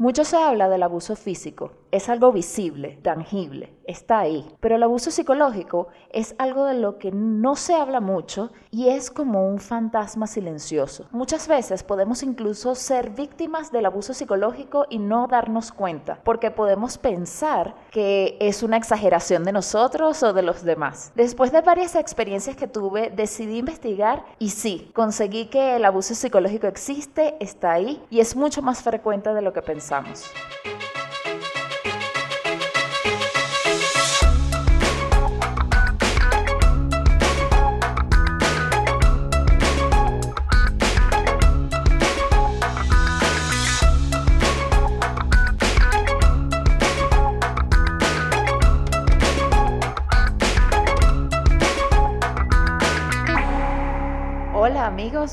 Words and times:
Mucho 0.00 0.24
se 0.24 0.38
habla 0.38 0.70
del 0.70 0.82
abuso 0.82 1.14
físico. 1.14 1.72
Es 1.90 2.08
algo 2.08 2.32
visible, 2.32 2.98
tangible, 3.02 3.74
está 3.90 4.20
ahí. 4.20 4.48
Pero 4.60 4.76
el 4.76 4.82
abuso 4.82 5.10
psicológico 5.10 5.88
es 6.10 6.34
algo 6.38 6.64
de 6.64 6.74
lo 6.74 6.98
que 6.98 7.12
no 7.12 7.56
se 7.56 7.74
habla 7.74 8.00
mucho 8.00 8.50
y 8.70 8.88
es 8.88 9.10
como 9.10 9.48
un 9.48 9.58
fantasma 9.58 10.26
silencioso. 10.26 11.06
Muchas 11.10 11.48
veces 11.48 11.82
podemos 11.82 12.22
incluso 12.22 12.74
ser 12.74 13.10
víctimas 13.10 13.72
del 13.72 13.86
abuso 13.86 14.14
psicológico 14.14 14.86
y 14.88 14.98
no 14.98 15.26
darnos 15.26 15.72
cuenta, 15.72 16.20
porque 16.24 16.50
podemos 16.50 16.98
pensar 16.98 17.74
que 17.90 18.36
es 18.40 18.62
una 18.62 18.76
exageración 18.76 19.44
de 19.44 19.52
nosotros 19.52 20.22
o 20.22 20.32
de 20.32 20.42
los 20.42 20.64
demás. 20.64 21.12
Después 21.14 21.52
de 21.52 21.60
varias 21.60 21.94
experiencias 21.94 22.56
que 22.56 22.66
tuve, 22.66 23.10
decidí 23.10 23.58
investigar 23.58 24.24
y 24.38 24.50
sí, 24.50 24.90
conseguí 24.94 25.46
que 25.46 25.76
el 25.76 25.84
abuso 25.84 26.14
psicológico 26.14 26.66
existe, 26.66 27.36
está 27.40 27.72
ahí 27.72 28.02
y 28.10 28.20
es 28.20 28.36
mucho 28.36 28.62
más 28.62 28.82
frecuente 28.82 29.32
de 29.34 29.42
lo 29.42 29.52
que 29.52 29.62
pensamos. 29.62 30.24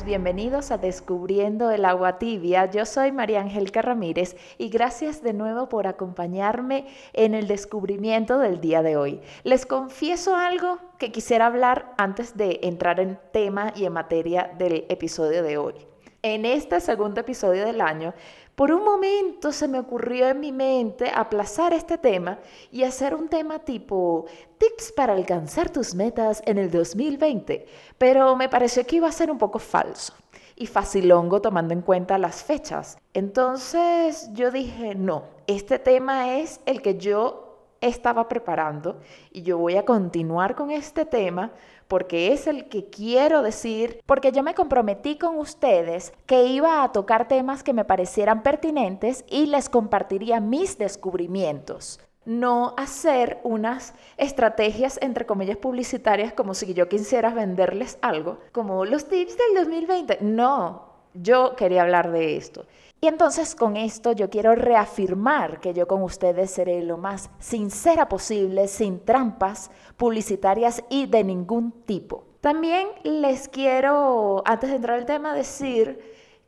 Bienvenidos 0.03 0.71
a 0.71 0.77
Descubriendo 0.77 1.71
el 1.71 1.85
agua 1.85 2.19
tibia. 2.19 2.69
Yo 2.69 2.85
soy 2.85 3.13
María 3.13 3.39
Angélica 3.39 3.81
Ramírez 3.81 4.35
y 4.57 4.67
gracias 4.67 5.23
de 5.23 5.31
nuevo 5.31 5.69
por 5.69 5.87
acompañarme 5.87 6.87
en 7.13 7.33
el 7.33 7.47
descubrimiento 7.47 8.37
del 8.37 8.59
día 8.59 8.83
de 8.83 8.97
hoy. 8.97 9.21
Les 9.45 9.66
confieso 9.66 10.35
algo 10.35 10.77
que 10.97 11.13
quisiera 11.13 11.45
hablar 11.45 11.94
antes 11.97 12.35
de 12.35 12.59
entrar 12.63 12.99
en 12.99 13.17
tema 13.31 13.71
y 13.77 13.85
en 13.85 13.94
materia 13.94 14.52
del 14.57 14.85
episodio 14.89 15.41
de 15.41 15.57
hoy. 15.57 15.73
En 16.22 16.44
este 16.44 16.81
segundo 16.81 17.22
episodio 17.22 17.66
del 17.66 17.79
año 17.79 18.13
por 18.58 18.72
un 18.72 18.83
momento 18.83 19.52
se 19.52 19.67
me 19.67 19.77
ocurrió 19.77 20.30
en 20.30 20.39
mi 20.39 20.52
mente 20.52 21.11
aplazar 21.13 21.73
este 21.73 22.00
tema 22.00 22.39
y 22.72 22.86
hacer 22.86 23.13
un 23.13 23.30
tema 23.30 23.59
tipo 23.59 24.25
tips 24.58 24.94
para 24.94 25.13
alcanzar 25.13 25.69
tus 25.69 25.94
metas 25.94 26.41
en 26.44 26.58
el 26.58 26.72
2020, 26.72 27.67
pero 28.00 28.35
me 28.35 28.50
pareció 28.50 28.83
que 28.83 28.95
iba 28.95 29.08
a 29.08 29.11
ser 29.11 29.30
un 29.30 29.38
poco 29.38 29.59
falso 29.59 30.16
y 30.55 30.66
facilongo 30.66 31.39
tomando 31.39 31.75
en 31.75 31.83
cuenta 31.83 32.17
las 32.17 32.44
fechas. 32.44 32.97
Entonces 33.13 34.31
yo 34.33 34.50
dije, 34.50 34.95
no, 34.95 35.25
este 35.45 35.78
tema 35.78 36.39
es 36.39 36.59
el 36.66 36.81
que 36.81 36.97
yo 36.97 37.47
estaba 37.80 38.28
preparando 38.28 39.00
y 39.31 39.44
yo 39.44 39.59
voy 39.59 39.75
a 39.75 39.85
continuar 39.85 40.55
con 40.55 40.72
este 40.72 41.05
tema 41.05 41.52
porque 41.88 42.33
es 42.33 42.47
el 42.47 42.69
que 42.69 42.89
quiero 42.89 43.41
decir, 43.41 44.02
porque 44.05 44.31
yo 44.31 44.43
me 44.43 44.53
comprometí 44.53 45.17
con 45.17 45.38
ustedes 45.38 46.13
que 46.25 46.44
iba 46.44 46.83
a 46.83 46.91
tocar 46.91 47.27
temas 47.27 47.63
que 47.63 47.73
me 47.73 47.85
parecieran 47.85 48.44
pertinentes 48.44 49.25
y 49.29 49.47
les 49.47 49.69
compartiría 49.69 50.39
mis 50.39 50.77
descubrimientos. 50.77 51.99
No 52.25 52.73
hacer 52.75 53.39
unas 53.44 53.94
estrategias, 54.17 54.99
entre 55.02 55.25
comillas, 55.25 55.57
publicitarias 55.57 56.33
como 56.33 56.53
si 56.53 56.73
yo 56.73 56.89
quisiera 56.89 57.33
venderles 57.33 57.97
algo, 58.01 58.39
como 58.51 58.83
los 58.83 59.07
tips 59.07 59.38
del 59.38 59.63
2020. 59.63 60.17
No, 60.22 60.88
yo 61.13 61.55
quería 61.55 61.83
hablar 61.83 62.11
de 62.11 62.35
esto. 62.35 62.66
Y 63.00 63.08
entonces 63.08 63.53
con 63.53 63.78
esto 63.78 64.12
yo 64.14 64.30
quiero 64.30 64.56
reafirmar 64.56 65.59
que 65.59 65.73
yo 65.73 65.88
con 65.88 66.02
ustedes 66.02 66.50
seré 66.50 66.81
lo 66.81 66.98
más 66.98 67.30
sincera 67.38 68.09
posible, 68.09 68.67
sin 68.67 69.06
trampas 69.06 69.70
publicitarias 69.98 70.84
y 70.90 71.06
de 71.06 71.23
ningún 71.23 71.72
tipo. 71.84 72.25
También 72.42 72.88
les 73.03 73.50
quiero, 73.50 74.41
antes 74.46 74.72
de 74.72 74.78
entrar 74.78 74.97
al 74.97 75.06
tema, 75.06 75.36
decir 75.36 76.00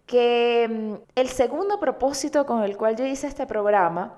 que 0.08 0.68
mm, 0.68 0.94
el 1.14 1.28
segundo 1.28 1.80
propósito 1.80 2.48
con 2.48 2.64
el 2.64 2.78
cual 2.78 2.96
yo 2.96 3.06
hice 3.06 3.28
este 3.28 3.46
programa 3.46 4.18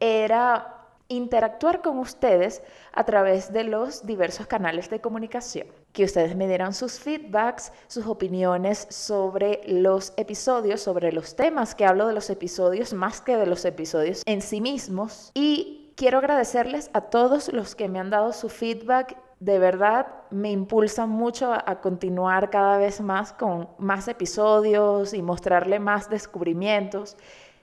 era 0.00 0.76
interactuar 1.08 1.80
con 1.80 1.98
ustedes 1.98 2.62
a 2.92 3.04
través 3.04 3.52
de 3.52 3.64
los 3.64 4.04
diversos 4.04 4.46
canales 4.46 4.90
de 4.90 5.00
comunicación. 5.00 5.66
Que 5.92 6.04
ustedes 6.04 6.36
me 6.36 6.46
dieran 6.46 6.72
sus 6.72 6.98
feedbacks, 7.00 7.72
sus 7.88 8.06
opiniones 8.06 8.86
sobre 8.90 9.60
los 9.66 10.12
episodios, 10.16 10.80
sobre 10.80 11.12
los 11.12 11.34
temas 11.34 11.74
que 11.74 11.84
hablo 11.84 12.06
de 12.06 12.14
los 12.14 12.30
episodios 12.30 12.92
más 12.92 13.20
que 13.20 13.36
de 13.36 13.46
los 13.46 13.64
episodios 13.64 14.22
en 14.26 14.40
sí 14.40 14.60
mismos. 14.60 15.32
Y 15.34 15.92
quiero 15.96 16.18
agradecerles 16.18 16.90
a 16.94 17.02
todos 17.02 17.52
los 17.52 17.74
que 17.74 17.88
me 17.88 17.98
han 17.98 18.10
dado 18.10 18.32
su 18.32 18.48
feedback. 18.48 19.16
De 19.38 19.58
verdad 19.58 20.06
me 20.30 20.50
impulsan 20.50 21.08
mucho 21.08 21.52
a, 21.52 21.80
continuar 21.80 22.50
cada 22.50 22.78
vez 22.78 23.00
más 23.00 23.32
con 23.32 23.68
más 23.78 24.08
episodios 24.08 25.12
y 25.12 25.22
mostrarle 25.22 25.78
más 25.78 26.08
descubrimientos. 26.08 27.16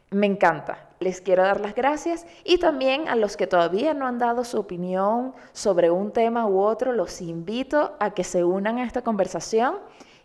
Me 0.09 0.25
encanta. 0.25 0.88
Les 1.00 1.22
quiero 1.22 1.44
dar 1.44 1.59
las 1.59 1.75
gracias 1.75 2.25
y 2.44 2.57
también 2.57 3.07
a 3.07 3.16
los 3.16 3.38
que 3.38 3.45
todavía 3.45 3.94
no 3.94 4.07
han 4.07 4.18
dado 4.18 4.44
su 4.44 4.57
opinión 4.57 5.34
sobre 5.51 5.91
un 5.91 6.12
tema 6.12 6.47
u 6.47 6.59
otro, 6.59 6.91
los 6.91 7.22
invito 7.22 7.95
a 8.00 8.12
que 8.12 8.23
se 8.23 8.44
unan 8.44 8.79
a 8.79 8.84
esta 8.85 9.03
conversación 9.03 9.75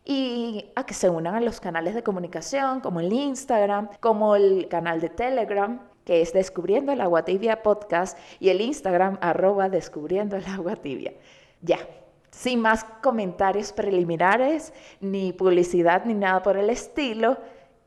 y 0.04 0.70
a 0.74 0.86
que 0.86 0.94
se 0.94 1.10
unan 1.10 1.34
a 1.34 1.40
los 1.40 1.60
canales 1.60 1.94
de 1.94 2.02
comunicación 2.02 2.80
como 2.80 3.00
el 3.00 3.12
Instagram, 3.12 3.88
como 4.00 4.34
el 4.34 4.68
canal 4.68 5.00
de 5.00 5.10
Telegram 5.10 5.80
que 6.04 6.22
es 6.22 6.32
Descubriendo 6.32 6.92
el 6.92 7.00
Agua 7.00 7.24
Tibia 7.24 7.62
Podcast 7.62 8.18
y 8.40 8.48
el 8.48 8.60
Instagram 8.60 9.18
arroba 9.20 9.68
Descubriendo 9.68 10.36
el 10.36 10.44
Agua 10.46 10.76
Tibia. 10.76 11.12
Ya, 11.60 11.78
sin 12.30 12.60
más 12.60 12.84
comentarios 13.02 13.72
preliminares, 13.72 14.72
ni 15.00 15.32
publicidad, 15.32 16.04
ni 16.04 16.14
nada 16.14 16.42
por 16.42 16.56
el 16.56 16.70
estilo, 16.70 17.38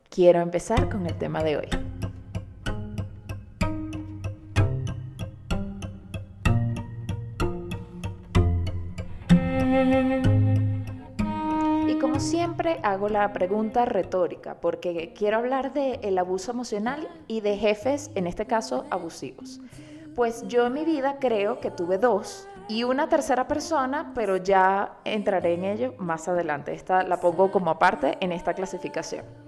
quiero 0.08 0.40
empezar 0.40 0.88
con 0.88 1.06
el 1.06 1.16
tema 1.18 1.42
de 1.42 1.58
hoy. 1.58 1.85
Y 11.88 11.98
como 11.98 12.18
siempre 12.20 12.80
hago 12.82 13.08
la 13.08 13.32
pregunta 13.32 13.84
retórica, 13.84 14.56
porque 14.60 15.12
quiero 15.16 15.38
hablar 15.38 15.72
del 15.72 15.98
el 16.02 16.18
abuso 16.18 16.50
emocional 16.50 17.08
y 17.26 17.40
de 17.40 17.56
jefes, 17.56 18.10
en 18.14 18.26
este 18.26 18.46
caso 18.46 18.84
abusivos. 18.90 19.60
Pues 20.14 20.42
yo 20.48 20.66
en 20.66 20.72
mi 20.72 20.84
vida 20.84 21.18
creo 21.20 21.60
que 21.60 21.70
tuve 21.70 21.98
dos 21.98 22.48
y 22.68 22.84
una 22.84 23.08
tercera 23.08 23.46
persona, 23.46 24.12
pero 24.14 24.36
ya 24.36 24.98
entraré 25.04 25.54
en 25.54 25.64
ello 25.64 25.94
más 25.98 26.26
adelante. 26.26 26.74
Esta 26.74 27.02
la 27.02 27.20
pongo 27.20 27.50
como 27.50 27.70
aparte 27.70 28.16
en 28.20 28.32
esta 28.32 28.54
clasificación. 28.54 29.45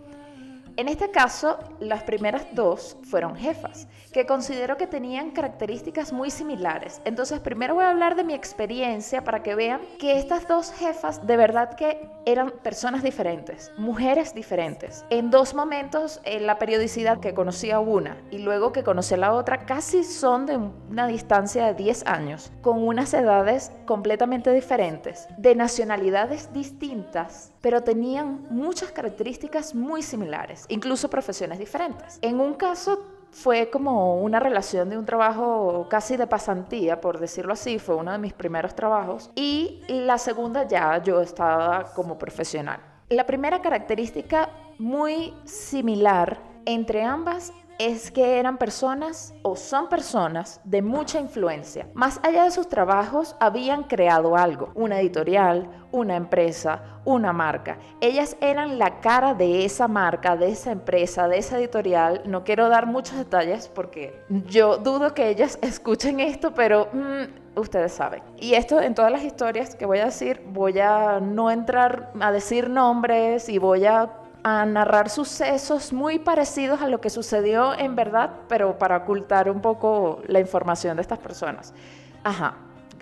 En 0.78 0.86
este 0.86 1.10
caso, 1.10 1.58
las 1.80 2.04
primeras 2.04 2.46
dos 2.52 2.96
fueron 3.02 3.34
jefas, 3.34 3.88
que 4.12 4.26
considero 4.26 4.76
que 4.76 4.86
tenían 4.86 5.32
características 5.32 6.12
muy 6.12 6.30
similares. 6.30 7.02
Entonces, 7.04 7.40
primero 7.40 7.74
voy 7.74 7.82
a 7.82 7.90
hablar 7.90 8.14
de 8.14 8.22
mi 8.22 8.32
experiencia 8.32 9.24
para 9.24 9.42
que 9.42 9.56
vean 9.56 9.80
que 9.98 10.20
estas 10.20 10.46
dos 10.46 10.70
jefas 10.70 11.26
de 11.26 11.36
verdad 11.36 11.74
que 11.74 12.08
eran 12.26 12.52
personas 12.62 13.02
diferentes, 13.02 13.72
mujeres 13.76 14.34
diferentes. 14.34 15.04
En 15.10 15.32
dos 15.32 15.52
momentos, 15.52 16.20
en 16.22 16.46
la 16.46 16.58
periodicidad 16.60 17.18
que 17.18 17.34
conocí 17.34 17.72
a 17.72 17.80
una 17.80 18.16
y 18.30 18.38
luego 18.38 18.70
que 18.70 18.84
conocí 18.84 19.14
a 19.14 19.16
la 19.16 19.32
otra, 19.32 19.66
casi 19.66 20.04
son 20.04 20.46
de 20.46 20.58
una 20.58 21.08
distancia 21.08 21.66
de 21.66 21.74
10 21.74 22.06
años, 22.06 22.52
con 22.62 22.86
unas 22.86 23.12
edades 23.14 23.72
completamente 23.84 24.52
diferentes, 24.52 25.26
de 25.38 25.56
nacionalidades 25.56 26.52
distintas, 26.52 27.52
pero 27.60 27.82
tenían 27.82 28.46
muchas 28.50 28.90
características 28.90 29.74
muy 29.74 30.02
similares 30.02 30.28
incluso 30.68 31.08
profesiones 31.08 31.58
diferentes. 31.58 32.18
En 32.22 32.40
un 32.40 32.54
caso 32.54 33.04
fue 33.30 33.70
como 33.70 34.20
una 34.20 34.40
relación 34.40 34.88
de 34.88 34.96
un 34.96 35.04
trabajo 35.04 35.86
casi 35.90 36.16
de 36.16 36.26
pasantía, 36.26 37.00
por 37.00 37.18
decirlo 37.18 37.52
así, 37.52 37.78
fue 37.78 37.94
uno 37.94 38.12
de 38.12 38.18
mis 38.18 38.32
primeros 38.32 38.74
trabajos, 38.74 39.30
y 39.34 39.82
la 39.88 40.18
segunda 40.18 40.66
ya 40.66 41.02
yo 41.02 41.20
estaba 41.20 41.92
como 41.94 42.18
profesional. 42.18 42.80
La 43.10 43.26
primera 43.26 43.60
característica 43.60 44.50
muy 44.78 45.34
similar 45.44 46.38
entre 46.64 47.02
ambas 47.02 47.52
es 47.78 48.10
que 48.10 48.38
eran 48.38 48.58
personas 48.58 49.34
o 49.42 49.54
son 49.54 49.88
personas 49.88 50.60
de 50.64 50.82
mucha 50.82 51.20
influencia. 51.20 51.88
Más 51.94 52.20
allá 52.22 52.44
de 52.44 52.50
sus 52.50 52.68
trabajos, 52.68 53.36
habían 53.38 53.84
creado 53.84 54.36
algo, 54.36 54.70
una 54.74 55.00
editorial, 55.00 55.70
una 55.92 56.16
empresa, 56.16 57.00
una 57.04 57.32
marca. 57.32 57.78
Ellas 58.00 58.36
eran 58.40 58.78
la 58.78 59.00
cara 59.00 59.34
de 59.34 59.64
esa 59.64 59.86
marca, 59.88 60.36
de 60.36 60.50
esa 60.50 60.72
empresa, 60.72 61.28
de 61.28 61.38
esa 61.38 61.58
editorial. 61.58 62.22
No 62.26 62.44
quiero 62.44 62.68
dar 62.68 62.86
muchos 62.86 63.16
detalles 63.16 63.68
porque 63.68 64.22
yo 64.28 64.78
dudo 64.78 65.14
que 65.14 65.28
ellas 65.28 65.58
escuchen 65.62 66.20
esto, 66.20 66.52
pero 66.54 66.88
mm, 66.92 67.58
ustedes 67.58 67.92
saben. 67.92 68.22
Y 68.38 68.54
esto 68.54 68.80
en 68.80 68.94
todas 68.94 69.12
las 69.12 69.22
historias 69.22 69.76
que 69.76 69.86
voy 69.86 69.98
a 69.98 70.06
decir, 70.06 70.42
voy 70.48 70.78
a 70.80 71.20
no 71.20 71.50
entrar 71.50 72.12
a 72.20 72.32
decir 72.32 72.68
nombres 72.68 73.48
y 73.48 73.58
voy 73.58 73.86
a 73.86 74.10
narrar 74.66 75.10
sucesos 75.10 75.92
muy 75.92 76.18
parecidos 76.18 76.80
a 76.82 76.88
lo 76.88 77.00
que 77.00 77.10
sucedió 77.10 77.78
en 77.78 77.96
verdad, 77.96 78.30
pero 78.48 78.78
para 78.78 78.98
ocultar 78.98 79.50
un 79.50 79.60
poco 79.60 80.22
la 80.26 80.40
información 80.40 80.96
de 80.96 81.02
estas 81.02 81.18
personas. 81.18 81.74
Ajá, 82.24 82.56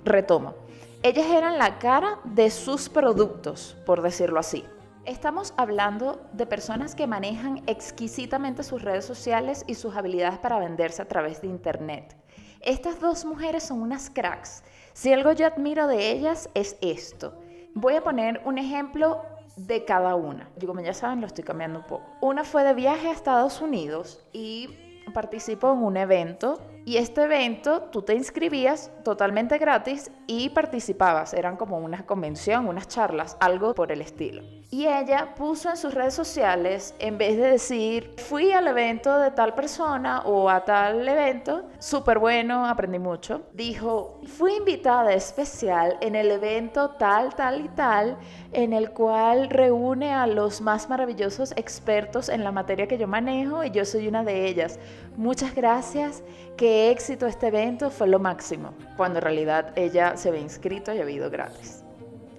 retomo. 0.05 0.55
Ellas 1.03 1.27
eran 1.27 1.59
la 1.59 1.79
cara 1.79 2.19
de 2.25 2.51
sus 2.51 2.89
productos, 2.89 3.77
por 3.85 4.03
decirlo 4.03 4.41
así. 4.41 4.65
Estamos 5.05 5.55
hablando 5.57 6.21
de 6.33 6.47
personas 6.47 6.95
que 6.97 7.07
manejan 7.07 7.63
exquisitamente 7.69 8.65
sus 8.65 8.83
redes 8.83 9.05
sociales 9.05 9.65
y 9.69 9.75
sus 9.75 9.95
habilidades 9.95 10.39
para 10.39 10.59
venderse 10.59 11.03
a 11.03 11.09
través 11.09 11.41
de 11.43 11.47
Internet. 11.47 12.17
Estas 12.61 13.01
dos 13.01 13.25
mujeres 13.25 13.63
son 13.63 13.83
unas 13.83 14.11
cracks. 14.11 14.65
Si 14.95 15.13
algo 15.13 15.31
yo 15.31 15.47
admiro 15.47 15.87
de 15.87 16.11
ellas 16.11 16.49
es 16.55 16.77
esto. 16.81 17.39
Voy 17.75 17.95
a 17.95 18.03
poner 18.03 18.41
un 18.45 18.59
ejemplo 18.59 19.23
de 19.57 19.85
cada 19.85 20.15
una. 20.15 20.49
Yo 20.57 20.69
como 20.69 20.81
ya 20.81 20.95
saben 20.95 21.21
lo 21.21 21.27
estoy 21.27 21.45
cambiando 21.45 21.81
un 21.81 21.87
poco. 21.87 22.05
Una 22.21 22.45
fue 22.45 22.63
de 22.63 22.75
viaje 22.75 23.09
a 23.09 23.13
Estados 23.13 23.61
Unidos 23.61 24.25
y 24.33 24.69
participó 25.15 25.73
en 25.73 25.83
un 25.83 25.97
evento 25.97 26.61
y 26.87 26.99
este 26.99 27.25
evento 27.25 27.83
tú 27.91 28.03
te 28.03 28.15
inscribías 28.15 28.93
totalmente 29.03 29.59
gratis 29.59 30.09
y 30.29 30.51
participabas. 30.51 31.35
Eran 31.35 31.57
como 31.57 31.79
una 31.79 32.07
convención, 32.07 32.69
unas 32.69 32.87
charlas, 32.87 33.37
algo 33.41 33.75
por 33.75 33.91
el 33.91 34.01
estilo. 34.01 34.45
Y 34.71 34.87
ella 34.87 35.35
puso 35.35 35.71
en 35.71 35.77
sus 35.77 35.95
redes 35.95 36.15
sociales, 36.15 36.95
en 37.01 37.19
vez 37.19 37.37
de 37.37 37.51
decir, 37.51 38.15
fui 38.19 38.53
al 38.53 38.69
evento 38.69 39.19
de 39.19 39.33
tal 39.33 39.55
persona 39.55 40.23
o 40.23 40.49
a 40.49 40.65
tal 40.65 41.09
evento, 41.09 41.65
súper 41.79 42.21
bueno, 42.21 42.67
aprendí 42.67 43.01
mucho, 43.01 43.43
dijo, 43.53 44.21
fui 44.25 44.55
invitada 44.55 45.13
especial 45.13 45.97
en 46.01 46.15
el 46.15 46.31
evento 46.31 46.91
tal, 46.91 47.35
tal 47.35 47.65
y 47.65 47.69
tal, 47.69 48.17
en 48.53 48.73
el 48.73 48.91
cual 48.91 49.51
reúne 49.51 50.13
a 50.13 50.27
los 50.27 50.61
más 50.61 50.89
maravillosos 50.89 51.53
expertos 51.57 52.29
en 52.29 52.45
la 52.45 52.53
materia 52.53 52.87
que 52.87 52.99
yo 52.99 53.09
manejo 53.09 53.65
y 53.65 53.71
yo 53.71 53.85
soy 53.85 54.07
una 54.07 54.23
de 54.23 54.47
ellas. 54.47 54.79
Muchas 55.17 55.55
gracias, 55.55 56.23
qué 56.59 56.91
éxito 56.91 57.27
este 57.27 57.47
evento, 57.47 57.91
fue 57.91 58.07
lo 58.07 58.19
máximo, 58.19 58.75
cuando 58.99 59.19
en 59.19 59.23
realidad 59.23 59.73
ella 59.75 60.15
se 60.19 60.29
había 60.29 60.43
inscrito 60.43 60.93
y 60.93 60.99
había 60.99 61.17
ido 61.17 61.31
gratis. 61.31 61.83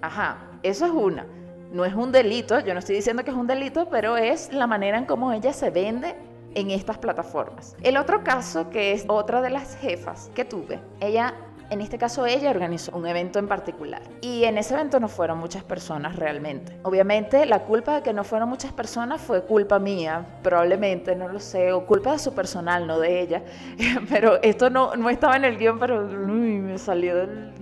Ajá, 0.00 0.38
eso 0.62 0.86
es 0.86 0.92
una. 0.92 1.26
No 1.72 1.84
es 1.84 1.92
un 1.94 2.12
delito, 2.12 2.60
yo 2.60 2.74
no 2.74 2.78
estoy 2.78 2.94
diciendo 2.94 3.24
que 3.24 3.30
es 3.30 3.36
un 3.36 3.48
delito, 3.48 3.88
pero 3.90 4.16
es 4.16 4.52
la 4.52 4.68
manera 4.68 4.96
en 4.96 5.06
cómo 5.06 5.32
ella 5.32 5.52
se 5.52 5.70
vende 5.70 6.14
en 6.54 6.70
estas 6.70 6.98
plataformas. 6.98 7.76
El 7.82 7.96
otro 7.96 8.22
caso, 8.22 8.70
que 8.70 8.92
es 8.92 9.04
otra 9.08 9.42
de 9.42 9.50
las 9.50 9.76
jefas 9.76 10.30
que 10.36 10.44
tuve, 10.44 10.78
ella, 11.00 11.34
en 11.70 11.80
este 11.80 11.98
caso 11.98 12.26
ella 12.26 12.50
organizó 12.50 12.96
un 12.96 13.06
evento 13.06 13.38
en 13.38 13.48
particular. 13.48 14.02
Y 14.20 14.44
en 14.44 14.58
ese 14.58 14.74
evento 14.74 15.00
no 15.00 15.08
fueron 15.08 15.38
muchas 15.38 15.62
personas 15.62 16.16
realmente. 16.16 16.78
Obviamente 16.82 17.44
la 17.46 17.60
culpa 17.60 17.96
de 17.96 18.02
que 18.02 18.12
no 18.12 18.24
fueron 18.24 18.48
muchas 18.48 18.72
personas 18.72 19.20
fue 19.20 19.42
culpa 19.42 19.78
mía, 19.78 20.24
probablemente, 20.42 21.14
no 21.14 21.28
lo 21.28 21.40
sé, 21.40 21.72
o 21.72 21.86
culpa 21.86 22.12
de 22.12 22.18
su 22.18 22.34
personal, 22.34 22.86
no 22.86 22.98
de 22.98 23.20
ella. 23.20 23.42
pero 24.08 24.40
esto 24.42 24.70
no, 24.70 24.96
no 24.96 25.10
estaba 25.10 25.36
en 25.36 25.44
el 25.44 25.58
guion, 25.58 25.78
pero 25.78 26.06
me 26.06 26.78
salió 26.78 27.16
del... 27.16 27.52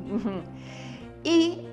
y 1.24 1.66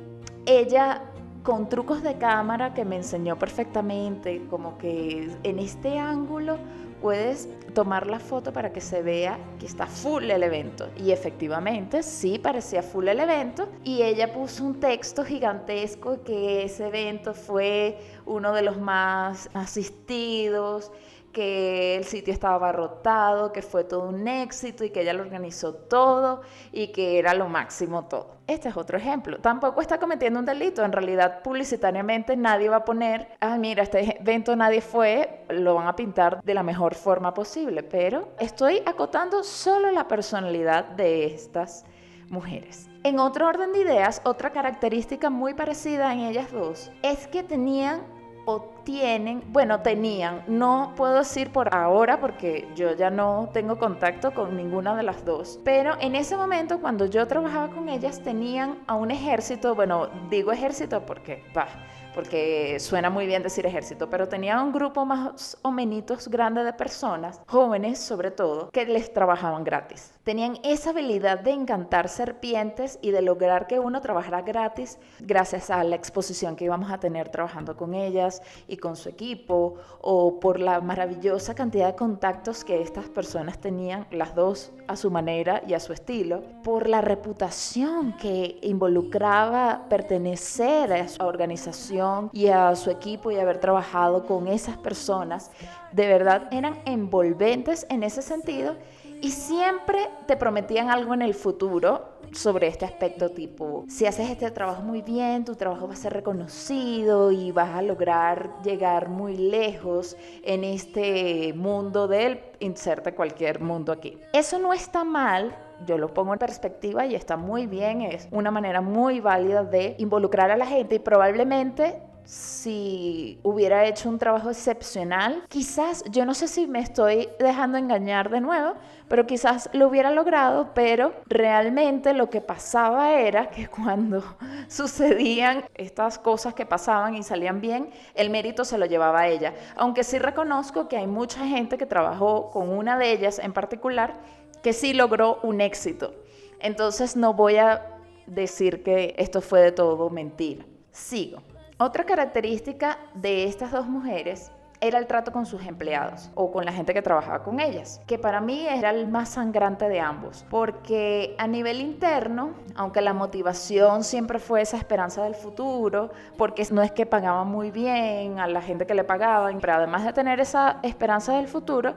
ella 0.45 1.01
con 1.43 1.67
trucos 1.67 2.01
de 2.01 2.17
cámara 2.17 2.73
que 2.73 2.85
me 2.85 2.95
enseñó 2.95 3.37
perfectamente, 3.37 4.45
como 4.49 4.77
que 4.77 5.29
en 5.43 5.59
este 5.59 5.99
ángulo 5.99 6.57
puedes 7.03 7.49
tomar 7.73 8.07
la 8.07 8.19
foto 8.19 8.53
para 8.53 8.71
que 8.71 8.79
se 8.79 9.03
vea 9.03 9.37
que 9.59 9.65
está 9.65 9.87
full 9.87 10.23
el 10.23 10.41
evento. 10.41 10.87
Y 10.97 11.11
efectivamente, 11.11 12.01
sí 12.01 12.39
parecía 12.39 12.81
full 12.81 13.09
el 13.09 13.19
evento. 13.19 13.67
Y 13.83 14.01
ella 14.03 14.31
puso 14.31 14.63
un 14.63 14.79
texto 14.79 15.25
gigantesco 15.25 16.23
que 16.23 16.63
ese 16.63 16.87
evento 16.87 17.33
fue 17.33 17.97
uno 18.25 18.53
de 18.53 18.61
los 18.61 18.79
más 18.79 19.49
asistidos 19.53 20.93
que 21.33 21.97
el 21.97 22.05
sitio 22.05 22.33
estaba 22.33 22.55
abarrotado, 22.55 23.51
que 23.51 23.61
fue 23.61 23.83
todo 23.83 24.07
un 24.07 24.27
éxito 24.27 24.85
y 24.85 24.91
que 24.91 25.01
ella 25.01 25.13
lo 25.13 25.23
organizó 25.23 25.73
todo 25.73 26.41
y 26.71 26.93
que 26.93 27.19
era 27.19 27.33
lo 27.33 27.49
máximo 27.49 28.05
todo. 28.05 28.37
Este 28.47 28.69
es 28.69 28.77
otro 28.77 28.97
ejemplo. 28.97 29.39
Tampoco 29.39 29.81
está 29.81 29.99
cometiendo 29.99 30.39
un 30.39 30.45
delito. 30.45 30.83
En 30.83 30.91
realidad, 30.91 31.41
publicitariamente 31.41 32.37
nadie 32.37 32.69
va 32.69 32.77
a 32.77 32.85
poner, 32.85 33.29
ah, 33.41 33.57
mira, 33.57 33.83
este 33.83 34.19
evento 34.19 34.55
nadie 34.55 34.81
fue, 34.81 35.45
lo 35.49 35.75
van 35.75 35.87
a 35.87 35.95
pintar 35.95 36.41
de 36.43 36.53
la 36.53 36.63
mejor 36.63 36.95
forma 36.95 37.33
posible. 37.33 37.83
Pero 37.83 38.29
estoy 38.39 38.81
acotando 38.85 39.43
solo 39.43 39.91
la 39.91 40.07
personalidad 40.07 40.85
de 40.85 41.25
estas 41.25 41.85
mujeres. 42.29 42.89
En 43.03 43.19
otro 43.19 43.47
orden 43.47 43.73
de 43.73 43.79
ideas, 43.79 44.21
otra 44.23 44.51
característica 44.51 45.29
muy 45.29 45.53
parecida 45.53 46.13
en 46.13 46.21
ellas 46.21 46.51
dos 46.51 46.91
es 47.01 47.27
que 47.27 47.43
tenían 47.43 48.01
o 48.45 48.61
tienen, 48.83 49.43
bueno, 49.47 49.81
tenían, 49.81 50.43
no 50.47 50.93
puedo 50.95 51.19
decir 51.19 51.51
por 51.51 51.73
ahora 51.73 52.19
porque 52.19 52.67
yo 52.75 52.93
ya 52.95 53.09
no 53.09 53.49
tengo 53.53 53.77
contacto 53.77 54.33
con 54.33 54.57
ninguna 54.57 54.95
de 54.95 55.03
las 55.03 55.23
dos, 55.23 55.59
pero 55.63 55.95
en 56.01 56.15
ese 56.15 56.35
momento 56.35 56.79
cuando 56.81 57.05
yo 57.05 57.25
trabajaba 57.27 57.69
con 57.69 57.87
ellas 57.87 58.21
tenían 58.21 58.79
a 58.87 58.95
un 58.95 59.11
ejército, 59.11 59.75
bueno, 59.75 60.09
digo 60.29 60.51
ejército 60.51 61.05
porque, 61.05 61.43
bah, 61.53 61.67
porque 62.13 62.79
suena 62.79 63.09
muy 63.09 63.25
bien 63.25 63.43
decir 63.43 63.65
ejército, 63.65 64.09
pero 64.09 64.27
tenía 64.27 64.61
un 64.61 64.71
grupo 64.71 65.05
más 65.05 65.57
o 65.61 65.71
menos 65.71 65.83
grande 66.29 66.63
de 66.63 66.73
personas, 66.73 67.41
jóvenes 67.47 67.99
sobre 67.99 68.31
todo, 68.31 68.69
que 68.71 68.85
les 68.85 69.13
trabajaban 69.13 69.63
gratis. 69.63 70.13
Tenían 70.23 70.57
esa 70.63 70.91
habilidad 70.91 71.41
de 71.41 71.51
encantar 71.51 72.07
serpientes 72.07 72.97
y 73.01 73.11
de 73.11 73.21
lograr 73.21 73.67
que 73.67 73.79
uno 73.79 73.99
trabajara 73.99 74.41
gratis 74.41 74.97
gracias 75.19 75.69
a 75.69 75.83
la 75.83 75.97
exposición 75.97 76.55
que 76.55 76.63
íbamos 76.63 76.91
a 76.91 76.97
tener 76.97 77.27
trabajando 77.27 77.75
con 77.75 77.93
ellas 77.93 78.41
y 78.69 78.77
con 78.77 78.95
su 78.95 79.09
equipo, 79.09 79.75
o 79.99 80.39
por 80.39 80.61
la 80.61 80.79
maravillosa 80.79 81.55
cantidad 81.55 81.87
de 81.87 81.95
contactos 81.95 82.63
que 82.63 82.81
estas 82.81 83.09
personas 83.09 83.59
tenían, 83.59 84.07
las 84.11 84.33
dos 84.33 84.71
a 84.87 84.95
su 84.95 85.11
manera 85.11 85.61
y 85.67 85.73
a 85.73 85.81
su 85.81 85.91
estilo, 85.91 86.41
por 86.63 86.87
la 86.87 87.01
reputación 87.01 88.13
que 88.13 88.59
involucraba 88.61 89.87
pertenecer 89.89 90.93
a 90.93 91.07
su 91.09 91.21
organización 91.21 92.29
y 92.31 92.47
a 92.47 92.73
su 92.77 92.91
equipo 92.91 93.29
y 93.29 93.39
haber 93.39 93.59
trabajado 93.59 94.25
con 94.25 94.47
esas 94.47 94.77
personas, 94.77 95.51
de 95.91 96.07
verdad 96.07 96.47
eran 96.51 96.79
envolventes 96.85 97.85
en 97.89 98.03
ese 98.03 98.21
sentido 98.21 98.77
y 99.23 99.31
siempre 99.31 100.09
te 100.25 100.35
prometían 100.35 100.89
algo 100.89 101.13
en 101.13 101.21
el 101.21 101.33
futuro 101.33 102.09
sobre 102.33 102.67
este 102.67 102.83
aspecto 102.83 103.29
tipo, 103.29 103.85
si 103.87 104.05
haces 104.05 104.29
este 104.29 104.51
trabajo 104.51 104.81
muy 104.81 105.01
bien, 105.01 105.45
tu 105.45 105.55
trabajo 105.55 105.87
va 105.87 105.93
a 105.93 105.97
ser 105.97 106.11
reconocido 106.11 107.31
y 107.31 107.53
vas 107.53 107.69
a 107.69 107.81
lograr 107.81 108.49
llegar 108.63 109.07
muy 109.07 109.37
lejos 109.37 110.17
en 110.43 110.65
este 110.65 111.53
mundo 111.55 112.09
del 112.09 112.41
inserte 112.59 113.15
cualquier 113.15 113.61
mundo 113.61 113.93
aquí. 113.93 114.17
Eso 114.33 114.59
no 114.59 114.73
está 114.73 115.05
mal, 115.05 115.55
yo 115.85 115.97
lo 115.97 116.13
pongo 116.13 116.33
en 116.33 116.39
perspectiva 116.39 117.05
y 117.05 117.15
está 117.15 117.37
muy 117.37 117.65
bien, 117.65 118.01
es 118.01 118.27
una 118.29 118.51
manera 118.51 118.81
muy 118.81 119.21
válida 119.21 119.63
de 119.63 119.95
involucrar 119.99 120.51
a 120.51 120.57
la 120.57 120.65
gente 120.65 120.95
y 120.95 120.99
probablemente 120.99 122.01
si 122.25 123.39
hubiera 123.43 123.85
hecho 123.85 124.09
un 124.09 124.17
trabajo 124.17 124.49
excepcional, 124.49 125.43
quizás, 125.49 126.03
yo 126.09 126.25
no 126.25 126.33
sé 126.33 126.47
si 126.47 126.67
me 126.67 126.79
estoy 126.79 127.29
dejando 127.39 127.77
engañar 127.77 128.29
de 128.29 128.41
nuevo, 128.41 128.73
pero 129.07 129.25
quizás 129.27 129.69
lo 129.73 129.87
hubiera 129.87 130.11
logrado, 130.11 130.73
pero 130.73 131.13
realmente 131.27 132.13
lo 132.13 132.29
que 132.29 132.41
pasaba 132.41 133.19
era 133.19 133.49
que 133.49 133.67
cuando 133.69 134.23
sucedían 134.67 135.65
estas 135.75 136.17
cosas 136.17 136.53
que 136.53 136.65
pasaban 136.65 137.15
y 137.15 137.23
salían 137.23 137.61
bien, 137.61 137.89
el 138.15 138.29
mérito 138.29 138.65
se 138.65 138.77
lo 138.77 138.85
llevaba 138.85 139.21
a 139.21 139.27
ella. 139.27 139.53
Aunque 139.75 140.03
sí 140.03 140.17
reconozco 140.19 140.87
que 140.87 140.97
hay 140.97 141.07
mucha 141.07 141.45
gente 141.45 141.77
que 141.77 141.85
trabajó 141.85 142.49
con 142.51 142.69
una 142.69 142.97
de 142.97 143.11
ellas 143.11 143.39
en 143.39 143.53
particular 143.53 144.13
que 144.61 144.73
sí 144.73 144.93
logró 144.93 145.39
un 145.43 145.61
éxito. 145.61 146.13
Entonces 146.59 147.17
no 147.17 147.33
voy 147.33 147.57
a 147.57 147.85
decir 148.25 148.83
que 148.83 149.13
esto 149.17 149.41
fue 149.41 149.61
de 149.61 149.71
todo 149.73 150.09
mentira. 150.09 150.65
Sigo. 150.91 151.41
Otra 151.85 152.05
característica 152.05 152.97
de 153.13 153.43
estas 153.43 153.73
dos 153.73 153.87
mujeres 153.87 154.53
era 154.79 154.97
el 154.99 155.05
trato 155.05 155.33
con 155.33 155.45
sus 155.45 155.65
empleados 155.65 156.31
o 156.33 156.49
con 156.49 156.63
la 156.63 156.71
gente 156.71 156.93
que 156.93 157.01
trabajaba 157.01 157.43
con 157.43 157.59
ellas, 157.59 157.99
que 158.07 158.17
para 158.17 158.39
mí 158.39 158.65
era 158.65 158.91
el 158.91 159.09
más 159.09 159.31
sangrante 159.31 159.89
de 159.89 159.99
ambos, 159.99 160.45
porque 160.49 161.35
a 161.37 161.45
nivel 161.45 161.81
interno, 161.81 162.51
aunque 162.77 163.01
la 163.01 163.11
motivación 163.13 164.05
siempre 164.05 164.39
fue 164.39 164.61
esa 164.61 164.77
esperanza 164.77 165.25
del 165.25 165.35
futuro, 165.35 166.11
porque 166.37 166.65
no 166.71 166.81
es 166.81 166.93
que 166.93 167.05
pagaban 167.05 167.49
muy 167.49 167.69
bien 167.69 168.39
a 168.39 168.47
la 168.47 168.61
gente 168.61 168.85
que 168.85 168.95
le 168.95 169.03
pagaban, 169.03 169.59
pero 169.59 169.73
además 169.73 170.05
de 170.05 170.13
tener 170.13 170.39
esa 170.39 170.79
esperanza 170.83 171.35
del 171.35 171.49
futuro, 171.49 171.95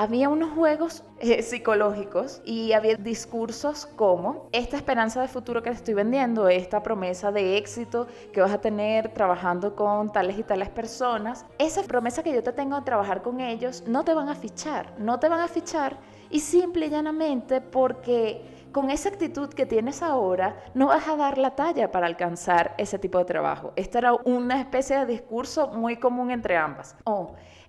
había 0.00 0.30
unos 0.30 0.52
juegos 0.52 1.04
eh, 1.18 1.42
psicológicos 1.42 2.40
y 2.46 2.72
había 2.72 2.96
discursos 2.96 3.84
como 3.84 4.48
esta 4.50 4.78
esperanza 4.78 5.20
de 5.20 5.28
futuro 5.28 5.62
que 5.62 5.68
te 5.68 5.76
estoy 5.76 5.92
vendiendo, 5.92 6.48
esta 6.48 6.82
promesa 6.82 7.30
de 7.30 7.58
éxito 7.58 8.06
que 8.32 8.40
vas 8.40 8.50
a 8.50 8.62
tener 8.62 9.12
trabajando 9.12 9.76
con 9.76 10.10
tales 10.10 10.38
y 10.38 10.42
tales 10.42 10.70
personas. 10.70 11.44
Esa 11.58 11.82
promesa 11.82 12.22
que 12.22 12.32
yo 12.32 12.42
te 12.42 12.54
tengo 12.54 12.76
de 12.76 12.82
trabajar 12.82 13.20
con 13.20 13.42
ellos 13.42 13.84
no 13.86 14.02
te 14.02 14.14
van 14.14 14.30
a 14.30 14.34
fichar, 14.34 14.94
no 14.98 15.20
te 15.20 15.28
van 15.28 15.40
a 15.40 15.48
fichar 15.48 15.98
y 16.30 16.40
simple 16.40 16.86
y 16.86 16.88
llanamente 16.90 17.60
porque 17.60 18.40
con 18.72 18.88
esa 18.90 19.08
actitud 19.08 19.50
que 19.50 19.66
tienes 19.66 20.02
ahora, 20.02 20.56
no 20.74 20.86
vas 20.86 21.08
a 21.08 21.16
dar 21.16 21.38
la 21.38 21.56
talla 21.56 21.90
para 21.90 22.06
alcanzar 22.06 22.74
ese 22.78 22.98
tipo 22.98 23.18
de 23.18 23.24
trabajo. 23.24 23.72
Esta 23.76 23.98
era 23.98 24.14
una 24.14 24.60
especie 24.60 24.96
de 24.98 25.06
discurso 25.06 25.68
muy 25.68 25.96
común 25.96 26.30
entre 26.30 26.56
ambas. 26.56 26.96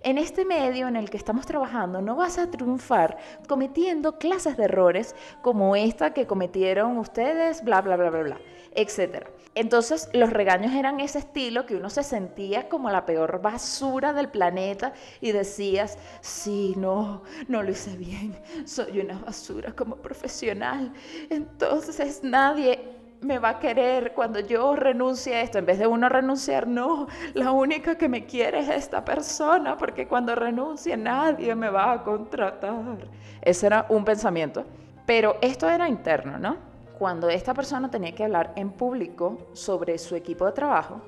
En 0.04 0.18
este 0.18 0.44
medio 0.44 0.88
en 0.88 0.96
el 0.96 1.10
que 1.10 1.16
estamos 1.16 1.46
trabajando 1.46 2.00
no 2.00 2.16
vas 2.16 2.38
a 2.38 2.50
triunfar 2.50 3.18
cometiendo 3.48 4.18
clases 4.18 4.56
de 4.56 4.64
errores 4.64 5.14
como 5.42 5.76
esta 5.76 6.12
que 6.12 6.26
cometieron 6.26 6.98
ustedes, 6.98 7.64
bla, 7.64 7.80
bla, 7.80 7.96
bla, 7.96 8.10
bla, 8.10 8.22
bla, 8.22 8.40
etc. 8.74 9.26
Entonces 9.54 10.08
los 10.12 10.30
regaños 10.30 10.72
eran 10.72 11.00
ese 11.00 11.18
estilo 11.18 11.66
que 11.66 11.76
uno 11.76 11.90
se 11.90 12.02
sentía 12.02 12.68
como 12.68 12.90
la 12.90 13.04
peor 13.04 13.42
basura 13.42 14.12
del 14.12 14.28
planeta 14.28 14.94
y 15.20 15.32
decías, 15.32 15.98
sí, 16.20 16.74
no, 16.76 17.22
no 17.48 17.62
lo 17.62 17.70
hice 17.70 17.96
bien, 17.96 18.36
soy 18.64 19.00
una 19.00 19.18
basura 19.18 19.72
como 19.72 19.96
profesional. 19.96 20.92
Entonces 21.28 22.22
nadie 22.22 23.01
me 23.22 23.38
va 23.38 23.50
a 23.50 23.58
querer 23.58 24.12
cuando 24.12 24.40
yo 24.40 24.76
renuncie 24.76 25.34
a 25.34 25.42
esto. 25.42 25.58
En 25.58 25.66
vez 25.66 25.78
de 25.78 25.86
uno 25.86 26.08
renunciar, 26.08 26.66
no, 26.66 27.06
la 27.34 27.52
única 27.52 27.96
que 27.96 28.08
me 28.08 28.26
quiere 28.26 28.60
es 28.60 28.68
esta 28.68 29.04
persona, 29.04 29.76
porque 29.76 30.06
cuando 30.06 30.34
renuncie 30.34 30.96
nadie 30.96 31.54
me 31.54 31.70
va 31.70 31.92
a 31.92 32.02
contratar. 32.02 32.98
Ese 33.40 33.66
era 33.66 33.86
un 33.88 34.04
pensamiento. 34.04 34.64
Pero 35.06 35.36
esto 35.40 35.68
era 35.68 35.88
interno, 35.88 36.38
¿no? 36.38 36.56
Cuando 36.98 37.28
esta 37.28 37.54
persona 37.54 37.90
tenía 37.90 38.14
que 38.14 38.24
hablar 38.24 38.52
en 38.56 38.70
público 38.70 39.48
sobre 39.52 39.98
su 39.98 40.14
equipo 40.14 40.46
de 40.46 40.52
trabajo, 40.52 41.00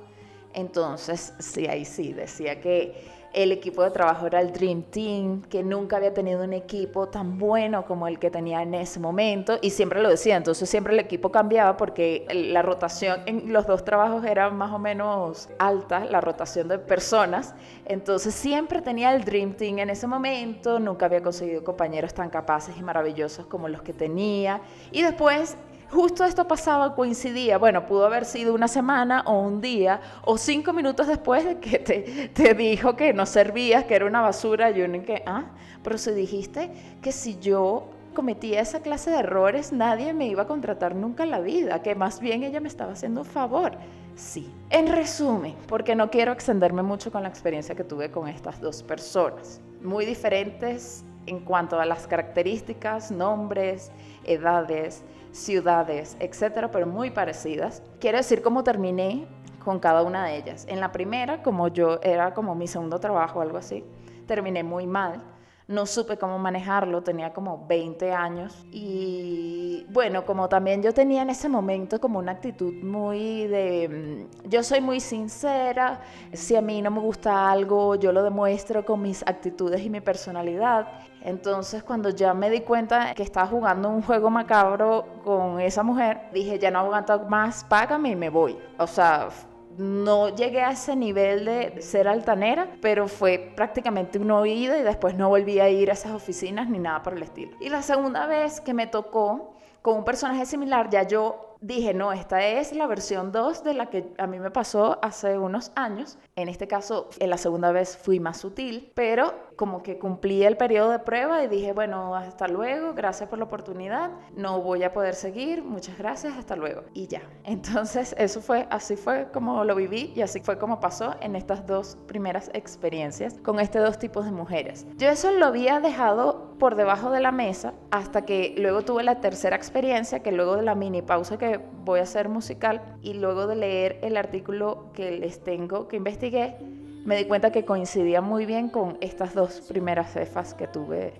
entonces 0.53 1.33
sí, 1.39 1.67
ahí 1.67 1.85
sí, 1.85 2.13
decía 2.13 2.59
que 2.59 3.24
el 3.35 3.51
equipo 3.51 3.83
de 3.83 3.91
trabajo 3.91 4.25
era 4.25 4.39
el 4.39 4.53
Dream 4.53 4.83
Team, 4.83 5.41
que 5.41 5.61
nunca 5.61 5.97
había 5.97 6.13
tenido 6.13 6.41
un 6.41 6.53
equipo 6.53 7.09
tan 7.09 7.37
bueno 7.37 7.85
como 7.85 8.07
el 8.07 8.17
que 8.17 8.31
tenía 8.31 8.61
en 8.61 8.73
ese 8.73 8.97
momento 8.97 9.59
y 9.61 9.71
siempre 9.71 10.01
lo 10.01 10.09
decía, 10.09 10.37
entonces 10.37 10.69
siempre 10.69 10.93
el 10.93 10.99
equipo 10.99 11.31
cambiaba 11.31 11.75
porque 11.75 12.25
la 12.31 12.61
rotación 12.61 13.19
en 13.25 13.51
los 13.51 13.67
dos 13.67 13.83
trabajos 13.83 14.23
era 14.23 14.49
más 14.51 14.71
o 14.71 14.79
menos 14.79 15.49
alta, 15.59 16.05
la 16.05 16.21
rotación 16.21 16.69
de 16.69 16.79
personas, 16.79 17.53
entonces 17.85 18.33
siempre 18.33 18.81
tenía 18.81 19.13
el 19.13 19.25
Dream 19.25 19.53
Team 19.53 19.79
en 19.79 19.89
ese 19.89 20.07
momento, 20.07 20.79
nunca 20.79 21.07
había 21.07 21.21
conseguido 21.21 21.61
compañeros 21.65 22.13
tan 22.13 22.29
capaces 22.29 22.77
y 22.77 22.83
maravillosos 22.83 23.47
como 23.47 23.67
los 23.67 23.81
que 23.81 23.91
tenía 23.91 24.61
y 24.93 25.01
después 25.01 25.57
justo 25.91 26.23
esto 26.23 26.47
pasaba, 26.47 26.95
coincidía, 26.95 27.57
bueno, 27.57 27.85
pudo 27.85 28.05
haber 28.05 28.25
sido 28.25 28.53
una 28.53 28.67
semana 28.67 29.23
o 29.25 29.39
un 29.39 29.61
día 29.61 30.01
o 30.23 30.37
cinco 30.37 30.73
minutos 30.73 31.07
después 31.07 31.45
de 31.45 31.59
que 31.59 31.79
te, 31.79 32.29
te 32.33 32.53
dijo 32.53 32.95
que 32.95 33.13
no 33.13 33.25
servías, 33.25 33.85
que 33.85 33.95
era 33.95 34.05
una 34.05 34.21
basura, 34.21 34.71
y 34.71 34.81
uno 34.81 35.03
que, 35.03 35.23
ah, 35.25 35.45
pero 35.83 35.97
si 35.97 36.11
dijiste 36.11 36.71
que 37.01 37.11
si 37.11 37.39
yo 37.39 37.89
cometía 38.15 38.61
esa 38.61 38.79
clase 38.79 39.11
de 39.11 39.19
errores, 39.19 39.71
nadie 39.71 40.13
me 40.13 40.27
iba 40.27 40.43
a 40.43 40.47
contratar 40.47 40.95
nunca 40.95 41.23
en 41.23 41.31
la 41.31 41.39
vida, 41.39 41.83
que 41.83 41.93
más 41.93 42.19
bien 42.19 42.43
ella 42.43 42.59
me 42.59 42.67
estaba 42.67 42.93
haciendo 42.93 43.21
un 43.21 43.27
favor. 43.27 43.73
Sí. 44.15 44.49
En 44.69 44.87
resumen, 44.87 45.55
porque 45.67 45.93
no 45.95 46.09
quiero 46.09 46.31
extenderme 46.31 46.81
mucho 46.81 47.11
con 47.11 47.23
la 47.23 47.29
experiencia 47.29 47.75
que 47.75 47.83
tuve 47.83 48.09
con 48.09 48.27
estas 48.27 48.59
dos 48.61 48.81
personas, 48.81 49.61
muy 49.81 50.05
diferentes 50.05 51.03
en 51.27 51.39
cuanto 51.39 51.79
a 51.79 51.85
las 51.85 52.07
características, 52.07 53.11
nombres, 53.11 53.91
edades, 54.23 55.03
ciudades, 55.35 56.15
etcétera, 56.19 56.71
pero 56.71 56.87
muy 56.87 57.11
parecidas. 57.11 57.83
Quiero 57.99 58.17
decir 58.17 58.41
cómo 58.41 58.63
terminé 58.63 59.27
con 59.63 59.79
cada 59.79 60.03
una 60.03 60.25
de 60.25 60.37
ellas. 60.37 60.65
En 60.69 60.79
la 60.79 60.91
primera, 60.91 61.43
como 61.43 61.67
yo 61.67 61.99
era 62.01 62.33
como 62.33 62.55
mi 62.55 62.67
segundo 62.67 62.99
trabajo 62.99 63.39
o 63.39 63.41
algo 63.41 63.57
así, 63.57 63.83
terminé 64.27 64.63
muy 64.63 64.87
mal 64.87 65.21
no 65.67 65.85
supe 65.87 66.17
cómo 66.17 66.37
manejarlo, 66.37 67.01
tenía 67.01 67.33
como 67.33 67.65
20 67.67 68.13
años 68.13 68.65
y 68.71 69.85
bueno, 69.89 70.23
como 70.23 70.47
también 70.47 70.83
yo 70.83 70.93
tenía 70.93 71.23
en 71.23 71.31
ese 71.31 71.49
momento 71.49 71.99
como 71.99 72.19
una 72.19 72.33
actitud 72.33 72.73
muy 72.83 73.47
de, 73.47 74.27
mm, 74.45 74.49
yo 74.49 74.61
soy 74.61 74.81
muy 74.81 74.99
sincera, 74.99 76.01
si 76.33 76.55
a 76.55 76.61
mí 76.61 76.81
no 76.81 76.91
me 76.91 76.99
gusta 76.99 77.49
algo, 77.49 77.95
yo 77.95 78.11
lo 78.11 78.23
demuestro 78.23 78.85
con 78.85 79.01
mis 79.01 79.23
actitudes 79.23 79.81
y 79.81 79.89
mi 79.89 80.01
personalidad. 80.01 80.87
Entonces 81.25 81.81
cuando 81.81 82.09
ya 82.11 82.35
me 82.35 82.51
di 82.51 82.61
cuenta 82.61 83.15
que 83.15 83.23
estaba 83.23 83.47
jugando 83.47 83.89
un 83.89 84.03
juego 84.03 84.29
macabro 84.29 85.05
con 85.23 85.59
esa 85.59 85.81
mujer, 85.81 86.29
dije, 86.31 86.59
ya 86.59 86.69
no 86.69 86.79
aguanto 86.79 87.19
más, 87.27 87.63
págame 87.63 88.11
y 88.11 88.15
me 88.15 88.29
voy. 88.29 88.55
O 88.77 88.85
sea, 88.85 89.29
no 89.75 90.29
llegué 90.29 90.61
a 90.61 90.71
ese 90.71 90.95
nivel 90.95 91.45
de 91.45 91.81
ser 91.81 92.07
altanera, 92.07 92.69
pero 92.79 93.07
fue 93.07 93.53
prácticamente 93.55 94.19
una 94.19 94.37
oída 94.37 94.77
y 94.77 94.83
después 94.83 95.15
no 95.15 95.29
volví 95.29 95.59
a 95.59 95.67
ir 95.67 95.89
a 95.89 95.93
esas 95.93 96.11
oficinas 96.11 96.69
ni 96.69 96.77
nada 96.77 97.01
por 97.01 97.13
el 97.13 97.23
estilo. 97.23 97.57
Y 97.59 97.69
la 97.69 97.81
segunda 97.81 98.27
vez 98.27 98.61
que 98.61 98.75
me 98.75 98.85
tocó 98.85 99.55
con 99.81 99.97
un 99.97 100.03
personaje 100.05 100.45
similar, 100.45 100.91
ya 100.91 101.03
yo 101.03 101.55
dije, 101.61 101.93
no, 101.93 102.13
esta 102.13 102.45
es 102.45 102.73
la 102.73 102.85
versión 102.85 103.31
2 103.31 103.63
de 103.63 103.73
la 103.73 103.89
que 103.89 104.13
a 104.17 104.27
mí 104.27 104.39
me 104.39 104.51
pasó 104.51 104.99
hace 105.01 105.37
unos 105.39 105.71
años. 105.75 106.17
En 106.35 106.47
este 106.49 106.67
caso, 106.67 107.09
en 107.19 107.29
la 107.29 107.37
segunda 107.37 107.71
vez 107.71 107.97
fui 107.97 108.19
más 108.19 108.37
sutil, 108.37 108.91
pero 108.93 109.33
como 109.55 109.83
que 109.83 109.97
cumplí 109.97 110.43
el 110.43 110.57
periodo 110.57 110.91
de 110.91 110.99
prueba 110.99 111.43
y 111.43 111.47
dije, 111.47 111.73
bueno, 111.73 112.15
hasta 112.15 112.47
luego, 112.47 112.93
gracias 112.93 113.29
por 113.29 113.39
la 113.39 113.45
oportunidad, 113.45 114.11
no 114.35 114.61
voy 114.61 114.83
a 114.83 114.93
poder 114.93 115.15
seguir, 115.15 115.63
muchas 115.63 115.97
gracias, 115.97 116.37
hasta 116.37 116.55
luego. 116.55 116.83
Y 116.93 117.07
ya. 117.07 117.21
Entonces, 117.43 118.15
eso 118.17 118.41
fue, 118.41 118.67
así 118.69 118.95
fue 118.95 119.27
como 119.31 119.63
lo 119.63 119.75
viví 119.75 120.11
y 120.15 120.21
así 120.21 120.39
fue 120.39 120.57
como 120.57 120.79
pasó 120.79 121.15
en 121.21 121.35
estas 121.35 121.65
dos 121.65 121.97
primeras 122.07 122.49
experiencias 122.53 123.35
con 123.43 123.59
estos 123.59 123.83
dos 123.83 123.99
tipos 123.99 124.25
de 124.25 124.31
mujeres. 124.31 124.85
Yo 124.97 125.09
eso 125.09 125.31
lo 125.31 125.45
había 125.45 125.79
dejado 125.79 126.55
por 126.59 126.75
debajo 126.75 127.09
de 127.09 127.19
la 127.19 127.31
mesa 127.31 127.73
hasta 127.91 128.25
que 128.25 128.55
luego 128.57 128.83
tuve 128.83 129.03
la 129.03 129.21
tercera 129.21 129.55
experiencia, 129.55 130.21
que 130.21 130.31
luego 130.31 130.55
de 130.55 130.63
la 130.63 130.75
mini 130.75 131.01
pausa 131.01 131.37
que 131.37 131.59
voy 131.83 131.99
a 131.99 132.03
hacer 132.03 132.29
musical 132.29 132.81
y 133.01 133.13
luego 133.13 133.47
de 133.47 133.55
leer 133.55 133.99
el 134.01 134.17
artículo 134.17 134.91
que 134.93 135.11
les 135.11 135.43
tengo 135.43 135.87
que 135.87 135.97
investigué, 135.97 136.57
me 137.05 137.15
di 137.15 137.25
cuenta 137.25 137.51
que 137.51 137.63
coincidía 137.63 138.19
muy 138.19 138.45
bien 138.45 138.69
con 138.69 138.97
estas 138.99 139.33
dos 139.33 139.61
primeras 139.61 140.11
cefas 140.11 140.53
que 140.53 140.67
tuve. 140.67 141.13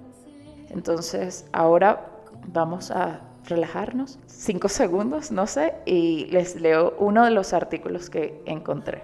Entonces, 0.69 1.45
ahora 1.53 2.07
vamos 2.47 2.91
a 2.91 3.21
relajarnos, 3.45 4.19
cinco 4.25 4.67
segundos, 4.67 5.31
no 5.31 5.45
sé, 5.45 5.75
y 5.85 6.25
les 6.25 6.59
leo 6.59 6.95
uno 6.97 7.23
de 7.23 7.31
los 7.31 7.53
artículos 7.53 8.09
que 8.09 8.41
encontré. 8.45 9.03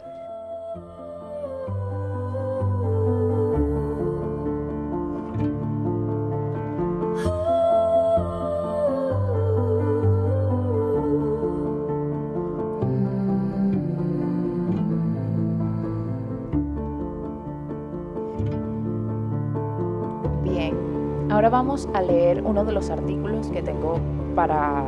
Vamos 21.71 21.87
a 21.93 22.01
leer 22.01 22.43
uno 22.43 22.65
de 22.65 22.73
los 22.73 22.89
artículos 22.89 23.47
que 23.47 23.63
tengo 23.63 23.97
para 24.35 24.83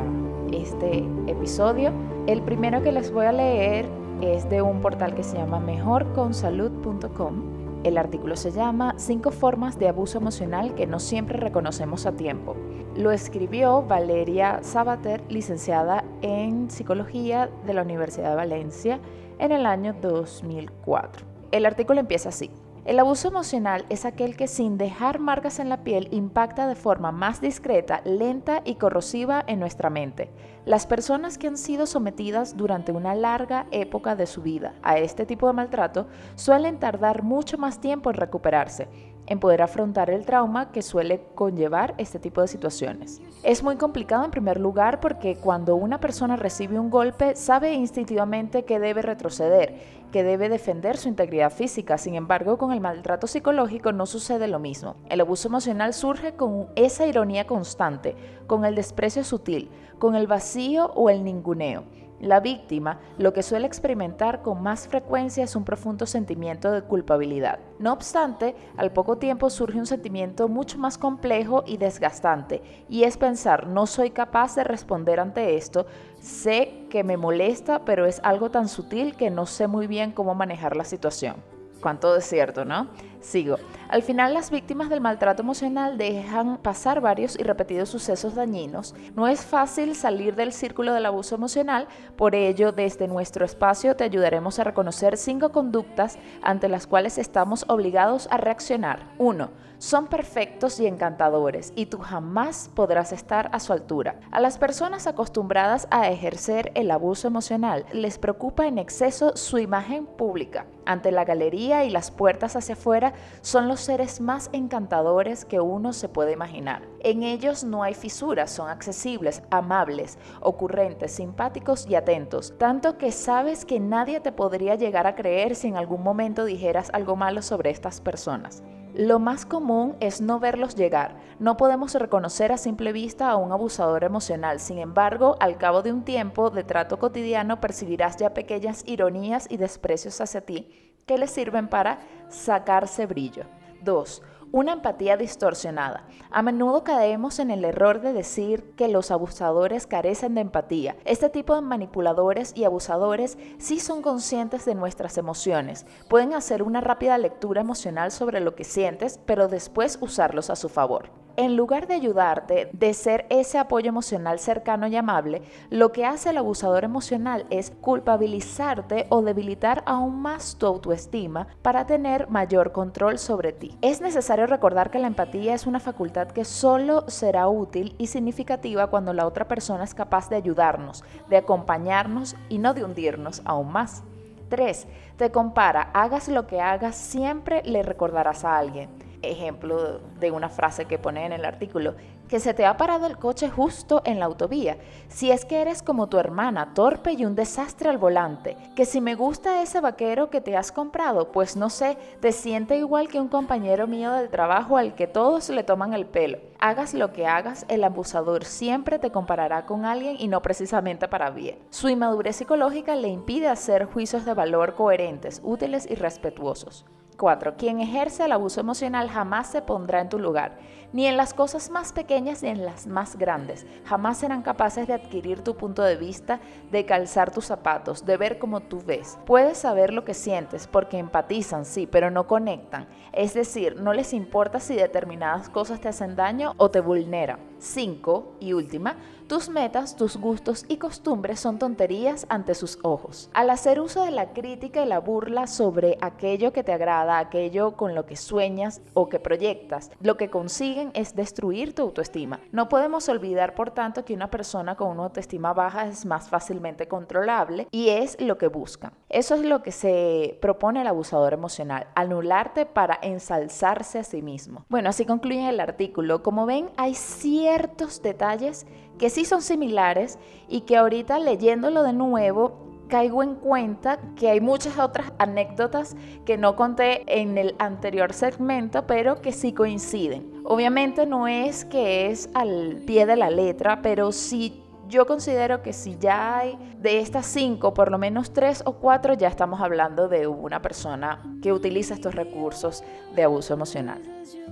este 0.51 0.97
episodio. 1.27 1.93
El 2.27 2.41
primero 2.41 2.83
que 2.83 2.91
les 2.91 3.09
voy 3.09 3.25
a 3.25 3.31
leer 3.31 3.85
es 4.19 4.49
de 4.49 4.61
un 4.61 4.81
portal 4.81 5.15
que 5.15 5.23
se 5.23 5.37
llama 5.37 5.61
mejorconsalud.com. 5.61 7.83
El 7.85 7.97
artículo 7.97 8.35
se 8.35 8.51
llama 8.51 8.95
Cinco 8.97 9.31
formas 9.31 9.79
de 9.79 9.87
abuso 9.87 10.17
emocional 10.17 10.75
que 10.75 10.85
no 10.85 10.99
siempre 10.99 11.39
reconocemos 11.39 12.05
a 12.05 12.17
tiempo. 12.17 12.53
Lo 12.97 13.11
escribió 13.11 13.83
Valeria 13.83 14.59
Sabater, 14.61 15.23
licenciada 15.29 16.03
en 16.21 16.69
Psicología 16.69 17.49
de 17.65 17.75
la 17.75 17.83
Universidad 17.83 18.31
de 18.31 18.35
Valencia 18.35 18.99
en 19.39 19.53
el 19.53 19.65
año 19.65 19.95
2004. 20.01 21.25
El 21.53 21.65
artículo 21.65 22.01
empieza 22.01 22.27
así. 22.27 22.51
El 22.85 22.99
abuso 22.99 23.29
emocional 23.29 23.85
es 23.87 24.03
aquel 24.03 24.35
que 24.35 24.49
sin 24.49 24.77
dejar 24.77 25.17
marcas 25.17 25.59
en 25.59 25.69
la 25.69 25.85
piel 25.85 26.09
impacta 26.11 26.67
de 26.67 26.75
forma 26.75 27.13
más 27.13 27.39
discreta, 27.39 28.01
lenta 28.03 28.61
y 28.65 28.75
corrosiva 28.75 29.41
en 29.47 29.61
nuestra 29.61 29.89
mente. 29.89 30.29
Las 30.65 30.85
personas 30.85 31.37
que 31.37 31.47
han 31.47 31.55
sido 31.55 31.85
sometidas 31.85 32.57
durante 32.57 32.91
una 32.91 33.15
larga 33.15 33.67
época 33.71 34.17
de 34.17 34.25
su 34.25 34.41
vida 34.41 34.73
a 34.83 34.97
este 34.97 35.25
tipo 35.25 35.47
de 35.47 35.53
maltrato 35.53 36.07
suelen 36.35 36.77
tardar 36.77 37.23
mucho 37.23 37.57
más 37.57 37.79
tiempo 37.79 38.09
en 38.09 38.17
recuperarse, 38.17 38.89
en 39.27 39.39
poder 39.39 39.61
afrontar 39.61 40.09
el 40.09 40.25
trauma 40.25 40.71
que 40.71 40.81
suele 40.81 41.21
conllevar 41.35 41.95
este 41.97 42.19
tipo 42.19 42.41
de 42.41 42.47
situaciones. 42.47 43.21
Es 43.43 43.63
muy 43.63 43.77
complicado 43.77 44.25
en 44.25 44.31
primer 44.31 44.59
lugar 44.59 44.99
porque 44.99 45.35
cuando 45.35 45.75
una 45.75 45.99
persona 45.99 46.35
recibe 46.35 46.79
un 46.79 46.89
golpe 46.89 47.35
sabe 47.35 47.73
instintivamente 47.73 48.63
que 48.63 48.79
debe 48.79 49.01
retroceder, 49.01 50.03
que 50.11 50.23
debe 50.23 50.49
defender 50.49 50.97
su 50.97 51.09
integridad 51.09 51.51
física. 51.51 51.97
Sin 51.97 52.15
embargo, 52.15 52.57
con 52.57 52.71
el 52.71 52.81
maltrato 52.81 53.27
psicológico 53.27 53.91
no 53.91 54.05
sucede 54.05 54.47
lo 54.47 54.59
mismo. 54.59 54.95
El 55.09 55.21
abuso 55.21 55.47
emocional 55.47 55.93
surge 55.93 56.33
con 56.33 56.67
esa 56.75 57.07
ironía 57.07 57.47
constante, 57.47 58.15
con 58.47 58.65
el 58.65 58.75
desprecio 58.75 59.23
sutil, 59.23 59.69
con 59.99 60.15
el 60.15 60.27
vacío 60.27 60.91
o 60.95 61.09
el 61.09 61.23
ninguneo 61.23 61.83
La 62.23 62.39
víctima 62.39 63.01
lo 63.17 63.33
que 63.33 63.43
suele 63.43 63.67
experimentar 63.67 64.41
con 64.41 64.63
más 64.63 64.87
frecuencia 64.87 65.43
es 65.43 65.57
un 65.57 65.65
profundo 65.65 66.05
sentimiento 66.05 66.71
de 66.71 66.81
culpabilidad. 66.81 67.59
No 67.79 67.91
obstante, 67.91 68.55
al 68.77 68.93
poco 68.93 69.17
tiempo 69.17 69.49
surge 69.49 69.77
un 69.77 69.85
sentimiento 69.85 70.47
mucho 70.47 70.77
más 70.77 70.97
complejo 70.97 71.65
y 71.67 71.75
desgastante, 71.75 72.61
y 72.87 73.03
es 73.03 73.17
pensar, 73.17 73.67
no 73.67 73.87
soy 73.87 74.11
capaz 74.11 74.55
de 74.55 74.63
responder 74.63 75.19
ante 75.19 75.57
esto, 75.57 75.85
sé 76.21 76.85
que 76.89 77.03
me 77.03 77.17
molesta, 77.17 77.83
pero 77.83 78.05
es 78.05 78.21
algo 78.23 78.49
tan 78.49 78.69
sutil 78.69 79.17
que 79.17 79.29
no 79.29 79.45
sé 79.45 79.67
muy 79.67 79.87
bien 79.87 80.13
cómo 80.13 80.33
manejar 80.33 80.77
la 80.77 80.85
situación. 80.85 81.35
Cuánto 81.81 82.15
es 82.15 82.23
cierto, 82.23 82.63
¿no? 82.63 82.87
Sigo. 83.23 83.57
Al 83.87 84.03
final 84.03 84.33
las 84.33 84.51
víctimas 84.51 84.89
del 84.89 85.01
maltrato 85.01 85.41
emocional 85.41 85.97
dejan 85.97 86.57
pasar 86.57 86.99
varios 86.99 87.39
y 87.39 87.43
repetidos 87.43 87.89
sucesos 87.89 88.35
dañinos. 88.35 88.93
No 89.15 89.27
es 89.27 89.45
fácil 89.45 89.95
salir 89.95 90.35
del 90.35 90.51
círculo 90.51 90.93
del 90.93 91.05
abuso 91.05 91.35
emocional, 91.35 91.87
por 92.17 92.35
ello 92.35 92.71
desde 92.71 93.07
nuestro 93.07 93.45
espacio 93.45 93.95
te 93.95 94.03
ayudaremos 94.03 94.59
a 94.59 94.65
reconocer 94.65 95.17
cinco 95.17 95.51
conductas 95.51 96.17
ante 96.41 96.67
las 96.67 96.85
cuales 96.85 97.17
estamos 97.17 97.65
obligados 97.69 98.27
a 98.29 98.37
reaccionar. 98.37 99.13
1 99.17 99.63
son 99.83 100.07
perfectos 100.07 100.79
y 100.79 100.87
encantadores 100.87 101.73
y 101.75 101.87
tú 101.87 101.97
jamás 101.97 102.71
podrás 102.73 103.11
estar 103.11 103.49
a 103.51 103.59
su 103.59 103.73
altura. 103.73 104.15
A 104.31 104.39
las 104.39 104.57
personas 104.57 105.07
acostumbradas 105.07 105.89
a 105.91 106.09
ejercer 106.09 106.71
el 106.75 106.89
abuso 106.89 107.27
emocional 107.27 107.85
les 107.91 108.17
preocupa 108.17 108.65
en 108.65 108.77
exceso 108.77 109.35
su 109.35 109.57
imagen 109.57 110.05
pública. 110.05 110.67
Ante 110.85 111.11
la 111.11 111.25
galería 111.25 111.83
y 111.83 111.89
las 111.89 112.11
puertas 112.11 112.55
hacia 112.55 112.75
afuera 112.75 113.11
son 113.41 113.67
los 113.67 113.81
seres 113.81 114.21
más 114.21 114.49
encantadores 114.53 115.43
que 115.43 115.59
uno 115.59 115.91
se 115.91 116.07
puede 116.07 116.31
imaginar. 116.31 116.83
En 117.01 117.21
ellos 117.21 117.65
no 117.65 117.83
hay 117.83 117.93
fisuras, 117.93 118.51
son 118.51 118.69
accesibles, 118.69 119.43
amables, 119.49 120.17
ocurrentes, 120.39 121.11
simpáticos 121.11 121.87
y 121.89 121.95
atentos, 121.95 122.53
tanto 122.57 122.97
que 122.97 123.11
sabes 123.11 123.65
que 123.65 123.81
nadie 123.81 124.21
te 124.21 124.31
podría 124.31 124.75
llegar 124.75 125.07
a 125.07 125.15
creer 125.15 125.57
si 125.57 125.67
en 125.67 125.75
algún 125.75 126.03
momento 126.03 126.45
dijeras 126.45 126.89
algo 126.93 127.17
malo 127.17 127.41
sobre 127.41 127.69
estas 127.69 127.99
personas. 127.99 128.63
Lo 128.93 129.17
más 129.17 129.45
común 129.47 129.95
es 129.99 130.21
no 130.21 130.39
verlos 130.39 130.75
llegar. 130.75 131.15
No 131.39 131.57
podemos 131.57 131.95
reconocer 131.95 132.51
a 132.51 132.57
simple 132.57 132.91
vista 132.91 133.31
a 133.31 133.37
un 133.37 133.51
abusador 133.51 134.03
emocional. 134.03 134.59
Sin 134.59 134.77
embargo, 134.77 135.35
al 135.39 135.57
cabo 135.57 135.81
de 135.81 135.91
un 135.91 136.03
tiempo 136.03 136.51
de 136.51 136.63
trato 136.63 136.99
cotidiano 136.99 137.59
percibirás 137.59 138.17
ya 138.17 138.35
pequeñas 138.35 138.83
ironías 138.85 139.47
y 139.49 139.57
desprecios 139.57 140.21
hacia 140.21 140.41
ti 140.41 140.93
que 141.07 141.17
le 141.17 141.27
sirven 141.27 141.69
para 141.69 141.99
sacarse 142.29 143.07
brillo. 143.07 143.45
2 143.81 144.21
una 144.53 144.73
empatía 144.73 145.17
distorsionada. 145.17 146.05
A 146.29 146.43
menudo 146.43 146.83
caemos 146.83 147.39
en 147.39 147.49
el 147.49 147.65
error 147.65 148.01
de 148.01 148.13
decir 148.13 148.75
que 148.77 148.87
los 148.87 149.09
abusadores 149.09 149.87
carecen 149.87 150.35
de 150.35 150.41
empatía. 150.41 150.95
Este 151.05 151.31
tipo 151.31 151.55
de 151.55 151.61
manipuladores 151.61 152.53
y 152.55 152.63
abusadores 152.63 153.39
sí 153.57 153.79
son 153.79 154.03
conscientes 154.03 154.63
de 154.65 154.75
nuestras 154.75 155.17
emociones. 155.17 155.87
Pueden 156.07 156.35
hacer 156.35 156.61
una 156.61 156.81
rápida 156.81 157.17
lectura 157.17 157.61
emocional 157.61 158.11
sobre 158.11 158.41
lo 158.41 158.53
que 158.53 158.63
sientes, 158.63 159.19
pero 159.25 159.47
después 159.47 159.97
usarlos 159.99 160.51
a 160.51 160.55
su 160.55 160.69
favor 160.69 161.22
en 161.35 161.55
lugar 161.55 161.87
de 161.87 161.95
ayudarte, 161.95 162.69
de 162.73 162.93
ser 162.93 163.25
ese 163.29 163.57
apoyo 163.57 163.89
emocional 163.89 164.39
cercano 164.39 164.87
y 164.87 164.95
amable, 164.95 165.41
lo 165.69 165.91
que 165.91 166.05
hace 166.05 166.29
el 166.29 166.37
abusador 166.37 166.83
emocional 166.83 167.45
es 167.49 167.71
culpabilizarte 167.81 169.07
o 169.09 169.21
debilitar 169.21 169.83
aún 169.85 170.21
más 170.21 170.55
tu 170.57 170.65
autoestima 170.65 171.47
para 171.61 171.85
tener 171.85 172.29
mayor 172.29 172.71
control 172.71 173.17
sobre 173.17 173.53
ti. 173.53 173.77
Es 173.81 174.01
necesario 174.01 174.47
recordar 174.47 174.91
que 174.91 174.99
la 174.99 175.07
empatía 175.07 175.53
es 175.53 175.65
una 175.65 175.79
facultad 175.79 176.27
que 176.27 176.45
solo 176.45 177.05
será 177.09 177.47
útil 177.47 177.95
y 177.97 178.07
significativa 178.07 178.87
cuando 178.87 179.13
la 179.13 179.25
otra 179.25 179.47
persona 179.47 179.83
es 179.83 179.93
capaz 179.93 180.29
de 180.29 180.35
ayudarnos, 180.35 181.03
de 181.29 181.37
acompañarnos 181.37 182.35
y 182.49 182.59
no 182.59 182.73
de 182.73 182.83
hundirnos 182.83 183.41
aún 183.45 183.71
más. 183.71 184.03
3. 184.49 184.87
Te 185.17 185.31
compara, 185.31 185.89
hagas 185.93 186.27
lo 186.27 186.45
que 186.45 186.61
hagas, 186.61 186.95
siempre 186.95 187.63
le 187.63 187.81
recordarás 187.81 188.45
a 188.45 188.57
alguien 188.57 189.02
ejemplo 189.23 189.99
de 190.19 190.31
una 190.31 190.49
frase 190.49 190.85
que 190.85 190.99
pone 190.99 191.25
en 191.25 191.33
el 191.33 191.45
artículo, 191.45 191.95
que 192.27 192.39
se 192.39 192.53
te 192.53 192.65
ha 192.65 192.77
parado 192.77 193.05
el 193.05 193.17
coche 193.17 193.49
justo 193.49 194.01
en 194.05 194.19
la 194.19 194.25
autovía, 194.25 194.77
si 195.07 195.31
es 195.31 195.45
que 195.45 195.61
eres 195.61 195.83
como 195.83 196.07
tu 196.07 196.17
hermana, 196.17 196.73
torpe 196.73 197.11
y 197.13 197.25
un 197.25 197.35
desastre 197.35 197.89
al 197.89 197.97
volante, 197.97 198.57
que 198.75 198.85
si 198.85 199.01
me 199.01 199.15
gusta 199.15 199.61
ese 199.61 199.81
vaquero 199.81 200.29
que 200.29 200.41
te 200.41 200.57
has 200.57 200.71
comprado, 200.71 201.31
pues 201.31 201.55
no 201.55 201.69
sé, 201.69 201.97
te 202.21 202.31
siente 202.31 202.77
igual 202.77 203.07
que 203.07 203.19
un 203.19 203.27
compañero 203.27 203.87
mío 203.87 204.11
del 204.13 204.29
trabajo 204.29 204.77
al 204.77 204.95
que 204.95 205.07
todos 205.07 205.49
le 205.49 205.63
toman 205.63 205.93
el 205.93 206.05
pelo. 206.05 206.39
Hagas 206.59 206.93
lo 206.93 207.11
que 207.11 207.27
hagas, 207.27 207.65
el 207.67 207.83
abusador 207.83 208.45
siempre 208.45 208.97
te 208.97 209.11
comparará 209.11 209.65
con 209.65 209.85
alguien 209.85 210.15
y 210.17 210.27
no 210.27 210.41
precisamente 210.41 211.07
para 211.07 211.29
bien. 211.29 211.59
Su 211.69 211.89
inmadurez 211.89 212.37
psicológica 212.37 212.95
le 212.95 213.09
impide 213.09 213.47
hacer 213.47 213.85
juicios 213.85 214.25
de 214.25 214.33
valor 214.33 214.73
coherentes, 214.75 215.41
útiles 215.43 215.85
y 215.89 215.95
respetuosos. 215.95 216.85
4. 217.15 217.55
Quien 217.57 217.79
ejerce 217.79 218.25
el 218.25 218.31
abuso 218.31 218.59
emocional 218.59 219.09
jamás 219.09 219.47
se 219.47 219.61
pondrá 219.61 220.01
en 220.01 220.09
tu 220.09 220.19
lugar, 220.19 220.57
ni 220.91 221.07
en 221.07 221.17
las 221.17 221.33
cosas 221.33 221.69
más 221.69 221.93
pequeñas 221.93 222.43
ni 222.43 222.49
en 222.49 222.65
las 222.65 222.87
más 222.87 223.17
grandes. 223.17 223.65
Jamás 223.85 224.17
serán 224.17 224.41
capaces 224.41 224.87
de 224.87 224.93
adquirir 224.93 225.41
tu 225.41 225.55
punto 225.55 225.83
de 225.83 225.95
vista, 225.95 226.39
de 226.71 226.85
calzar 226.85 227.31
tus 227.31 227.45
zapatos, 227.45 228.05
de 228.05 228.17
ver 228.17 228.39
como 228.39 228.61
tú 228.61 228.81
ves. 228.85 229.17
Puedes 229.25 229.57
saber 229.57 229.93
lo 229.93 230.05
que 230.05 230.13
sientes 230.13 230.67
porque 230.67 230.97
empatizan, 230.97 231.65
sí, 231.65 231.87
pero 231.87 232.11
no 232.11 232.27
conectan. 232.27 232.87
Es 233.11 233.33
decir, 233.33 233.81
no 233.81 233.93
les 233.93 234.13
importa 234.13 234.59
si 234.59 234.75
determinadas 234.75 235.49
cosas 235.49 235.79
te 235.81 235.89
hacen 235.89 236.15
daño 236.15 236.53
o 236.57 236.69
te 236.69 236.79
vulneran. 236.79 237.39
5. 237.59 238.37
Y 238.39 238.53
última, 238.53 238.97
tus 239.33 239.49
metas, 239.49 239.95
tus 239.95 240.17
gustos 240.17 240.63
y 240.67 240.77
costumbres 240.77 241.39
son 241.39 241.57
tonterías 241.57 242.27
ante 242.29 242.53
sus 242.53 242.77
ojos. 242.83 243.31
Al 243.33 243.49
hacer 243.49 243.79
uso 243.79 244.05
de 244.05 244.11
la 244.11 244.31
crítica 244.31 244.83
y 244.83 244.85
la 244.85 244.99
burla 244.99 245.47
sobre 245.47 245.97
aquello 246.01 246.53
que 246.53 246.63
te 246.63 246.71
agrada, 246.71 247.17
aquello 247.17 247.75
con 247.75 247.95
lo 247.95 248.05
que 248.05 248.15
sueñas 248.15 248.79
o 248.93 249.09
que 249.09 249.19
proyectas, 249.19 249.89
lo 250.01 250.17
que 250.17 250.29
consiguen 250.29 250.91
es 250.93 251.15
destruir 251.15 251.73
tu 251.73 251.81
autoestima. 251.81 252.41
No 252.51 252.69
podemos 252.69 253.09
olvidar, 253.09 253.55
por 253.55 253.71
tanto, 253.71 254.05
que 254.05 254.13
una 254.13 254.29
persona 254.29 254.75
con 254.75 254.89
una 254.89 255.05
autoestima 255.05 255.51
baja 255.51 255.87
es 255.87 256.05
más 256.05 256.29
fácilmente 256.29 256.87
controlable 256.87 257.67
y 257.71 257.89
es 257.89 258.21
lo 258.21 258.37
que 258.37 258.49
buscan. 258.49 258.93
Eso 259.09 259.33
es 259.33 259.41
lo 259.41 259.63
que 259.63 259.71
se 259.71 260.37
propone 260.43 260.81
el 260.81 260.87
abusador 260.87 261.33
emocional, 261.33 261.87
anularte 261.95 262.67
para 262.67 262.99
ensalzarse 263.01 263.97
a 263.97 264.03
sí 264.03 264.21
mismo. 264.21 264.63
Bueno, 264.69 264.89
así 264.89 265.07
concluye 265.07 265.49
el 265.49 265.59
artículo. 265.59 266.21
Como 266.21 266.45
ven, 266.45 266.69
hay 266.77 266.93
ciertos 266.93 268.03
detalles 268.03 268.67
que 269.03 269.09
sí 269.09 269.25
son 269.25 269.41
similares 269.41 270.17
y 270.47 270.61
que 270.61 270.77
ahorita 270.77 271.19
leyéndolo 271.19 271.83
de 271.83 271.91
nuevo 271.91 272.85
caigo 272.87 273.21
en 273.21 273.35
cuenta 273.35 273.99
que 274.15 274.29
hay 274.29 274.39
muchas 274.39 274.79
otras 274.79 275.11
anécdotas 275.17 275.97
que 276.23 276.37
no 276.37 276.55
conté 276.55 277.03
en 277.21 277.37
el 277.37 277.53
anterior 277.59 278.13
segmento, 278.13 278.87
pero 278.87 279.19
que 279.19 279.33
sí 279.33 279.51
coinciden. 279.51 280.41
Obviamente 280.45 281.05
no 281.05 281.27
es 281.27 281.65
que 281.65 282.11
es 282.11 282.29
al 282.33 282.81
pie 282.87 283.05
de 283.05 283.17
la 283.17 283.29
letra, 283.29 283.81
pero 283.81 284.13
sí 284.13 284.63
yo 284.87 285.05
considero 285.05 285.61
que 285.61 285.73
si 285.73 285.97
ya 285.97 286.37
hay 286.37 286.57
de 286.77 286.99
estas 286.99 287.25
cinco, 287.25 287.73
por 287.73 287.91
lo 287.91 287.97
menos 287.97 288.31
tres 288.31 288.63
o 288.65 288.77
cuatro, 288.77 289.15
ya 289.15 289.27
estamos 289.27 289.59
hablando 289.59 290.07
de 290.07 290.27
una 290.27 290.61
persona 290.61 291.21
que 291.41 291.51
utiliza 291.51 291.93
estos 291.93 292.15
recursos 292.15 292.85
de 293.13 293.23
abuso 293.23 293.53
emocional. 293.53 294.01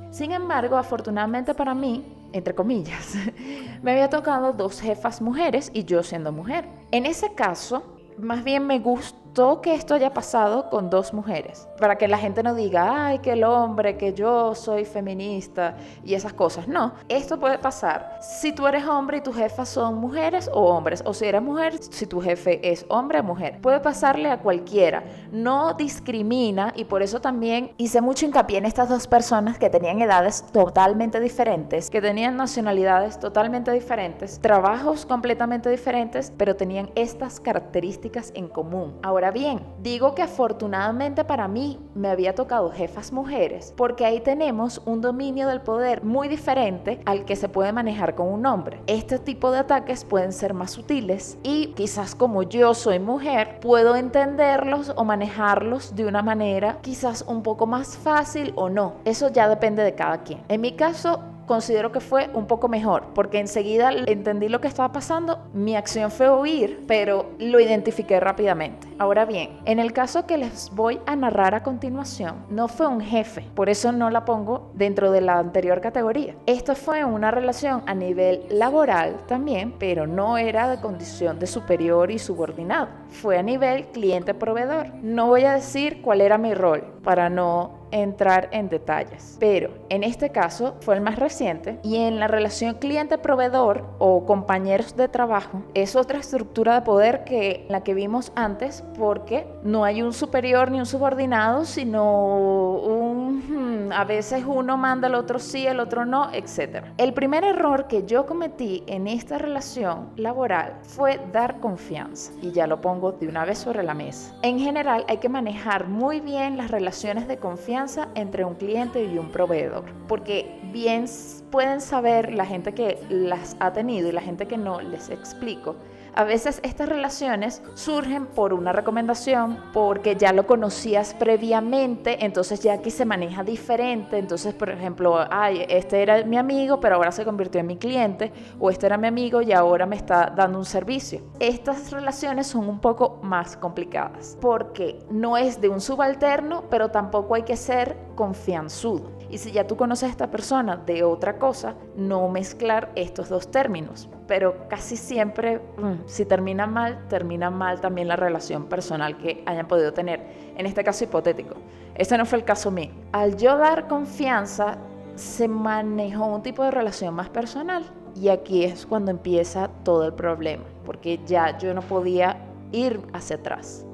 Sin 0.09 0.33
embargo, 0.33 0.75
afortunadamente 0.75 1.53
para 1.53 1.73
mí, 1.73 2.03
entre 2.33 2.55
comillas, 2.55 3.15
me 3.81 3.91
había 3.91 4.09
tocado 4.09 4.53
dos 4.53 4.81
jefas 4.81 5.21
mujeres 5.21 5.71
y 5.73 5.85
yo 5.85 6.03
siendo 6.03 6.31
mujer. 6.31 6.67
En 6.91 7.05
ese 7.05 7.33
caso, 7.33 7.97
más 8.17 8.43
bien 8.43 8.67
me 8.67 8.79
gusta 8.79 9.20
que 9.61 9.73
esto 9.73 9.93
haya 9.93 10.13
pasado 10.13 10.69
con 10.69 10.89
dos 10.89 11.13
mujeres, 11.13 11.67
para 11.79 11.97
que 11.97 12.07
la 12.07 12.17
gente 12.17 12.43
no 12.43 12.53
diga, 12.53 13.05
ay, 13.05 13.19
que 13.19 13.31
el 13.31 13.43
hombre, 13.43 13.95
que 13.95 14.13
yo 14.13 14.53
soy 14.55 14.83
feminista 14.83 15.75
y 16.03 16.15
esas 16.15 16.33
cosas. 16.33 16.67
No, 16.67 16.93
esto 17.07 17.39
puede 17.39 17.57
pasar 17.57 18.19
si 18.21 18.51
tú 18.51 18.67
eres 18.67 18.85
hombre 18.85 19.17
y 19.17 19.21
tus 19.21 19.35
jefas 19.35 19.69
son 19.69 19.95
mujeres 19.95 20.49
o 20.53 20.65
hombres, 20.65 21.01
o 21.05 21.13
si 21.13 21.25
eres 21.25 21.41
mujer, 21.41 21.81
si 21.81 22.05
tu 22.05 22.19
jefe 22.19 22.59
es 22.69 22.85
hombre 22.89 23.19
o 23.19 23.23
mujer. 23.23 23.59
Puede 23.61 23.79
pasarle 23.79 24.29
a 24.29 24.39
cualquiera, 24.39 25.03
no 25.31 25.73
discrimina 25.73 26.73
y 26.75 26.85
por 26.85 27.01
eso 27.01 27.21
también 27.21 27.71
hice 27.77 28.01
mucho 28.01 28.25
hincapié 28.25 28.57
en 28.57 28.65
estas 28.65 28.89
dos 28.89 29.07
personas 29.07 29.57
que 29.57 29.69
tenían 29.69 30.01
edades 30.01 30.43
totalmente 30.51 31.19
diferentes, 31.21 31.89
que 31.89 32.01
tenían 32.01 32.35
nacionalidades 32.35 33.17
totalmente 33.19 33.71
diferentes, 33.71 34.39
trabajos 34.39 35.05
completamente 35.05 35.69
diferentes, 35.69 36.33
pero 36.37 36.55
tenían 36.55 36.89
estas 36.95 37.39
características 37.39 38.31
en 38.35 38.49
común. 38.49 38.99
Ahora, 39.01 39.20
Bien, 39.29 39.61
digo 39.83 40.15
que 40.15 40.23
afortunadamente 40.23 41.23
para 41.23 41.47
mí 41.47 41.79
me 41.93 42.09
había 42.09 42.33
tocado 42.33 42.71
jefas 42.71 43.11
mujeres, 43.11 43.73
porque 43.77 44.05
ahí 44.05 44.21
tenemos 44.21 44.81
un 44.85 45.01
dominio 45.01 45.47
del 45.47 45.61
poder 45.61 46.03
muy 46.03 46.27
diferente 46.27 46.99
al 47.05 47.25
que 47.25 47.35
se 47.35 47.49
puede 47.49 47.71
manejar 47.71 48.15
con 48.15 48.27
un 48.27 48.45
hombre. 48.45 48.81
Este 48.87 49.19
tipo 49.19 49.51
de 49.51 49.59
ataques 49.59 50.05
pueden 50.05 50.31
ser 50.31 50.53
más 50.53 50.71
sutiles 50.71 51.37
y 51.43 51.67
quizás 51.73 52.15
como 52.15 52.43
yo 52.43 52.73
soy 52.73 52.99
mujer, 52.99 53.59
puedo 53.59 53.95
entenderlos 53.95 54.93
o 54.95 55.03
manejarlos 55.03 55.95
de 55.95 56.05
una 56.05 56.23
manera 56.23 56.79
quizás 56.81 57.23
un 57.27 57.43
poco 57.43 57.67
más 57.67 57.97
fácil 57.97 58.53
o 58.55 58.69
no. 58.69 58.95
Eso 59.05 59.29
ya 59.29 59.47
depende 59.47 59.83
de 59.83 59.93
cada 59.93 60.23
quien. 60.23 60.41
En 60.47 60.61
mi 60.61 60.71
caso, 60.73 61.19
considero 61.51 61.91
que 61.91 61.99
fue 61.99 62.29
un 62.33 62.47
poco 62.47 62.69
mejor, 62.69 63.07
porque 63.13 63.37
enseguida 63.37 63.91
entendí 64.07 64.47
lo 64.47 64.61
que 64.61 64.69
estaba 64.69 64.93
pasando, 64.93 65.49
mi 65.53 65.75
acción 65.75 66.09
fue 66.09 66.33
huir, 66.33 66.85
pero 66.87 67.31
lo 67.39 67.59
identifiqué 67.59 68.21
rápidamente. 68.21 68.87
Ahora 68.99 69.25
bien, 69.25 69.59
en 69.65 69.77
el 69.79 69.91
caso 69.91 70.25
que 70.25 70.37
les 70.37 70.69
voy 70.73 71.01
a 71.05 71.17
narrar 71.17 71.53
a 71.53 71.61
continuación, 71.61 72.45
no 72.49 72.69
fue 72.69 72.87
un 72.87 73.01
jefe, 73.01 73.45
por 73.53 73.67
eso 73.67 73.91
no 73.91 74.09
la 74.09 74.23
pongo 74.23 74.71
dentro 74.75 75.11
de 75.11 75.19
la 75.19 75.39
anterior 75.39 75.81
categoría. 75.81 76.35
Esto 76.45 76.73
fue 76.73 77.03
una 77.03 77.31
relación 77.31 77.83
a 77.85 77.95
nivel 77.95 78.45
laboral 78.49 79.17
también, 79.27 79.73
pero 79.77 80.07
no 80.07 80.37
era 80.37 80.69
de 80.69 80.79
condición 80.79 81.37
de 81.37 81.47
superior 81.47 82.11
y 82.11 82.17
subordinado, 82.17 82.87
fue 83.09 83.37
a 83.37 83.43
nivel 83.43 83.87
cliente-proveedor. 83.87 84.93
No 85.01 85.27
voy 85.27 85.43
a 85.43 85.55
decir 85.55 86.01
cuál 86.01 86.21
era 86.21 86.37
mi 86.37 86.53
rol 86.53 86.81
para 87.03 87.29
no 87.29 87.80
entrar 87.91 88.49
en 88.51 88.69
detalles. 88.69 89.37
Pero 89.39 89.71
en 89.89 90.03
este 90.03 90.29
caso 90.29 90.75
fue 90.81 90.95
el 90.95 91.01
más 91.01 91.17
reciente 91.17 91.79
y 91.83 91.97
en 91.97 92.19
la 92.19 92.27
relación 92.27 92.75
cliente-proveedor 92.75 93.85
o 93.99 94.25
compañeros 94.25 94.95
de 94.95 95.07
trabajo 95.07 95.63
es 95.73 95.95
otra 95.95 96.19
estructura 96.19 96.75
de 96.75 96.81
poder 96.81 97.23
que 97.23 97.65
la 97.69 97.83
que 97.83 97.93
vimos 97.93 98.31
antes 98.35 98.83
porque 98.97 99.47
no 99.63 99.83
hay 99.83 100.01
un 100.01 100.13
superior 100.13 100.71
ni 100.71 100.79
un 100.79 100.85
subordinado, 100.85 101.65
sino 101.65 102.75
un 102.75 103.87
hmm, 103.89 103.91
a 103.91 104.03
veces 104.05 104.43
uno 104.45 104.77
manda 104.77 105.07
al 105.07 105.15
otro 105.15 105.39
sí, 105.39 105.65
el 105.67 105.79
otro 105.79 106.05
no, 106.05 106.31
etc. 106.31 106.85
El 106.97 107.13
primer 107.13 107.43
error 107.43 107.87
que 107.87 108.05
yo 108.05 108.25
cometí 108.25 108.83
en 108.87 109.07
esta 109.07 109.37
relación 109.37 110.09
laboral 110.15 110.79
fue 110.83 111.19
dar 111.31 111.59
confianza 111.59 112.31
y 112.41 112.51
ya 112.51 112.67
lo 112.67 112.81
pongo 112.81 113.11
de 113.11 113.27
una 113.27 113.45
vez 113.45 113.59
sobre 113.59 113.83
la 113.83 113.93
mesa. 113.93 114.33
En 114.41 114.59
general 114.59 115.05
hay 115.07 115.17
que 115.17 115.29
manejar 115.29 115.87
muy 115.87 116.19
bien 116.19 116.57
las 116.57 116.71
relaciones 116.71 117.27
de 117.27 117.37
confianza 117.37 117.80
entre 118.15 118.45
un 118.45 118.55
cliente 118.55 119.03
y 119.03 119.17
un 119.17 119.31
proveedor, 119.31 119.85
porque 120.07 120.59
bien 120.71 121.05
pueden 121.49 121.81
saber 121.81 122.33
la 122.33 122.45
gente 122.45 122.73
que 122.73 122.99
las 123.09 123.55
ha 123.59 123.73
tenido 123.73 124.09
y 124.09 124.11
la 124.11 124.21
gente 124.21 124.47
que 124.47 124.57
no, 124.57 124.81
les 124.81 125.09
explico 125.09 125.75
a 126.15 126.23
veces 126.23 126.59
estas 126.63 126.89
relaciones 126.89 127.61
surgen 127.73 128.25
por 128.25 128.53
una 128.53 128.73
recomendación, 128.73 129.59
porque 129.73 130.15
ya 130.15 130.33
lo 130.33 130.45
conocías 130.45 131.13
previamente, 131.13 132.25
entonces 132.25 132.59
ya 132.61 132.73
aquí 132.73 132.91
se 132.91 133.05
maneja 133.05 133.43
diferente. 133.43 134.17
Entonces, 134.17 134.53
por 134.53 134.69
ejemplo, 134.69 135.25
ay, 135.29 135.65
este 135.69 136.01
era 136.01 136.23
mi 136.23 136.37
amigo, 136.37 136.79
pero 136.79 136.95
ahora 136.95 137.11
se 137.11 137.23
convirtió 137.23 137.61
en 137.61 137.67
mi 137.67 137.77
cliente, 137.77 138.31
o 138.59 138.69
este 138.69 138.85
era 138.85 138.97
mi 138.97 139.07
amigo 139.07 139.41
y 139.41 139.51
ahora 139.53 139.85
me 139.85 139.95
está 139.95 140.31
dando 140.35 140.57
un 140.57 140.65
servicio. 140.65 141.21
Estas 141.39 141.91
relaciones 141.91 142.47
son 142.47 142.67
un 142.67 142.79
poco 142.79 143.19
más 143.23 143.55
complicadas, 143.55 144.37
porque 144.41 144.99
no 145.09 145.37
es 145.37 145.61
de 145.61 145.69
un 145.69 145.81
subalterno, 145.81 146.65
pero 146.69 146.89
tampoco 146.89 147.35
hay 147.35 147.43
que 147.43 147.55
ser 147.55 147.97
confianzudo. 148.15 149.20
Y 149.31 149.37
si 149.37 149.51
ya 149.51 149.65
tú 149.65 149.77
conoces 149.77 150.09
a 150.09 150.11
esta 150.11 150.29
persona 150.29 150.75
de 150.75 151.03
otra 151.03 151.39
cosa, 151.39 151.75
no 151.95 152.27
mezclar 152.27 152.91
estos 152.95 153.29
dos 153.29 153.49
términos. 153.49 154.09
Pero 154.27 154.67
casi 154.67 154.97
siempre, 154.97 155.59
mm, 155.77 156.05
si 156.05 156.25
termina 156.25 156.67
mal, 156.67 157.07
termina 157.07 157.49
mal 157.49 157.79
también 157.79 158.09
la 158.09 158.17
relación 158.17 158.65
personal 158.65 159.17
que 159.17 159.41
hayan 159.45 159.67
podido 159.69 159.93
tener. 159.93 160.51
En 160.57 160.65
este 160.65 160.83
caso 160.83 161.05
hipotético. 161.05 161.55
Este 161.95 162.17
no 162.17 162.25
fue 162.25 162.39
el 162.39 162.43
caso 162.43 162.71
mío. 162.71 162.91
Al 163.13 163.37
yo 163.37 163.57
dar 163.57 163.87
confianza, 163.87 164.77
se 165.15 165.47
manejó 165.47 166.25
un 166.25 166.43
tipo 166.43 166.63
de 166.63 166.71
relación 166.71 167.13
más 167.13 167.29
personal. 167.29 167.85
Y 168.15 168.27
aquí 168.27 168.65
es 168.65 168.85
cuando 168.85 169.11
empieza 169.11 169.69
todo 169.83 170.05
el 170.05 170.13
problema, 170.13 170.65
porque 170.85 171.21
ya 171.25 171.57
yo 171.57 171.73
no 171.73 171.81
podía 171.81 172.37
ir 172.73 172.99
hacia 173.13 173.37
atrás. 173.37 173.85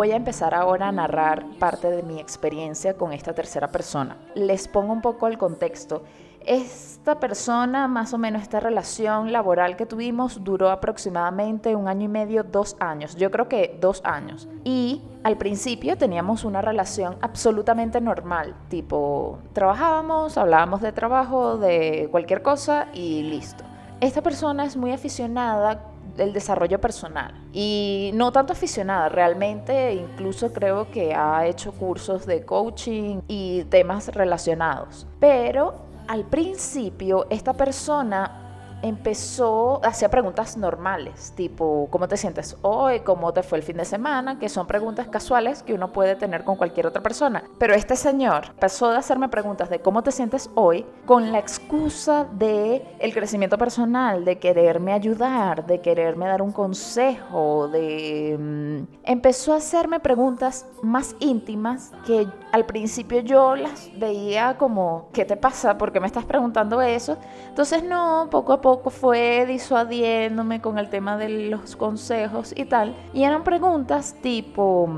Voy 0.00 0.12
a 0.12 0.16
empezar 0.16 0.54
ahora 0.54 0.88
a 0.88 0.92
narrar 0.92 1.44
parte 1.58 1.90
de 1.90 2.02
mi 2.02 2.18
experiencia 2.18 2.94
con 2.94 3.12
esta 3.12 3.34
tercera 3.34 3.68
persona. 3.68 4.16
Les 4.34 4.66
pongo 4.66 4.94
un 4.94 5.02
poco 5.02 5.26
el 5.26 5.36
contexto. 5.36 6.04
Esta 6.46 7.20
persona, 7.20 7.86
más 7.86 8.14
o 8.14 8.16
menos 8.16 8.40
esta 8.40 8.60
relación 8.60 9.30
laboral 9.30 9.76
que 9.76 9.84
tuvimos, 9.84 10.42
duró 10.42 10.70
aproximadamente 10.70 11.76
un 11.76 11.86
año 11.86 12.06
y 12.06 12.08
medio, 12.08 12.44
dos 12.44 12.78
años. 12.80 13.14
Yo 13.16 13.30
creo 13.30 13.46
que 13.50 13.76
dos 13.78 14.00
años. 14.02 14.48
Y 14.64 15.02
al 15.22 15.36
principio 15.36 15.98
teníamos 15.98 16.44
una 16.44 16.62
relación 16.62 17.18
absolutamente 17.20 18.00
normal, 18.00 18.54
tipo, 18.70 19.38
trabajábamos, 19.52 20.38
hablábamos 20.38 20.80
de 20.80 20.92
trabajo, 20.92 21.58
de 21.58 22.08
cualquier 22.10 22.40
cosa 22.40 22.88
y 22.94 23.24
listo. 23.24 23.64
Esta 24.00 24.22
persona 24.22 24.64
es 24.64 24.78
muy 24.78 24.92
aficionada 24.92 25.89
del 26.20 26.34
desarrollo 26.34 26.78
personal. 26.80 27.32
Y 27.52 28.10
no 28.14 28.30
tanto 28.30 28.52
aficionada, 28.52 29.08
realmente 29.08 29.94
incluso 29.94 30.52
creo 30.52 30.90
que 30.90 31.14
ha 31.14 31.46
hecho 31.46 31.72
cursos 31.72 32.26
de 32.26 32.44
coaching 32.44 33.22
y 33.26 33.64
temas 33.64 34.08
relacionados. 34.08 35.06
Pero 35.18 35.86
al 36.06 36.26
principio 36.26 37.26
esta 37.30 37.54
persona 37.54 38.49
empezó, 38.82 39.80
hacía 39.84 40.08
preguntas 40.08 40.56
normales, 40.56 41.32
tipo, 41.36 41.88
¿cómo 41.90 42.08
te 42.08 42.16
sientes 42.16 42.56
hoy? 42.62 43.00
¿Cómo 43.00 43.32
te 43.32 43.42
fue 43.42 43.58
el 43.58 43.64
fin 43.64 43.76
de 43.76 43.84
semana? 43.84 44.38
Que 44.38 44.48
son 44.48 44.66
preguntas 44.66 45.08
casuales 45.08 45.62
que 45.62 45.74
uno 45.74 45.92
puede 45.92 46.16
tener 46.16 46.44
con 46.44 46.56
cualquier 46.56 46.86
otra 46.86 47.02
persona. 47.02 47.44
Pero 47.58 47.74
este 47.74 47.96
señor 47.96 48.46
empezó 48.50 48.90
a 48.90 48.98
hacerme 48.98 49.28
preguntas 49.28 49.70
de 49.70 49.80
cómo 49.80 50.02
te 50.02 50.12
sientes 50.12 50.50
hoy 50.54 50.86
con 51.06 51.32
la 51.32 51.38
excusa 51.38 52.26
de 52.32 52.96
el 52.98 53.12
crecimiento 53.12 53.58
personal, 53.58 54.24
de 54.24 54.38
quererme 54.38 54.92
ayudar, 54.92 55.66
de 55.66 55.80
quererme 55.80 56.26
dar 56.26 56.42
un 56.42 56.52
consejo, 56.52 57.68
de... 57.68 58.36
Mm, 58.38 58.84
empezó 59.04 59.52
a 59.52 59.56
hacerme 59.56 60.00
preguntas 60.00 60.66
más 60.82 61.14
íntimas 61.20 61.92
que 62.06 62.26
al 62.52 62.66
principio 62.66 63.20
yo 63.20 63.56
las 63.56 63.90
veía 63.98 64.56
como, 64.58 65.08
¿qué 65.12 65.24
te 65.24 65.36
pasa? 65.36 65.78
¿Por 65.78 65.92
qué 65.92 66.00
me 66.00 66.06
estás 66.06 66.24
preguntando 66.24 66.80
eso? 66.80 67.18
Entonces 67.48 67.82
no, 67.84 68.28
poco 68.30 68.52
a 68.52 68.60
poco 68.60 68.69
fue 68.78 69.46
disuadiéndome 69.46 70.60
con 70.60 70.78
el 70.78 70.88
tema 70.88 71.16
de 71.16 71.28
los 71.50 71.76
consejos 71.76 72.52
y 72.56 72.64
tal. 72.64 72.96
Y 73.12 73.24
eran 73.24 73.44
preguntas 73.44 74.16
tipo, 74.22 74.88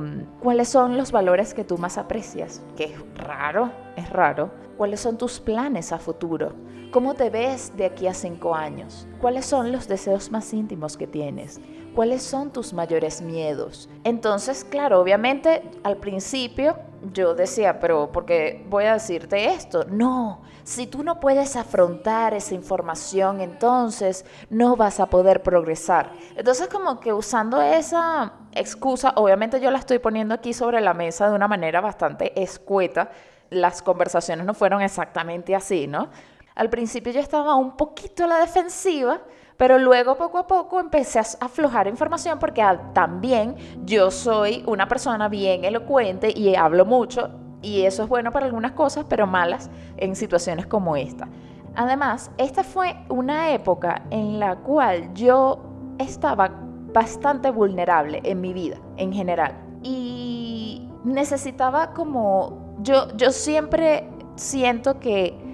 ¿cuáles 0.40 0.68
son 0.68 0.96
los 0.96 1.12
valores 1.12 1.54
que 1.54 1.64
tú 1.64 1.78
más 1.78 1.98
aprecias? 1.98 2.62
Que 2.76 2.84
es 2.84 3.00
raro, 3.16 3.70
es 3.96 4.08
raro. 4.10 4.50
¿Cuáles 4.76 5.00
son 5.00 5.18
tus 5.18 5.38
planes 5.38 5.92
a 5.92 5.98
futuro? 5.98 6.54
¿Cómo 6.90 7.14
te 7.14 7.30
ves 7.30 7.76
de 7.76 7.86
aquí 7.86 8.06
a 8.06 8.14
cinco 8.14 8.54
años? 8.54 9.06
¿Cuáles 9.20 9.46
son 9.46 9.72
los 9.72 9.88
deseos 9.88 10.30
más 10.30 10.52
íntimos 10.52 10.96
que 10.96 11.06
tienes? 11.06 11.60
¿Cuáles 11.94 12.22
son 12.22 12.50
tus 12.50 12.72
mayores 12.72 13.20
miedos? 13.20 13.90
Entonces, 14.02 14.64
claro, 14.64 14.98
obviamente 14.98 15.62
al 15.84 15.98
principio 15.98 16.78
yo 17.12 17.34
decía, 17.34 17.80
pero 17.80 18.10
¿por 18.10 18.24
qué 18.24 18.64
voy 18.70 18.84
a 18.84 18.94
decirte 18.94 19.50
esto? 19.52 19.84
No, 19.84 20.40
si 20.64 20.86
tú 20.86 21.02
no 21.02 21.20
puedes 21.20 21.54
afrontar 21.54 22.32
esa 22.32 22.54
información, 22.54 23.42
entonces 23.42 24.24
no 24.48 24.74
vas 24.74 25.00
a 25.00 25.06
poder 25.06 25.42
progresar. 25.42 26.12
Entonces 26.34 26.68
como 26.68 26.98
que 26.98 27.12
usando 27.12 27.60
esa 27.60 28.34
excusa, 28.52 29.12
obviamente 29.16 29.60
yo 29.60 29.70
la 29.70 29.78
estoy 29.78 29.98
poniendo 29.98 30.34
aquí 30.34 30.54
sobre 30.54 30.80
la 30.80 30.94
mesa 30.94 31.28
de 31.28 31.34
una 31.34 31.48
manera 31.48 31.82
bastante 31.82 32.40
escueta, 32.40 33.10
las 33.50 33.82
conversaciones 33.82 34.46
no 34.46 34.54
fueron 34.54 34.80
exactamente 34.80 35.54
así, 35.54 35.86
¿no? 35.86 36.08
Al 36.54 36.70
principio 36.70 37.12
yo 37.12 37.20
estaba 37.20 37.54
un 37.54 37.76
poquito 37.76 38.24
a 38.24 38.28
la 38.28 38.38
defensiva, 38.38 39.20
pero 39.56 39.78
luego 39.78 40.16
poco 40.16 40.38
a 40.38 40.46
poco 40.46 40.80
empecé 40.80 41.18
a 41.18 41.24
aflojar 41.40 41.86
información 41.86 42.38
porque 42.38 42.62
también 42.92 43.56
yo 43.84 44.10
soy 44.10 44.62
una 44.66 44.88
persona 44.88 45.28
bien 45.28 45.64
elocuente 45.64 46.32
y 46.34 46.54
hablo 46.54 46.84
mucho 46.84 47.30
y 47.62 47.82
eso 47.82 48.02
es 48.02 48.08
bueno 48.08 48.32
para 48.32 48.46
algunas 48.46 48.72
cosas, 48.72 49.06
pero 49.08 49.26
malas 49.26 49.70
en 49.96 50.16
situaciones 50.16 50.66
como 50.66 50.96
esta. 50.96 51.28
Además, 51.74 52.30
esta 52.36 52.64
fue 52.64 52.96
una 53.08 53.52
época 53.52 54.02
en 54.10 54.38
la 54.40 54.56
cual 54.56 55.14
yo 55.14 55.62
estaba 55.98 56.50
bastante 56.92 57.50
vulnerable 57.50 58.20
en 58.24 58.40
mi 58.40 58.52
vida 58.52 58.76
en 58.96 59.12
general 59.12 59.54
y 59.82 60.88
necesitaba 61.04 61.92
como 61.94 62.76
yo 62.82 63.08
yo 63.16 63.30
siempre 63.30 64.08
siento 64.36 65.00
que 65.00 65.51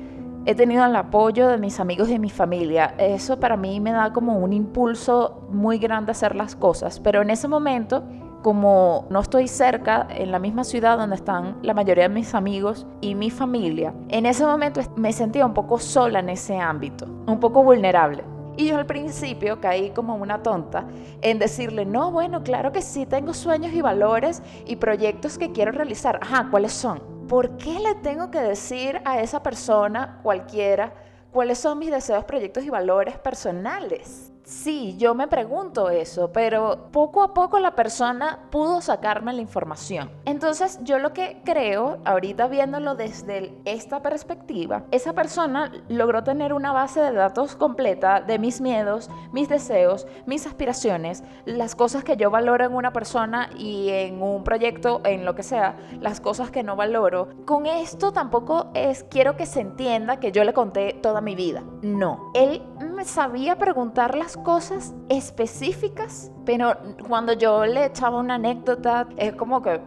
he 0.49 0.55
tenido 0.55 0.83
el 0.87 0.97
apoyo 0.97 1.47
de 1.49 1.59
mis 1.59 1.79
amigos 1.79 2.09
y 2.09 2.13
de 2.13 2.19
mi 2.19 2.31
familia. 2.31 2.95
Eso 2.97 3.39
para 3.39 3.59
mí 3.59 3.81
me 3.81 3.93
da 3.93 4.15
como 4.15 4.39
un 4.39 4.55
impulso 4.55 5.47
muy 5.51 5.77
grande 5.77 6.11
a 6.11 6.13
hacer 6.13 6.35
las 6.35 6.57
cosas, 6.57 7.01
pero 7.01 7.21
en 7.21 7.29
ese 7.29 7.49
momento 7.49 8.03
como 8.43 9.07
no 9.11 9.21
estoy 9.21 9.47
cerca, 9.47 10.07
en 10.09 10.33
la 10.33 10.39
misma 10.39 10.65
ciudad 10.65 10.97
donde 10.97 11.17
están 11.17 11.59
la 11.61 11.75
mayoría 11.75 12.05
de 12.05 12.15
mis 12.15 12.35
amigos 12.35 12.87
y 13.03 13.15
mi 13.15 13.29
familia, 13.29 13.93
en 14.09 14.25
ese 14.25 14.47
momento 14.47 14.81
me 14.97 15.13
sentía 15.13 15.45
un 15.45 15.53
poco 15.53 15.79
sola 15.79 16.21
en 16.21 16.31
ese 16.31 16.57
ámbito, 16.57 17.05
un 17.27 17.41
poco 17.41 17.63
vulnerable. 17.63 18.25
Y 18.57 18.69
yo 18.69 18.79
al 18.79 18.87
principio 18.87 19.61
caí 19.61 19.91
como 19.91 20.15
una 20.15 20.43
tonta 20.43 20.87
en 21.21 21.39
decirle, 21.39 21.85
no, 21.85 22.11
bueno, 22.11 22.43
claro 22.43 22.73
que 22.73 22.81
sí, 22.81 23.05
tengo 23.05 23.35
sueños 23.35 23.75
y 23.75 23.83
valores 23.83 24.43
y 24.65 24.77
proyectos 24.77 25.37
que 25.37 25.53
quiero 25.53 25.73
realizar. 25.73 26.19
Ajá, 26.23 26.49
¿cuáles 26.51 26.73
son? 26.73 27.18
¿Por 27.29 27.59
qué 27.59 27.79
le 27.79 27.95
tengo 27.97 28.31
que 28.31 28.41
decir 28.41 29.01
a 29.05 29.21
esa 29.21 29.43
persona 29.43 30.21
cualquiera? 30.23 30.93
¿cuáles 31.33 31.59
son 31.59 31.79
mis 31.79 31.91
deseos, 31.91 32.25
proyectos 32.25 32.65
y 32.65 32.71
valores 32.71 33.19
personales? 33.19 34.33
Sí, 34.49 34.97
yo 34.97 35.15
me 35.15 35.29
pregunto 35.29 35.91
eso, 35.91 36.33
pero 36.33 36.89
poco 36.91 37.23
a 37.23 37.35
poco 37.35 37.59
la 37.59 37.73
persona 37.73 38.47
pudo 38.51 38.81
sacarme 38.81 39.35
la 39.35 39.43
información. 39.43 40.11
Entonces 40.25 40.81
yo 40.85 40.99
lo 40.99 41.13
que 41.13 41.43
creo, 41.45 41.99
ahorita 42.07 42.49
viéndolo 42.49 42.95
desde 42.95 43.53
esta 43.67 44.01
perspectiva, 44.01 44.85
esa 44.91 45.13
persona 45.13 45.71
logró 45.91 46.25
tener 46.25 46.55
una 46.55 46.73
base 46.73 46.99
de 47.03 47.13
datos 47.13 47.57
completa 47.57 48.23
de 48.23 48.39
mis 48.39 48.63
miedos, 48.63 49.11
mis 49.33 49.51
deseos, 49.51 50.07
mis 50.25 50.47
aspiraciones, 50.47 51.23
las 51.45 51.75
cosas 51.75 52.03
que 52.03 52.17
yo 52.17 52.31
valoro 52.31 52.65
en 52.65 52.73
una 52.73 52.95
persona 52.95 53.51
y 53.55 53.91
en 53.91 54.23
un 54.23 54.45
proyecto, 54.45 55.03
en 55.05 55.27
lo 55.27 55.35
que 55.35 55.43
sea, 55.43 55.77
las 56.01 56.23
cosas 56.23 56.51
que 56.51 56.63
no 56.63 56.75
valoro. 56.75 57.29
Con 57.45 57.67
esto 57.67 58.13
tampoco 58.13 58.71
es, 58.73 59.05
quiero 59.05 59.37
que 59.37 59.45
se 59.45 59.61
entienda 59.61 60.21
que 60.21 60.33
yo 60.33 60.43
le 60.43 60.55
conté 60.55 60.95
toda 61.03 61.21
mi 61.21 61.35
vida. 61.35 61.63
No, 61.83 62.31
él 62.33 62.63
me 62.99 63.05
sabía 63.05 63.57
preguntar 63.57 64.17
las 64.17 64.37
cosas 64.37 64.93
específicas, 65.09 66.33
pero 66.45 66.77
cuando 67.09 67.33
yo 67.33 67.65
le 67.65 67.85
echaba 67.85 68.19
una 68.19 68.35
anécdota, 68.35 69.07
es 69.17 69.35
como 69.35 69.63
que, 69.63 69.81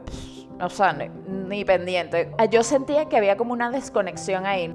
no 0.58 0.70
sé, 0.70 1.12
ni, 1.28 1.66
pendiente. 1.66 2.32
Yo 2.50 2.64
sentía 2.64 3.10
que 3.10 3.18
había 3.18 3.36
como 3.36 3.52
una 3.52 3.70
desconexión 3.70 4.46
ahí. 4.46 4.74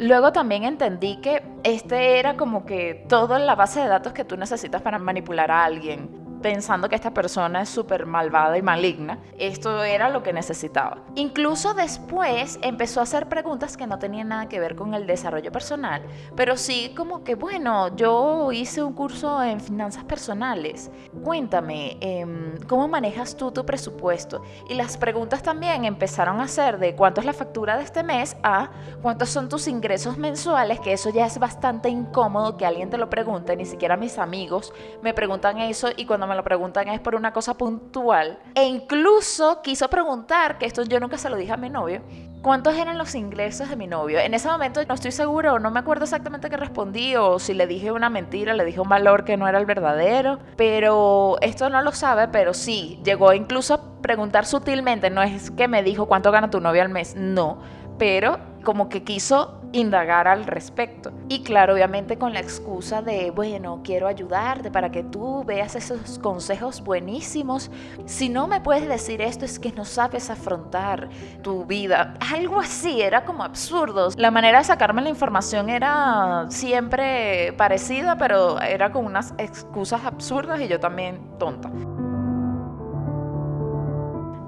Luego 0.00 0.32
también 0.32 0.64
entendí 0.64 1.20
que 1.20 1.44
este 1.62 2.18
era 2.18 2.36
como 2.36 2.66
que 2.66 3.06
toda 3.08 3.38
la 3.38 3.54
base 3.54 3.78
de 3.78 3.86
datos 3.86 4.12
que 4.12 4.24
tú 4.24 4.36
necesitas 4.36 4.82
para 4.82 4.98
manipular 4.98 5.52
a 5.52 5.64
alguien 5.64 6.21
pensando 6.42 6.88
que 6.88 6.96
esta 6.96 7.14
persona 7.14 7.62
es 7.62 7.68
súper 7.68 8.04
malvada 8.06 8.58
y 8.58 8.62
maligna. 8.62 9.18
Esto 9.38 9.82
era 9.82 10.10
lo 10.10 10.22
que 10.22 10.32
necesitaba. 10.32 10.98
Incluso 11.14 11.72
después 11.74 12.58
empezó 12.62 13.00
a 13.00 13.04
hacer 13.04 13.28
preguntas 13.28 13.76
que 13.76 13.86
no 13.86 13.98
tenían 13.98 14.28
nada 14.28 14.48
que 14.48 14.60
ver 14.60 14.76
con 14.76 14.94
el 14.94 15.06
desarrollo 15.06 15.52
personal, 15.52 16.02
pero 16.36 16.56
sí 16.56 16.92
como 16.96 17.24
que, 17.24 17.34
bueno, 17.34 17.94
yo 17.96 18.52
hice 18.52 18.82
un 18.82 18.92
curso 18.92 19.42
en 19.42 19.60
finanzas 19.60 20.04
personales. 20.04 20.90
Cuéntame, 21.24 21.96
em, 22.00 22.56
¿cómo 22.68 22.88
manejas 22.88 23.36
tú 23.36 23.52
tu 23.52 23.64
presupuesto? 23.64 24.42
Y 24.68 24.74
las 24.74 24.96
preguntas 24.96 25.42
también 25.42 25.84
empezaron 25.84 26.40
a 26.40 26.48
ser 26.48 26.78
de 26.78 26.94
cuánto 26.94 27.20
es 27.20 27.26
la 27.26 27.32
factura 27.32 27.76
de 27.76 27.84
este 27.84 28.02
mes 28.02 28.36
a 28.42 28.70
cuántos 29.00 29.30
son 29.30 29.48
tus 29.48 29.68
ingresos 29.68 30.18
mensuales, 30.18 30.80
que 30.80 30.92
eso 30.92 31.10
ya 31.10 31.26
es 31.26 31.38
bastante 31.38 31.88
incómodo 31.88 32.56
que 32.56 32.66
alguien 32.66 32.90
te 32.90 32.98
lo 32.98 33.08
pregunte, 33.08 33.56
ni 33.56 33.64
siquiera 33.64 33.96
mis 33.96 34.18
amigos 34.18 34.72
me 35.02 35.14
preguntan 35.14 35.58
eso 35.58 35.88
y 35.96 36.06
cuando 36.06 36.26
me 36.32 36.36
lo 36.36 36.44
preguntan 36.44 36.88
es 36.88 37.00
por 37.00 37.14
una 37.14 37.32
cosa 37.32 37.54
puntual. 37.54 38.38
E 38.54 38.64
incluso 38.64 39.60
quiso 39.62 39.88
preguntar, 39.88 40.58
que 40.58 40.66
esto 40.66 40.82
yo 40.82 40.98
nunca 40.98 41.18
se 41.18 41.28
lo 41.28 41.36
dije 41.36 41.52
a 41.52 41.56
mi 41.56 41.68
novio, 41.68 42.00
cuántos 42.40 42.74
eran 42.74 42.98
los 42.98 43.14
ingresos 43.14 43.68
de 43.68 43.76
mi 43.76 43.86
novio. 43.86 44.18
En 44.18 44.34
ese 44.34 44.48
momento 44.48 44.80
no 44.86 44.94
estoy 44.94 45.12
seguro, 45.12 45.58
no 45.58 45.70
me 45.70 45.80
acuerdo 45.80 46.04
exactamente 46.04 46.50
qué 46.50 46.56
respondí 46.56 47.16
o 47.16 47.38
si 47.38 47.54
le 47.54 47.66
dije 47.66 47.92
una 47.92 48.10
mentira, 48.10 48.54
le 48.54 48.64
dije 48.64 48.80
un 48.80 48.88
valor 48.88 49.24
que 49.24 49.36
no 49.36 49.46
era 49.46 49.58
el 49.58 49.66
verdadero, 49.66 50.38
pero 50.56 51.36
esto 51.40 51.68
no 51.68 51.82
lo 51.82 51.92
sabe, 51.92 52.28
pero 52.28 52.54
sí, 52.54 52.98
llegó 53.04 53.32
incluso 53.32 53.74
a 53.74 54.02
preguntar 54.02 54.46
sutilmente, 54.46 55.10
no 55.10 55.22
es 55.22 55.50
que 55.50 55.68
me 55.68 55.82
dijo 55.82 56.06
cuánto 56.06 56.32
gana 56.32 56.50
tu 56.50 56.60
novio 56.60 56.82
al 56.82 56.88
mes, 56.88 57.14
no, 57.14 57.58
pero 57.98 58.38
como 58.64 58.88
que 58.88 59.04
quiso 59.04 59.61
indagar 59.72 60.28
al 60.28 60.44
respecto. 60.44 61.12
Y 61.28 61.42
claro, 61.42 61.74
obviamente 61.74 62.18
con 62.18 62.32
la 62.32 62.40
excusa 62.40 63.02
de, 63.02 63.30
bueno, 63.30 63.80
quiero 63.82 64.06
ayudarte 64.06 64.70
para 64.70 64.90
que 64.90 65.02
tú 65.02 65.44
veas 65.44 65.74
esos 65.74 66.18
consejos 66.18 66.82
buenísimos. 66.82 67.70
Si 68.06 68.28
no 68.28 68.46
me 68.46 68.60
puedes 68.60 68.88
decir 68.88 69.20
esto 69.20 69.44
es 69.44 69.58
que 69.58 69.72
no 69.72 69.84
sabes 69.84 70.30
afrontar 70.30 71.08
tu 71.42 71.64
vida. 71.64 72.14
Algo 72.32 72.60
así, 72.60 73.00
era 73.00 73.24
como 73.24 73.44
absurdo. 73.44 74.10
La 74.16 74.30
manera 74.30 74.58
de 74.58 74.64
sacarme 74.64 75.02
la 75.02 75.08
información 75.08 75.70
era 75.70 76.46
siempre 76.48 77.52
parecida, 77.54 78.16
pero 78.16 78.60
era 78.60 78.92
con 78.92 79.06
unas 79.06 79.34
excusas 79.38 80.04
absurdas 80.04 80.60
y 80.60 80.68
yo 80.68 80.78
también 80.80 81.38
tonta. 81.38 81.70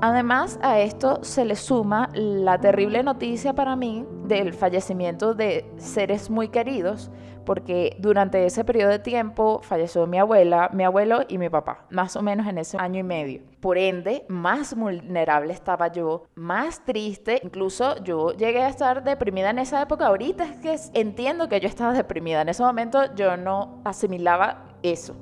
Además, 0.06 0.58
a 0.60 0.80
esto 0.80 1.24
se 1.24 1.46
le 1.46 1.56
suma 1.56 2.10
la 2.12 2.58
terrible 2.58 3.02
noticia 3.02 3.54
para 3.54 3.74
mí 3.74 4.04
del 4.24 4.52
fallecimiento 4.52 5.32
de 5.32 5.64
seres 5.78 6.28
muy 6.28 6.48
queridos, 6.48 7.10
porque 7.46 7.96
durante 8.00 8.44
ese 8.44 8.66
periodo 8.66 8.90
de 8.90 8.98
tiempo 8.98 9.62
falleció 9.62 10.06
mi 10.06 10.18
abuela, 10.18 10.68
mi 10.74 10.84
abuelo 10.84 11.22
y 11.26 11.38
mi 11.38 11.48
papá, 11.48 11.86
más 11.88 12.16
o 12.16 12.22
menos 12.22 12.46
en 12.46 12.58
ese 12.58 12.76
año 12.76 13.00
y 13.00 13.02
medio. 13.02 13.40
Por 13.60 13.78
ende, 13.78 14.26
más 14.28 14.76
vulnerable 14.76 15.54
estaba 15.54 15.88
yo, 15.88 16.24
más 16.34 16.84
triste, 16.84 17.40
incluso 17.42 17.96
yo 18.04 18.32
llegué 18.32 18.60
a 18.60 18.68
estar 18.68 19.04
deprimida 19.04 19.48
en 19.48 19.60
esa 19.60 19.80
época. 19.80 20.08
Ahorita 20.08 20.44
es 20.44 20.56
que 20.58 21.00
entiendo 21.00 21.48
que 21.48 21.60
yo 21.60 21.66
estaba 21.66 21.94
deprimida, 21.94 22.42
en 22.42 22.50
ese 22.50 22.62
momento 22.62 23.14
yo 23.14 23.38
no 23.38 23.80
asimilaba 23.86 24.66
eso. 24.82 25.16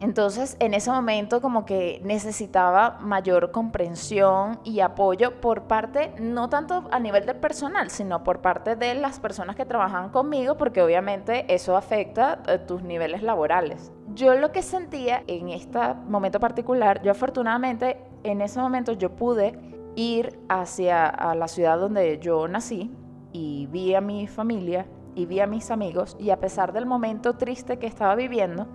Entonces, 0.00 0.56
en 0.60 0.72
ese 0.72 0.90
momento 0.90 1.42
como 1.42 1.66
que 1.66 2.00
necesitaba 2.02 2.98
mayor 3.02 3.50
comprensión 3.50 4.58
y 4.64 4.80
apoyo 4.80 5.42
por 5.42 5.64
parte, 5.64 6.14
no 6.18 6.48
tanto 6.48 6.88
a 6.90 6.98
nivel 6.98 7.26
del 7.26 7.36
personal, 7.36 7.90
sino 7.90 8.24
por 8.24 8.40
parte 8.40 8.76
de 8.76 8.94
las 8.94 9.20
personas 9.20 9.56
que 9.56 9.66
trabajan 9.66 10.08
conmigo, 10.08 10.56
porque 10.56 10.80
obviamente 10.80 11.54
eso 11.54 11.76
afecta 11.76 12.42
eh, 12.48 12.58
tus 12.58 12.82
niveles 12.82 13.22
laborales. 13.22 13.92
Yo 14.14 14.34
lo 14.34 14.52
que 14.52 14.62
sentía 14.62 15.22
en 15.26 15.50
este 15.50 15.78
momento 16.08 16.40
particular, 16.40 17.02
yo 17.02 17.10
afortunadamente 17.10 17.98
en 18.24 18.40
ese 18.40 18.58
momento 18.58 18.92
yo 18.92 19.10
pude 19.10 19.58
ir 19.96 20.38
hacia 20.48 21.34
la 21.34 21.46
ciudad 21.46 21.78
donde 21.78 22.18
yo 22.20 22.48
nací 22.48 22.90
y 23.32 23.66
vi 23.66 23.94
a 23.94 24.00
mi 24.00 24.26
familia 24.26 24.86
y 25.14 25.26
vi 25.26 25.40
a 25.40 25.46
mis 25.46 25.70
amigos 25.70 26.16
y 26.18 26.30
a 26.30 26.40
pesar 26.40 26.72
del 26.72 26.86
momento 26.86 27.34
triste 27.34 27.78
que 27.78 27.86
estaba 27.86 28.14
viviendo, 28.14 28.66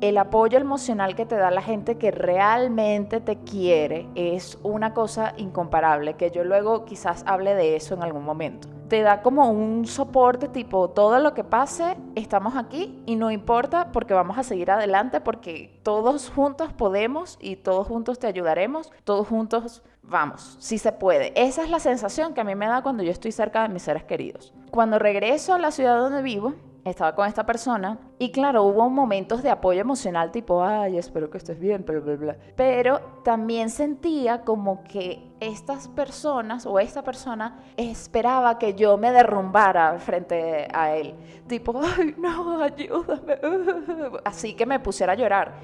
el 0.00 0.18
apoyo 0.18 0.58
emocional 0.58 1.14
que 1.14 1.26
te 1.26 1.36
da 1.36 1.50
la 1.50 1.62
gente 1.62 1.96
que 1.96 2.10
realmente 2.10 3.20
te 3.20 3.36
quiere 3.36 4.08
es 4.14 4.58
una 4.62 4.94
cosa 4.94 5.34
incomparable, 5.36 6.14
que 6.14 6.30
yo 6.30 6.44
luego 6.44 6.84
quizás 6.84 7.24
hable 7.26 7.54
de 7.54 7.76
eso 7.76 7.94
en 7.94 8.02
algún 8.02 8.24
momento. 8.24 8.68
Te 8.88 9.02
da 9.02 9.22
como 9.22 9.50
un 9.50 9.86
soporte 9.86 10.48
tipo, 10.48 10.90
todo 10.90 11.18
lo 11.18 11.32
que 11.32 11.42
pase, 11.42 11.96
estamos 12.14 12.54
aquí 12.56 13.02
y 13.06 13.16
no 13.16 13.30
importa 13.30 13.90
porque 13.92 14.14
vamos 14.14 14.36
a 14.36 14.42
seguir 14.42 14.70
adelante 14.70 15.20
porque 15.20 15.80
todos 15.82 16.30
juntos 16.30 16.72
podemos 16.72 17.38
y 17.40 17.56
todos 17.56 17.86
juntos 17.88 18.18
te 18.18 18.26
ayudaremos, 18.26 18.92
todos 19.04 19.26
juntos 19.26 19.82
vamos, 20.02 20.56
si 20.60 20.78
se 20.78 20.92
puede. 20.92 21.32
Esa 21.34 21.62
es 21.62 21.70
la 21.70 21.80
sensación 21.80 22.34
que 22.34 22.42
a 22.42 22.44
mí 22.44 22.54
me 22.54 22.66
da 22.66 22.82
cuando 22.82 23.02
yo 23.02 23.10
estoy 23.10 23.32
cerca 23.32 23.62
de 23.62 23.70
mis 23.70 23.82
seres 23.82 24.04
queridos. 24.04 24.52
Cuando 24.70 24.98
regreso 24.98 25.54
a 25.54 25.58
la 25.58 25.70
ciudad 25.70 25.98
donde 25.98 26.22
vivo, 26.22 26.54
estaba 26.84 27.14
con 27.14 27.26
esta 27.26 27.46
persona 27.46 27.98
y 28.18 28.30
claro, 28.30 28.64
hubo 28.64 28.88
momentos 28.90 29.42
de 29.42 29.50
apoyo 29.50 29.80
emocional 29.80 30.30
tipo, 30.30 30.62
ay, 30.62 30.98
espero 30.98 31.30
que 31.30 31.38
estés 31.38 31.58
bien, 31.58 31.84
bla, 31.86 32.00
bla, 32.00 32.16
bla. 32.16 32.36
Pero 32.56 33.00
también 33.22 33.70
sentía 33.70 34.42
como 34.42 34.84
que 34.84 35.33
estas 35.46 35.88
personas 35.88 36.66
o 36.66 36.78
esta 36.78 37.02
persona 37.02 37.58
esperaba 37.76 38.58
que 38.58 38.74
yo 38.74 38.96
me 38.96 39.12
derrumbara 39.12 39.98
frente 39.98 40.68
a 40.72 40.94
él. 40.94 41.14
Tipo, 41.46 41.80
ay, 41.98 42.14
no, 42.18 42.62
ayúdame. 42.62 43.38
Así 44.24 44.54
que 44.54 44.66
me 44.66 44.80
pusiera 44.80 45.12
a 45.12 45.16
llorar. 45.16 45.54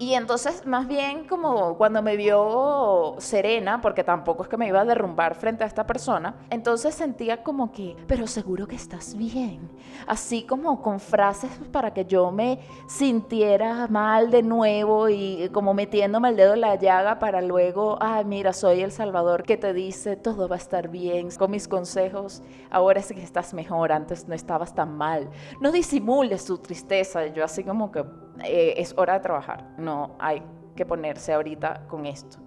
Y 0.00 0.14
entonces, 0.14 0.64
más 0.64 0.86
bien 0.86 1.26
como 1.26 1.76
cuando 1.76 2.02
me 2.02 2.16
vio 2.16 3.16
serena, 3.18 3.80
porque 3.80 4.04
tampoco 4.04 4.44
es 4.44 4.48
que 4.48 4.56
me 4.56 4.68
iba 4.68 4.80
a 4.80 4.84
derrumbar 4.84 5.34
frente 5.34 5.64
a 5.64 5.66
esta 5.66 5.86
persona, 5.86 6.36
entonces 6.50 6.94
sentía 6.94 7.42
como 7.42 7.72
que, 7.72 7.96
pero 8.06 8.28
seguro 8.28 8.68
que 8.68 8.76
estás 8.76 9.16
bien. 9.16 9.68
Así 10.06 10.44
como 10.44 10.82
con 10.82 11.00
frases 11.00 11.50
para 11.72 11.92
que 11.92 12.04
yo 12.04 12.30
me 12.30 12.60
sintiera 12.86 13.88
mal 13.88 14.30
de 14.30 14.44
nuevo 14.44 15.08
y 15.08 15.48
como 15.52 15.74
metiéndome 15.74 16.28
el 16.28 16.36
dedo 16.36 16.54
en 16.54 16.60
la 16.60 16.76
llaga 16.76 17.18
para 17.18 17.40
luego, 17.40 17.98
ay, 18.00 18.24
mira, 18.24 18.52
soy 18.52 18.82
el 18.82 18.92
Salvador 18.92 19.27
que 19.36 19.56
te 19.56 19.72
dice, 19.72 20.16
todo 20.16 20.48
va 20.48 20.56
a 20.56 20.58
estar 20.58 20.88
bien. 20.88 21.30
Con 21.38 21.50
mis 21.50 21.68
consejos, 21.68 22.42
ahora 22.70 23.00
es 23.00 23.08
que 23.08 23.22
estás 23.22 23.54
mejor, 23.54 23.92
antes 23.92 24.26
no 24.28 24.34
estabas 24.34 24.74
tan 24.74 24.96
mal. 24.96 25.30
No 25.60 25.72
disimules 25.72 26.44
tu 26.44 26.58
tristeza. 26.58 27.26
Yo 27.26 27.44
así 27.44 27.64
como 27.64 27.90
que 27.92 28.04
eh, 28.44 28.74
es 28.76 28.94
hora 28.96 29.14
de 29.14 29.20
trabajar. 29.20 29.74
No 29.78 30.16
hay 30.18 30.42
que 30.76 30.86
ponerse 30.86 31.32
ahorita 31.32 31.86
con 31.88 32.06
esto. 32.06 32.38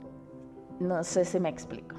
No 0.79 1.03
sé 1.03 1.25
si 1.25 1.39
me 1.39 1.49
explico. 1.49 1.95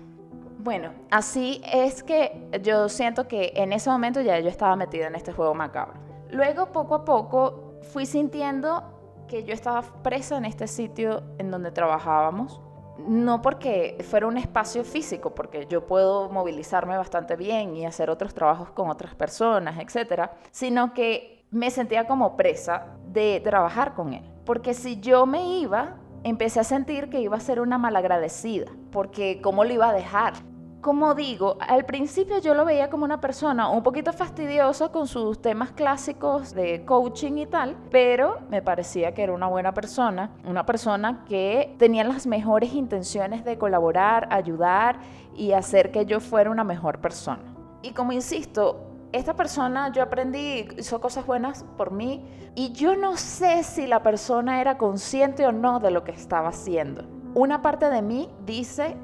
Bueno, 0.59 0.93
así 1.11 1.61
es 1.73 2.03
que 2.03 2.49
yo 2.63 2.89
siento 2.89 3.27
que 3.27 3.53
en 3.57 3.73
ese 3.73 3.91
momento 3.91 4.21
ya 4.21 4.39
yo 4.39 4.49
estaba 4.49 4.77
metida 4.77 5.09
en 5.09 5.17
este 5.17 5.33
juego 5.33 5.55
macabro. 5.55 5.95
Luego, 6.31 6.67
poco 6.73 6.95
a 6.95 7.05
poco, 7.05 7.75
fui 7.93 8.07
sintiendo 8.07 9.25
que 9.27 9.45
yo 9.45 9.55
estaba 9.55 9.83
presa 10.03 10.37
en 10.37 10.45
este 10.45 10.67
sitio 10.67 11.23
en 11.39 11.51
donde 11.51 11.73
trabajábamos. 11.73 12.61
No 12.99 13.43
porque 13.43 13.99
fuera 14.09 14.27
un 14.27 14.37
espacio 14.37 14.85
físico, 14.85 15.35
porque 15.35 15.67
yo 15.67 15.87
puedo 15.87 16.29
movilizarme 16.29 16.97
bastante 16.97 17.37
bien 17.37 17.77
y 17.77 17.87
hacer 17.87 18.11
otros 18.11 18.35
trabajos 18.35 18.71
con 18.71 18.91
otras 18.91 19.15
personas, 19.15 19.79
etcétera, 19.79 20.35
sino 20.51 20.93
que 20.93 21.45
me 21.51 21.71
sentía 21.71 22.07
como 22.07 22.37
presa 22.37 22.97
de 23.07 23.41
trabajar 23.43 23.95
con 23.95 24.13
él. 24.13 24.25
Porque 24.45 24.75
si 24.75 25.01
yo 25.01 25.27
me 25.27 25.59
iba, 25.59 25.97
empecé 26.25 26.61
a 26.61 26.65
sentir 26.65 27.09
que 27.11 27.21
iba 27.21 27.37
a 27.37 27.41
ser 27.41 27.61
una 27.61 27.79
malagradecida, 27.79 28.67
porque 28.91 29.41
¿cómo 29.43 29.65
lo 29.65 29.73
iba 29.73 29.89
a 29.89 29.93
dejar? 29.93 30.35
Como 30.83 31.15
digo, 31.15 31.57
al 31.61 31.85
principio 31.85 32.39
yo 32.39 32.55
lo 32.55 32.65
veía 32.65 32.91
como 32.91 33.05
una 33.05 33.21
persona 33.21 33.69
un 33.69 33.85
poquito 33.85 34.13
fastidiosa 34.13 34.91
con 34.91 35.07
sus 35.07 35.41
temas 35.41 35.71
clásicos 35.71 36.55
de 36.55 36.85
coaching 36.85 37.39
y 37.39 37.47
tal, 37.47 37.77
pero 37.93 38.41
me 38.51 38.63
parecía 38.63 39.15
que 39.15 39.23
era 39.23 39.33
una 39.33 39.47
buena 39.47 39.73
persona, 39.73 40.33
una 40.45 40.67
persona 40.67 41.25
que 41.29 41.77
tenía 41.79 42.03
las 42.03 42.27
mejores 42.27 42.75
intenciones 42.75 43.45
de 43.45 43.59
colaborar, 43.59 44.27
ayudar 44.33 44.99
y 45.37 45.53
hacer 45.53 45.93
que 45.93 46.05
yo 46.05 46.19
fuera 46.19 46.51
una 46.51 46.65
mejor 46.65 46.99
persona. 46.99 47.55
Y 47.83 47.93
como 47.93 48.11
insisto, 48.11 48.81
esta 49.13 49.37
persona 49.37 49.93
yo 49.93 50.03
aprendí, 50.03 50.67
hizo 50.77 51.01
cosas 51.01 51.25
buenas 51.25 51.65
por 51.77 51.93
mí 51.93 52.25
y 52.57 52.73
yo 52.73 52.97
no 52.97 53.17
sé 53.17 53.63
si 53.63 53.87
la 53.87 54.03
persona 54.03 54.61
era 54.61 54.79
consciente 54.79 55.47
o 55.47 55.53
no 55.53 55.79
de 55.79 55.93
lo 55.93 56.03
que 56.03 56.11
estaba 56.11 56.49
haciendo. 56.49 57.05
Una 57.35 57.63
parte 57.63 57.89
de 57.89 58.03
mí 58.03 58.29
dice 58.45 58.97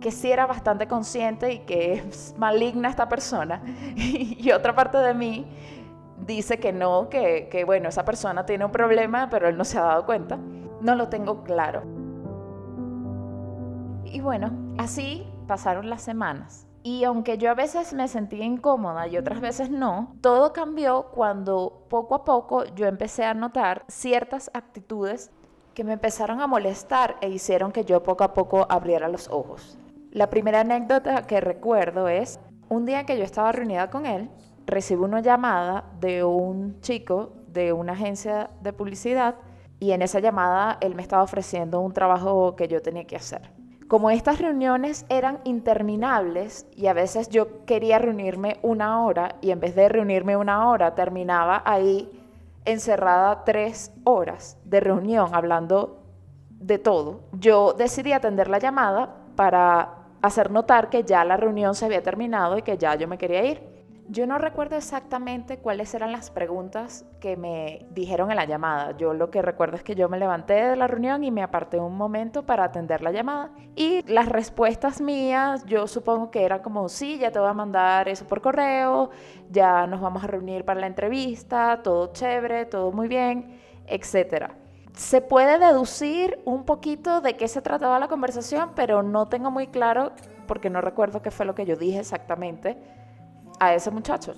que 0.00 0.10
sí 0.10 0.30
era 0.30 0.46
bastante 0.46 0.86
consciente 0.86 1.52
y 1.52 1.58
que 1.60 1.94
es 1.94 2.34
maligna 2.38 2.88
esta 2.88 3.08
persona. 3.08 3.62
y 3.96 4.50
otra 4.52 4.74
parte 4.74 4.98
de 4.98 5.14
mí 5.14 5.46
dice 6.26 6.58
que 6.58 6.72
no, 6.72 7.08
que, 7.08 7.48
que 7.50 7.64
bueno, 7.64 7.88
esa 7.88 8.04
persona 8.04 8.46
tiene 8.46 8.64
un 8.64 8.72
problema, 8.72 9.28
pero 9.30 9.48
él 9.48 9.56
no 9.56 9.64
se 9.64 9.78
ha 9.78 9.82
dado 9.82 10.06
cuenta. 10.06 10.38
No 10.80 10.94
lo 10.94 11.08
tengo 11.08 11.42
claro. 11.42 11.82
Y 14.04 14.20
bueno, 14.20 14.50
así 14.78 15.26
pasaron 15.46 15.90
las 15.90 16.02
semanas. 16.02 16.66
Y 16.82 17.02
aunque 17.02 17.36
yo 17.36 17.50
a 17.50 17.54
veces 17.54 17.92
me 17.94 18.06
sentía 18.06 18.44
incómoda 18.44 19.08
y 19.08 19.16
otras 19.16 19.40
veces 19.40 19.70
no, 19.70 20.14
todo 20.20 20.52
cambió 20.52 21.06
cuando 21.06 21.84
poco 21.88 22.14
a 22.14 22.24
poco 22.24 22.64
yo 22.76 22.86
empecé 22.86 23.24
a 23.24 23.34
notar 23.34 23.84
ciertas 23.88 24.52
actitudes 24.54 25.32
que 25.74 25.82
me 25.82 25.94
empezaron 25.94 26.40
a 26.40 26.46
molestar 26.46 27.16
e 27.20 27.28
hicieron 27.28 27.72
que 27.72 27.84
yo 27.84 28.04
poco 28.04 28.22
a 28.22 28.34
poco 28.34 28.66
abriera 28.70 29.08
los 29.08 29.28
ojos. 29.28 29.76
La 30.16 30.30
primera 30.30 30.60
anécdota 30.60 31.26
que 31.26 31.42
recuerdo 31.42 32.08
es 32.08 32.40
un 32.70 32.86
día 32.86 33.04
que 33.04 33.18
yo 33.18 33.22
estaba 33.22 33.52
reunida 33.52 33.90
con 33.90 34.06
él, 34.06 34.30
recibí 34.64 35.02
una 35.02 35.20
llamada 35.20 35.84
de 36.00 36.24
un 36.24 36.80
chico 36.80 37.34
de 37.48 37.74
una 37.74 37.92
agencia 37.92 38.48
de 38.62 38.72
publicidad 38.72 39.34
y 39.78 39.90
en 39.90 40.00
esa 40.00 40.20
llamada 40.20 40.78
él 40.80 40.94
me 40.94 41.02
estaba 41.02 41.22
ofreciendo 41.22 41.82
un 41.82 41.92
trabajo 41.92 42.56
que 42.56 42.66
yo 42.66 42.80
tenía 42.80 43.04
que 43.04 43.16
hacer. 43.16 43.42
Como 43.88 44.10
estas 44.10 44.40
reuniones 44.40 45.04
eran 45.10 45.40
interminables 45.44 46.66
y 46.74 46.86
a 46.86 46.94
veces 46.94 47.28
yo 47.28 47.66
quería 47.66 47.98
reunirme 47.98 48.58
una 48.62 49.04
hora 49.04 49.36
y 49.42 49.50
en 49.50 49.60
vez 49.60 49.76
de 49.76 49.86
reunirme 49.86 50.34
una 50.34 50.70
hora 50.70 50.94
terminaba 50.94 51.62
ahí 51.66 52.10
encerrada 52.64 53.44
tres 53.44 53.92
horas 54.04 54.56
de 54.64 54.80
reunión 54.80 55.34
hablando 55.34 55.98
de 56.48 56.78
todo, 56.78 57.20
yo 57.32 57.74
decidí 57.74 58.14
atender 58.14 58.48
la 58.48 58.58
llamada 58.58 59.14
para 59.36 59.95
hacer 60.26 60.50
notar 60.50 60.90
que 60.90 61.04
ya 61.04 61.24
la 61.24 61.36
reunión 61.36 61.74
se 61.74 61.84
había 61.84 62.02
terminado 62.02 62.58
y 62.58 62.62
que 62.62 62.78
ya 62.78 62.94
yo 62.94 63.08
me 63.08 63.18
quería 63.18 63.44
ir. 63.44 63.76
Yo 64.08 64.24
no 64.24 64.38
recuerdo 64.38 64.76
exactamente 64.76 65.58
cuáles 65.58 65.92
eran 65.92 66.12
las 66.12 66.30
preguntas 66.30 67.04
que 67.18 67.36
me 67.36 67.86
dijeron 67.90 68.30
en 68.30 68.36
la 68.36 68.44
llamada. 68.44 68.96
Yo 68.96 69.14
lo 69.14 69.32
que 69.32 69.42
recuerdo 69.42 69.76
es 69.76 69.82
que 69.82 69.96
yo 69.96 70.08
me 70.08 70.16
levanté 70.16 70.54
de 70.54 70.76
la 70.76 70.86
reunión 70.86 71.24
y 71.24 71.32
me 71.32 71.42
aparté 71.42 71.80
un 71.80 71.96
momento 71.96 72.46
para 72.46 72.62
atender 72.62 73.02
la 73.02 73.10
llamada. 73.10 73.50
Y 73.74 74.02
las 74.06 74.28
respuestas 74.28 75.00
mías, 75.00 75.64
yo 75.66 75.88
supongo 75.88 76.30
que 76.30 76.44
eran 76.44 76.62
como, 76.62 76.88
sí, 76.88 77.18
ya 77.18 77.32
te 77.32 77.40
voy 77.40 77.48
a 77.48 77.52
mandar 77.52 78.08
eso 78.08 78.24
por 78.28 78.40
correo, 78.40 79.10
ya 79.50 79.88
nos 79.88 80.00
vamos 80.00 80.22
a 80.22 80.28
reunir 80.28 80.64
para 80.64 80.78
la 80.78 80.86
entrevista, 80.86 81.80
todo 81.82 82.12
chévere, 82.12 82.66
todo 82.66 82.92
muy 82.92 83.08
bien, 83.08 83.58
etcétera 83.88 84.65
se 84.96 85.20
puede 85.20 85.58
deducir 85.58 86.40
un 86.46 86.64
poquito 86.64 87.20
de 87.20 87.36
qué 87.36 87.48
se 87.48 87.60
trataba 87.60 87.98
la 87.98 88.08
conversación, 88.08 88.70
pero 88.74 89.02
no 89.02 89.28
tengo 89.28 89.50
muy 89.50 89.66
claro, 89.66 90.12
porque 90.46 90.70
no 90.70 90.80
recuerdo 90.80 91.20
qué 91.22 91.30
fue 91.30 91.44
lo 91.44 91.54
que 91.54 91.66
yo 91.66 91.76
dije 91.76 91.98
exactamente 91.98 92.78
a 93.60 93.74
ese 93.74 93.90
muchacho. 93.90 94.34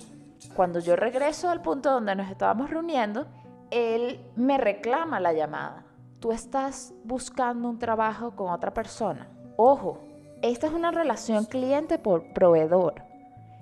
Cuando 0.55 0.79
yo 0.79 0.97
regreso 0.97 1.49
al 1.49 1.61
punto 1.61 1.91
donde 1.91 2.13
nos 2.15 2.29
estábamos 2.29 2.69
reuniendo, 2.69 3.25
él 3.71 4.19
me 4.35 4.57
reclama 4.57 5.19
la 5.21 5.31
llamada. 5.31 5.85
Tú 6.19 6.33
estás 6.33 6.93
buscando 7.05 7.69
un 7.69 7.79
trabajo 7.79 8.35
con 8.35 8.51
otra 8.51 8.73
persona. 8.73 9.29
Ojo, 9.55 9.99
esta 10.41 10.67
es 10.67 10.73
una 10.73 10.91
relación 10.91 11.45
cliente 11.45 11.97
por 11.97 12.33
proveedor. 12.33 12.95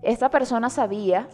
Esta 0.02 0.30
persona 0.30 0.72
sabía 0.72 1.28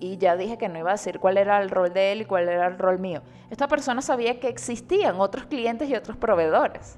y 0.00 0.16
ya 0.16 0.36
dije 0.36 0.58
que 0.58 0.68
no 0.68 0.78
iba 0.78 0.90
a 0.90 0.94
decir 0.94 1.20
cuál 1.20 1.36
era 1.36 1.60
el 1.60 1.70
rol 1.70 1.92
de 1.92 2.12
él 2.12 2.22
y 2.22 2.24
cuál 2.24 2.48
era 2.48 2.66
el 2.66 2.78
rol 2.78 2.98
mío. 2.98 3.20
Esta 3.50 3.68
persona 3.68 4.02
sabía 4.02 4.40
que 4.40 4.48
existían 4.48 5.20
otros 5.20 5.44
clientes 5.44 5.88
y 5.88 5.94
otros 5.94 6.16
proveedores. 6.16 6.96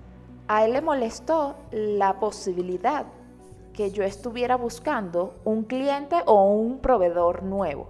A 0.49 0.65
él 0.65 0.73
le 0.73 0.81
molestó 0.81 1.57
la 1.71 2.21
posibilidad 2.21 3.07
que 3.73 3.91
yo 3.91 4.05
estuviera 4.05 4.57
buscando 4.57 5.35
un 5.45 5.65
cliente 5.65 6.17
o 6.27 6.45
un 6.45 6.79
proveedor 6.79 7.43
nuevo, 7.43 7.89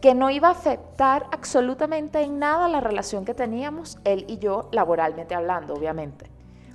que 0.00 0.14
no 0.14 0.30
iba 0.30 0.48
a 0.48 0.52
afectar 0.52 1.26
absolutamente 1.32 2.22
en 2.22 2.38
nada 2.38 2.68
la 2.68 2.80
relación 2.80 3.24
que 3.24 3.34
teníamos 3.34 3.98
él 4.04 4.24
y 4.28 4.38
yo 4.38 4.68
laboralmente 4.72 5.34
hablando, 5.34 5.74
obviamente. 5.74 6.33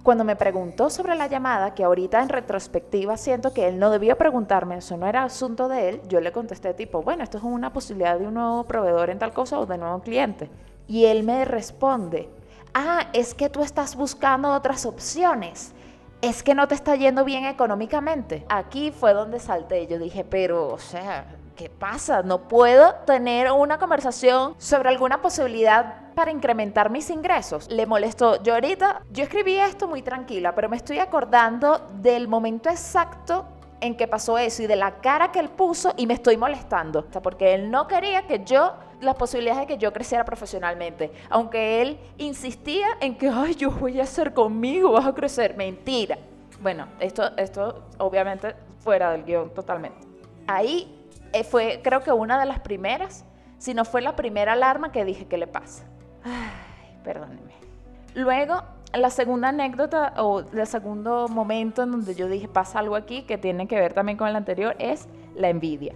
Cuando 0.10 0.24
me 0.24 0.36
preguntó 0.36 0.90
sobre 0.90 1.14
la 1.14 1.28
llamada, 1.28 1.76
que 1.76 1.84
ahorita 1.84 2.20
en 2.20 2.30
retrospectiva 2.30 3.16
siento 3.16 3.54
que 3.54 3.68
él 3.68 3.78
no 3.78 3.92
debió 3.92 4.18
preguntarme, 4.18 4.78
eso 4.78 4.98
no 4.98 5.06
era 5.06 5.24
asunto 5.24 5.68
de 5.68 5.88
él, 5.88 6.02
yo 6.08 6.20
le 6.20 6.32
contesté 6.32 6.74
tipo, 6.74 7.04
bueno, 7.04 7.24
esto 7.24 7.38
es 7.38 7.44
una 7.44 7.72
posibilidad 7.72 8.18
de 8.18 8.26
un 8.26 8.34
nuevo 8.34 8.64
proveedor 8.64 9.12
en 9.12 9.20
tal 9.20 9.34
cosa 9.34 9.60
o 9.60 9.68
de 9.68 9.78
nuevo 9.78 10.02
cliente. 10.02 10.50
Y 10.88 11.06
él 11.06 11.22
me 11.22 11.46
responde, 11.46 12.28
ah, 12.74 13.06
es 13.14 13.36
que 13.36 13.50
tú 13.50 13.62
estás 13.62 13.96
buscando 13.96 14.52
otras 14.52 14.88
opciones. 14.88 15.74
Es 16.24 16.42
que 16.42 16.56
no 16.56 16.68
te 16.68 16.74
está 16.74 16.96
yendo 16.96 17.24
bien 17.24 17.46
económicamente. 17.46 18.48
Aquí 18.50 18.90
fue 18.90 19.14
donde 19.14 19.40
salté. 19.40 19.86
Yo 19.86 20.00
dije, 20.00 20.24
pero, 20.24 20.70
o 20.70 20.80
sea, 20.80 21.28
¿qué 21.60 21.70
pasa? 21.70 22.24
No 22.24 22.48
puedo 22.48 22.96
tener 23.06 23.52
una 23.52 23.78
conversación 23.80 24.56
sobre 24.60 24.88
alguna 24.88 25.22
posibilidad 25.22 26.14
para 26.16 26.32
incrementar 26.32 26.90
mis 26.90 27.10
ingresos. 27.10 27.70
Le 27.70 27.86
molestó. 27.86 28.42
Yo 28.42 28.54
ahorita, 28.54 29.02
yo 29.12 29.24
escribí 29.26 29.58
esto 29.58 29.86
muy 29.86 30.02
tranquila, 30.02 30.56
pero 30.56 30.70
me 30.70 30.78
estoy 30.78 31.00
acordando 31.00 31.86
del 31.96 32.30
momento 32.30 32.70
exacto 32.70 33.46
en 33.82 33.98
que 33.98 34.08
pasó 34.08 34.38
eso 34.38 34.64
y 34.64 34.68
de 34.68 34.78
la 34.78 35.02
cara 35.02 35.34
que 35.34 35.40
él 35.40 35.50
puso 35.50 35.94
y 35.98 36.08
me 36.08 36.14
estoy 36.14 36.38
molestando. 36.38 37.00
O 37.10 37.12
sea, 37.12 37.22
porque 37.22 37.54
él 37.54 37.70
no 37.70 37.90
quería 37.90 38.26
que 38.26 38.46
yo, 38.46 38.76
las 39.02 39.16
posibilidades 39.16 39.60
de 39.60 39.68
que 39.68 39.78
yo 39.78 39.92
creciera 39.92 40.24
profesionalmente. 40.24 41.12
Aunque 41.30 41.82
él 41.82 42.00
insistía 42.18 42.88
en 43.02 43.18
que, 43.18 43.28
ay, 43.28 43.56
yo 43.56 43.70
voy 43.70 44.00
a 44.00 44.04
hacer 44.04 44.34
conmigo, 44.34 44.94
vas 44.94 45.08
a 45.08 45.14
crecer. 45.14 45.58
Mentira. 45.58 46.18
Bueno, 46.62 46.88
esto, 47.02 47.36
esto 47.36 47.84
obviamente 47.98 48.56
fuera 48.80 49.12
del 49.12 49.26
guion 49.26 49.54
totalmente. 49.54 50.08
Ahí 50.48 50.96
eh, 51.34 51.44
fue 51.44 51.82
creo 51.84 52.02
que 52.02 52.12
una 52.12 52.40
de 52.40 52.46
las 52.46 52.60
primeras, 52.60 53.26
si 53.58 53.74
no 53.74 53.86
fue 53.86 54.02
la 54.02 54.16
primera 54.16 54.54
alarma 54.54 54.92
que 54.92 55.06
dije, 55.06 55.26
¿qué 55.26 55.38
le 55.38 55.48
pasa? 55.48 55.86
Ay, 56.24 56.98
perdónenme. 57.04 57.54
Luego, 58.16 58.64
la 58.94 59.10
segunda 59.10 59.50
anécdota 59.50 60.14
o 60.18 60.40
el 60.40 60.68
segundo 60.68 61.28
momento 61.28 61.84
en 61.84 61.92
donde 61.92 62.16
yo 62.16 62.28
dije, 62.28 62.48
pasa 62.48 62.80
algo 62.80 62.96
aquí 62.96 63.24
que 63.24 63.38
tiene 63.38 63.68
que 63.68 63.80
ver 63.80 63.94
también 63.94 64.18
con 64.18 64.28
el 64.28 64.36
anterior, 64.36 64.76
es 64.80 65.08
la 65.36 65.50
envidia. 65.50 65.94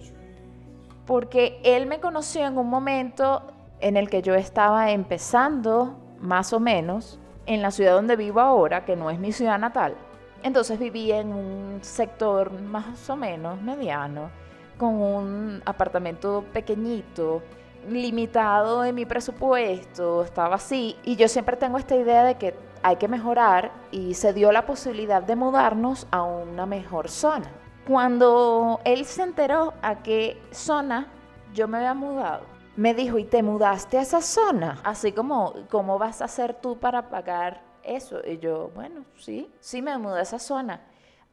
Porque 1.06 1.60
él 1.64 1.86
me 1.86 2.00
conoció 2.00 2.46
en 2.46 2.56
un 2.56 2.68
momento 2.68 3.42
en 3.80 3.96
el 3.96 4.08
que 4.08 4.22
yo 4.22 4.34
estaba 4.34 4.92
empezando, 4.92 5.96
más 6.20 6.52
o 6.52 6.60
menos, 6.60 7.18
en 7.46 7.60
la 7.60 7.70
ciudad 7.70 7.94
donde 7.94 8.16
vivo 8.16 8.40
ahora, 8.40 8.84
que 8.84 8.96
no 8.96 9.10
es 9.10 9.18
mi 9.18 9.32
ciudad 9.32 9.58
natal. 9.58 9.94
Entonces 10.42 10.78
vivía 10.78 11.20
en 11.20 11.32
un 11.32 11.78
sector 11.82 12.52
más 12.60 13.08
o 13.10 13.16
menos 13.16 13.60
mediano 13.60 14.30
con 14.78 14.94
un 14.94 15.62
apartamento 15.64 16.44
pequeñito, 16.52 17.42
limitado 17.88 18.84
en 18.84 18.94
mi 18.94 19.04
presupuesto, 19.04 20.24
estaba 20.24 20.56
así. 20.56 20.96
Y 21.04 21.16
yo 21.16 21.28
siempre 21.28 21.56
tengo 21.56 21.78
esta 21.78 21.96
idea 21.96 22.24
de 22.24 22.36
que 22.36 22.54
hay 22.82 22.96
que 22.96 23.08
mejorar 23.08 23.72
y 23.90 24.14
se 24.14 24.32
dio 24.32 24.52
la 24.52 24.66
posibilidad 24.66 25.22
de 25.22 25.36
mudarnos 25.36 26.06
a 26.10 26.22
una 26.22 26.66
mejor 26.66 27.08
zona. 27.08 27.50
Cuando 27.86 28.80
él 28.84 29.04
se 29.04 29.22
enteró 29.22 29.74
a 29.82 30.02
qué 30.02 30.40
zona 30.50 31.08
yo 31.52 31.68
me 31.68 31.78
había 31.78 31.94
mudado, 31.94 32.44
me 32.76 32.94
dijo, 32.94 33.18
¿y 33.18 33.24
te 33.24 33.42
mudaste 33.42 33.98
a 33.98 34.02
esa 34.02 34.20
zona? 34.20 34.80
Así 34.82 35.12
como, 35.12 35.54
¿cómo 35.70 35.98
vas 35.98 36.20
a 36.20 36.24
hacer 36.24 36.54
tú 36.54 36.78
para 36.78 37.08
pagar 37.08 37.62
eso? 37.82 38.20
Y 38.26 38.38
yo, 38.38 38.70
bueno, 38.74 39.04
sí, 39.16 39.50
sí 39.60 39.80
me 39.80 39.96
mudé 39.96 40.20
a 40.20 40.22
esa 40.22 40.38
zona 40.38 40.80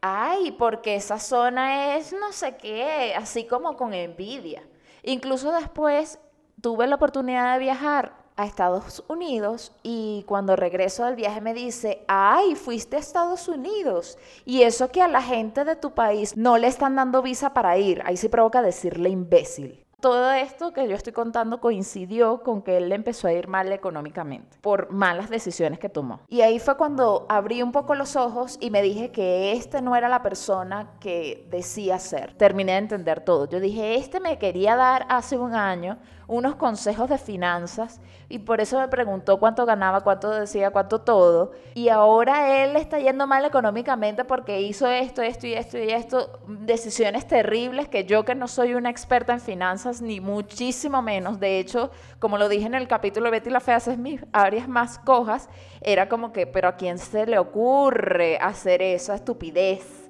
ay, 0.01 0.51
porque 0.51 0.95
esa 0.95 1.19
zona 1.19 1.95
es 1.95 2.11
no 2.13 2.31
sé 2.31 2.57
qué, 2.57 3.13
así 3.15 3.45
como 3.45 3.77
con 3.77 3.93
envidia. 3.93 4.63
Incluso 5.03 5.51
después 5.51 6.19
tuve 6.59 6.87
la 6.87 6.95
oportunidad 6.95 7.53
de 7.53 7.59
viajar 7.59 8.13
a 8.35 8.45
Estados 8.45 9.03
Unidos 9.07 9.73
y 9.83 10.23
cuando 10.27 10.55
regreso 10.55 11.05
del 11.05 11.15
viaje 11.15 11.41
me 11.41 11.53
dice, 11.53 12.03
ay, 12.07 12.55
fuiste 12.55 12.95
a 12.95 12.99
Estados 12.99 13.47
Unidos 13.47 14.17
y 14.45 14.63
eso 14.63 14.89
que 14.89 15.01
a 15.01 15.07
la 15.07 15.21
gente 15.21 15.63
de 15.63 15.75
tu 15.75 15.91
país 15.91 16.35
no 16.37 16.57
le 16.57 16.67
están 16.67 16.95
dando 16.95 17.21
visa 17.21 17.53
para 17.53 17.77
ir, 17.77 18.01
ahí 18.05 18.17
sí 18.17 18.29
provoca 18.29 18.61
decirle 18.61 19.09
imbécil. 19.09 19.85
Todo 20.01 20.31
esto 20.31 20.73
que 20.73 20.87
yo 20.87 20.95
estoy 20.95 21.13
contando 21.13 21.61
coincidió 21.61 22.41
con 22.41 22.63
que 22.63 22.77
él 22.77 22.91
empezó 22.91 23.27
a 23.27 23.33
ir 23.33 23.47
mal 23.47 23.71
económicamente 23.71 24.57
por 24.59 24.91
malas 24.91 25.29
decisiones 25.29 25.77
que 25.77 25.89
tomó. 25.89 26.21
Y 26.27 26.41
ahí 26.41 26.57
fue 26.57 26.75
cuando 26.75 27.27
abrí 27.29 27.61
un 27.61 27.71
poco 27.71 27.93
los 27.93 28.15
ojos 28.15 28.57
y 28.59 28.71
me 28.71 28.81
dije 28.81 29.11
que 29.11 29.51
este 29.51 29.79
no 29.79 29.95
era 29.95 30.09
la 30.09 30.23
persona 30.23 30.93
que 30.99 31.47
decía 31.51 31.99
ser. 31.99 32.33
Terminé 32.33 32.71
de 32.71 32.77
entender 32.79 33.23
todo. 33.23 33.47
Yo 33.47 33.59
dije, 33.59 33.93
este 33.93 34.19
me 34.19 34.39
quería 34.39 34.75
dar 34.75 35.05
hace 35.07 35.37
un 35.37 35.53
año 35.53 35.99
unos 36.31 36.55
consejos 36.55 37.09
de 37.09 37.17
finanzas 37.17 37.99
y 38.29 38.39
por 38.39 38.61
eso 38.61 38.79
me 38.79 38.87
preguntó 38.87 39.37
cuánto 39.37 39.65
ganaba, 39.65 39.99
cuánto 39.99 40.31
decía, 40.31 40.71
cuánto 40.71 41.01
todo. 41.01 41.51
Y 41.73 41.89
ahora 41.89 42.63
él 42.63 42.77
está 42.77 42.99
yendo 42.99 43.27
mal 43.27 43.43
económicamente 43.43 44.23
porque 44.23 44.61
hizo 44.61 44.87
esto, 44.87 45.21
esto 45.21 45.45
y 45.45 45.53
esto 45.53 45.77
y 45.77 45.89
esto, 45.89 46.39
decisiones 46.47 47.27
terribles 47.27 47.89
que 47.89 48.05
yo 48.05 48.23
que 48.23 48.33
no 48.33 48.47
soy 48.47 48.75
una 48.75 48.89
experta 48.89 49.33
en 49.33 49.41
finanzas, 49.41 50.01
ni 50.01 50.21
muchísimo 50.21 51.01
menos. 51.01 51.37
De 51.41 51.59
hecho, 51.59 51.91
como 52.19 52.37
lo 52.37 52.47
dije 52.47 52.65
en 52.65 52.75
el 52.75 52.87
capítulo 52.87 53.29
Betty 53.29 53.49
la 53.49 53.59
Fea, 53.59 53.77
es 53.77 53.97
mis 53.97 54.23
áreas 54.31 54.69
más 54.69 54.99
cojas, 54.99 55.49
era 55.81 56.07
como 56.07 56.31
que, 56.31 56.47
pero 56.47 56.69
¿a 56.69 56.77
quién 56.77 56.97
se 56.97 57.25
le 57.25 57.39
ocurre 57.39 58.37
hacer 58.37 58.81
esa 58.81 59.15
estupidez? 59.15 60.00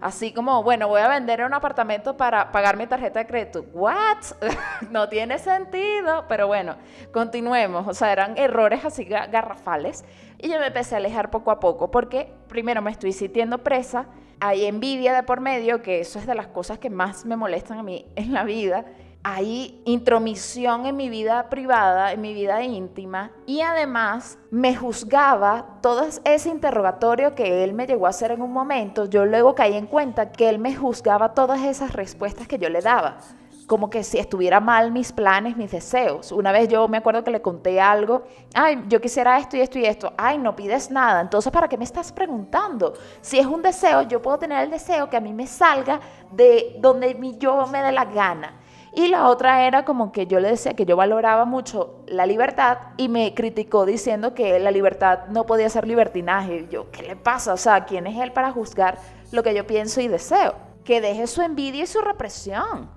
Así 0.00 0.32
como, 0.32 0.62
bueno, 0.62 0.88
voy 0.88 1.02
a 1.02 1.08
vender 1.08 1.44
un 1.44 1.52
apartamento 1.52 2.16
para 2.16 2.52
pagar 2.52 2.78
mi 2.78 2.86
tarjeta 2.86 3.18
de 3.18 3.26
crédito. 3.26 3.66
¿What? 3.74 4.18
no 4.90 5.08
tiene 5.10 5.38
sentido. 5.38 6.24
Pero 6.26 6.46
bueno, 6.46 6.76
continuemos. 7.12 7.86
O 7.86 7.92
sea, 7.92 8.12
eran 8.12 8.38
errores 8.38 8.84
así 8.84 9.04
garrafales. 9.04 10.04
Y 10.38 10.48
yo 10.48 10.58
me 10.58 10.68
empecé 10.68 10.94
a 10.94 10.98
alejar 10.98 11.30
poco 11.30 11.50
a 11.50 11.60
poco 11.60 11.90
porque 11.90 12.32
primero 12.48 12.80
me 12.80 12.90
estoy 12.90 13.12
sintiendo 13.12 13.58
presa. 13.58 14.06
Hay 14.40 14.64
envidia 14.64 15.14
de 15.14 15.22
por 15.22 15.40
medio, 15.40 15.82
que 15.82 16.00
eso 16.00 16.18
es 16.18 16.26
de 16.26 16.34
las 16.34 16.46
cosas 16.46 16.78
que 16.78 16.88
más 16.88 17.26
me 17.26 17.36
molestan 17.36 17.78
a 17.78 17.82
mí 17.82 18.06
en 18.16 18.32
la 18.32 18.44
vida 18.44 18.86
hay 19.22 19.82
intromisión 19.84 20.86
en 20.86 20.96
mi 20.96 21.10
vida 21.10 21.50
privada, 21.50 22.12
en 22.12 22.20
mi 22.20 22.32
vida 22.32 22.62
íntima, 22.62 23.30
y 23.46 23.60
además 23.60 24.38
me 24.50 24.74
juzgaba 24.74 25.78
todo 25.82 26.06
ese 26.24 26.48
interrogatorio 26.48 27.34
que 27.34 27.64
él 27.64 27.74
me 27.74 27.86
llegó 27.86 28.06
a 28.06 28.10
hacer 28.10 28.32
en 28.32 28.42
un 28.42 28.52
momento. 28.52 29.06
Yo 29.06 29.26
luego 29.26 29.54
caí 29.54 29.74
en 29.74 29.86
cuenta 29.86 30.32
que 30.32 30.48
él 30.48 30.58
me 30.58 30.74
juzgaba 30.74 31.34
todas 31.34 31.62
esas 31.62 31.92
respuestas 31.92 32.48
que 32.48 32.58
yo 32.58 32.68
le 32.68 32.80
daba 32.80 33.18
como 33.70 33.88
que 33.88 34.02
si 34.02 34.18
estuviera 34.18 34.58
mal 34.58 34.90
mis 34.90 35.12
planes, 35.12 35.56
mis 35.56 35.70
deseos. 35.70 36.32
Una 36.32 36.50
vez 36.50 36.66
yo 36.66 36.88
me 36.88 36.96
acuerdo 36.96 37.22
que 37.22 37.30
le 37.30 37.40
conté 37.40 37.80
algo, 37.80 38.24
ay, 38.52 38.82
yo 38.88 39.00
quisiera 39.00 39.38
esto 39.38 39.56
y 39.56 39.60
esto 39.60 39.78
y 39.78 39.84
esto, 39.84 40.12
ay, 40.18 40.38
no 40.38 40.56
pides 40.56 40.90
nada, 40.90 41.20
entonces 41.20 41.52
¿para 41.52 41.68
qué 41.68 41.78
me 41.78 41.84
estás 41.84 42.10
preguntando? 42.10 42.94
Si 43.20 43.38
es 43.38 43.46
un 43.46 43.62
deseo, 43.62 44.02
yo 44.02 44.20
puedo 44.20 44.40
tener 44.40 44.64
el 44.64 44.72
deseo 44.72 45.08
que 45.08 45.16
a 45.16 45.20
mí 45.20 45.32
me 45.32 45.46
salga 45.46 46.00
de 46.32 46.78
donde 46.80 47.16
yo 47.38 47.64
me 47.68 47.80
dé 47.80 47.92
la 47.92 48.06
gana. 48.06 48.58
Y 48.92 49.08
la 49.08 49.28
otra 49.28 49.66
era 49.66 49.84
como 49.84 50.10
que 50.10 50.26
yo 50.26 50.40
le 50.40 50.48
decía 50.48 50.74
que 50.74 50.84
yo 50.84 50.96
valoraba 50.96 51.44
mucho 51.44 52.02
la 52.06 52.26
libertad 52.26 52.78
y 52.96 53.08
me 53.08 53.34
criticó 53.34 53.86
diciendo 53.86 54.34
que 54.34 54.58
la 54.58 54.72
libertad 54.72 55.26
no 55.28 55.46
podía 55.46 55.68
ser 55.68 55.86
libertinaje. 55.86 56.66
Y 56.68 56.68
yo, 56.72 56.90
¿qué 56.90 57.02
le 57.02 57.16
pasa? 57.16 57.52
O 57.52 57.56
sea, 57.56 57.84
¿quién 57.84 58.06
es 58.06 58.18
él 58.18 58.32
para 58.32 58.50
juzgar 58.50 58.98
lo 59.30 59.42
que 59.42 59.54
yo 59.54 59.66
pienso 59.66 60.00
y 60.00 60.08
deseo? 60.08 60.54
Que 60.84 61.00
deje 61.00 61.28
su 61.28 61.40
envidia 61.40 61.84
y 61.84 61.86
su 61.86 62.00
represión. 62.00 62.90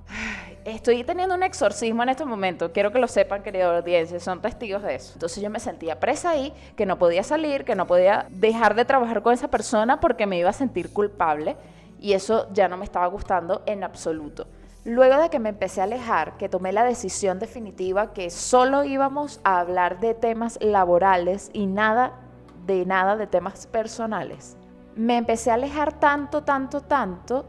Estoy 0.66 1.04
teniendo 1.04 1.36
un 1.36 1.44
exorcismo 1.44 2.02
en 2.02 2.10
este 2.10 2.26
momento. 2.26 2.72
Quiero 2.72 2.92
que 2.92 2.98
lo 2.98 3.08
sepan, 3.08 3.44
querida 3.44 3.78
audiencia, 3.78 4.20
son 4.20 4.42
testigos 4.42 4.82
de 4.82 4.96
eso. 4.96 5.12
Entonces 5.14 5.44
yo 5.44 5.50
me 5.50 5.60
sentía 5.60 6.00
presa 6.00 6.32
ahí, 6.32 6.54
que 6.76 6.86
no 6.86 6.98
podía 6.98 7.22
salir, 7.22 7.66
que 7.66 7.76
no 7.76 7.86
podía 7.86 8.26
dejar 8.30 8.74
de 8.74 8.86
trabajar 8.86 9.22
con 9.22 9.34
esa 9.34 9.50
persona 9.50 10.00
porque 10.00 10.26
me 10.26 10.40
iba 10.40 10.50
a 10.50 10.54
sentir 10.54 10.92
culpable. 10.92 11.56
Y 12.00 12.14
eso 12.14 12.48
ya 12.52 12.68
no 12.68 12.78
me 12.78 12.86
estaba 12.86 13.06
gustando 13.08 13.62
en 13.66 13.84
absoluto. 13.84 14.48
Luego 14.86 15.18
de 15.22 15.30
que 15.30 15.40
me 15.40 15.50
empecé 15.50 15.80
a 15.80 15.86
alejar, 15.86 16.36
que 16.36 16.50
tomé 16.50 16.74
la 16.74 16.84
decisión 16.84 17.40
definitiva 17.40 18.12
que 18.12 18.30
solo 18.30 18.84
íbamos 18.84 19.40
a 19.46 19.62
hablar 19.62 20.02
de 20.02 20.14
temas 20.14 20.60
laborales 20.62 21.50
y 21.54 21.68
nada 21.68 22.20
de 22.66 22.86
nada 22.86 23.16
de 23.16 23.26
temas 23.26 23.66
personales, 23.68 24.58
me 24.96 25.16
empecé 25.16 25.52
a 25.52 25.54
alejar 25.54 26.00
tanto, 26.00 26.44
tanto, 26.44 26.82
tanto, 26.82 27.46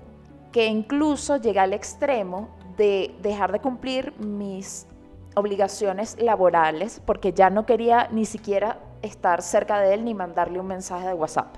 que 0.53 0.67
incluso 0.67 1.37
llegué 1.37 1.59
al 1.59 1.73
extremo 1.73 2.51
de 2.77 3.13
dejar 3.21 3.51
de 3.51 3.61
cumplir 3.61 4.15
mis 4.19 4.87
obligaciones 5.35 6.17
laborales 6.21 7.03
porque 7.05 7.33
ya 7.33 7.51
no 7.51 7.67
quería 7.67 8.09
ni 8.13 8.25
siquiera 8.25 8.79
estar 9.03 9.43
cerca 9.43 9.81
de 9.81 9.95
él 9.95 10.05
ni 10.05 10.15
mandarle 10.15 10.61
un 10.61 10.69
mensaje 10.69 11.09
de 11.09 11.15
WhatsApp. 11.15 11.57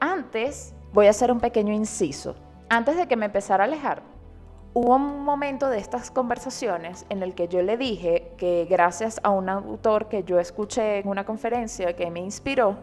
Antes, 0.00 0.74
voy 0.94 1.06
a 1.06 1.10
hacer 1.10 1.30
un 1.30 1.40
pequeño 1.40 1.74
inciso, 1.74 2.34
antes 2.70 2.96
de 2.96 3.06
que 3.06 3.16
me 3.16 3.26
empezara 3.26 3.64
a 3.64 3.66
alejar, 3.66 4.02
Hubo 4.80 4.94
un 4.94 5.24
momento 5.24 5.70
de 5.70 5.78
estas 5.78 6.12
conversaciones 6.12 7.04
en 7.08 7.24
el 7.24 7.34
que 7.34 7.48
yo 7.48 7.62
le 7.62 7.76
dije 7.76 8.30
que 8.36 8.64
gracias 8.70 9.18
a 9.24 9.30
un 9.30 9.48
autor 9.48 10.08
que 10.08 10.22
yo 10.22 10.38
escuché 10.38 11.00
en 11.00 11.08
una 11.08 11.26
conferencia 11.26 11.96
que 11.96 12.08
me 12.12 12.20
inspiró, 12.20 12.76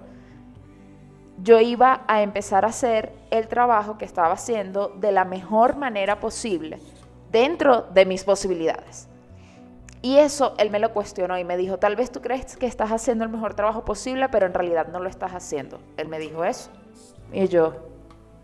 yo 1.41 1.61
iba 1.61 2.03
a 2.09 2.21
empezar 2.21 2.65
a 2.65 2.67
hacer 2.67 3.13
el 3.31 3.47
trabajo 3.47 3.97
que 3.97 4.03
estaba 4.03 4.33
haciendo 4.33 4.89
de 4.89 5.13
la 5.13 5.23
mejor 5.23 5.77
manera 5.77 6.19
posible, 6.19 6.79
dentro 7.31 7.83
de 7.83 8.05
mis 8.05 8.25
posibilidades. 8.25 9.07
Y 10.01 10.17
eso 10.17 10.53
él 10.57 10.71
me 10.71 10.79
lo 10.79 10.91
cuestionó 10.91 11.39
y 11.39 11.45
me 11.45 11.55
dijo, 11.55 11.79
tal 11.79 11.95
vez 11.95 12.11
tú 12.11 12.19
crees 12.19 12.57
que 12.57 12.65
estás 12.65 12.91
haciendo 12.91 13.23
el 13.23 13.29
mejor 13.29 13.53
trabajo 13.53 13.85
posible, 13.85 14.27
pero 14.27 14.47
en 14.47 14.53
realidad 14.53 14.89
no 14.91 14.99
lo 14.99 15.07
estás 15.07 15.31
haciendo. 15.31 15.79
Él 15.95 16.09
me 16.09 16.19
dijo 16.19 16.43
eso. 16.43 16.71
Y 17.31 17.47
yo, 17.47 17.73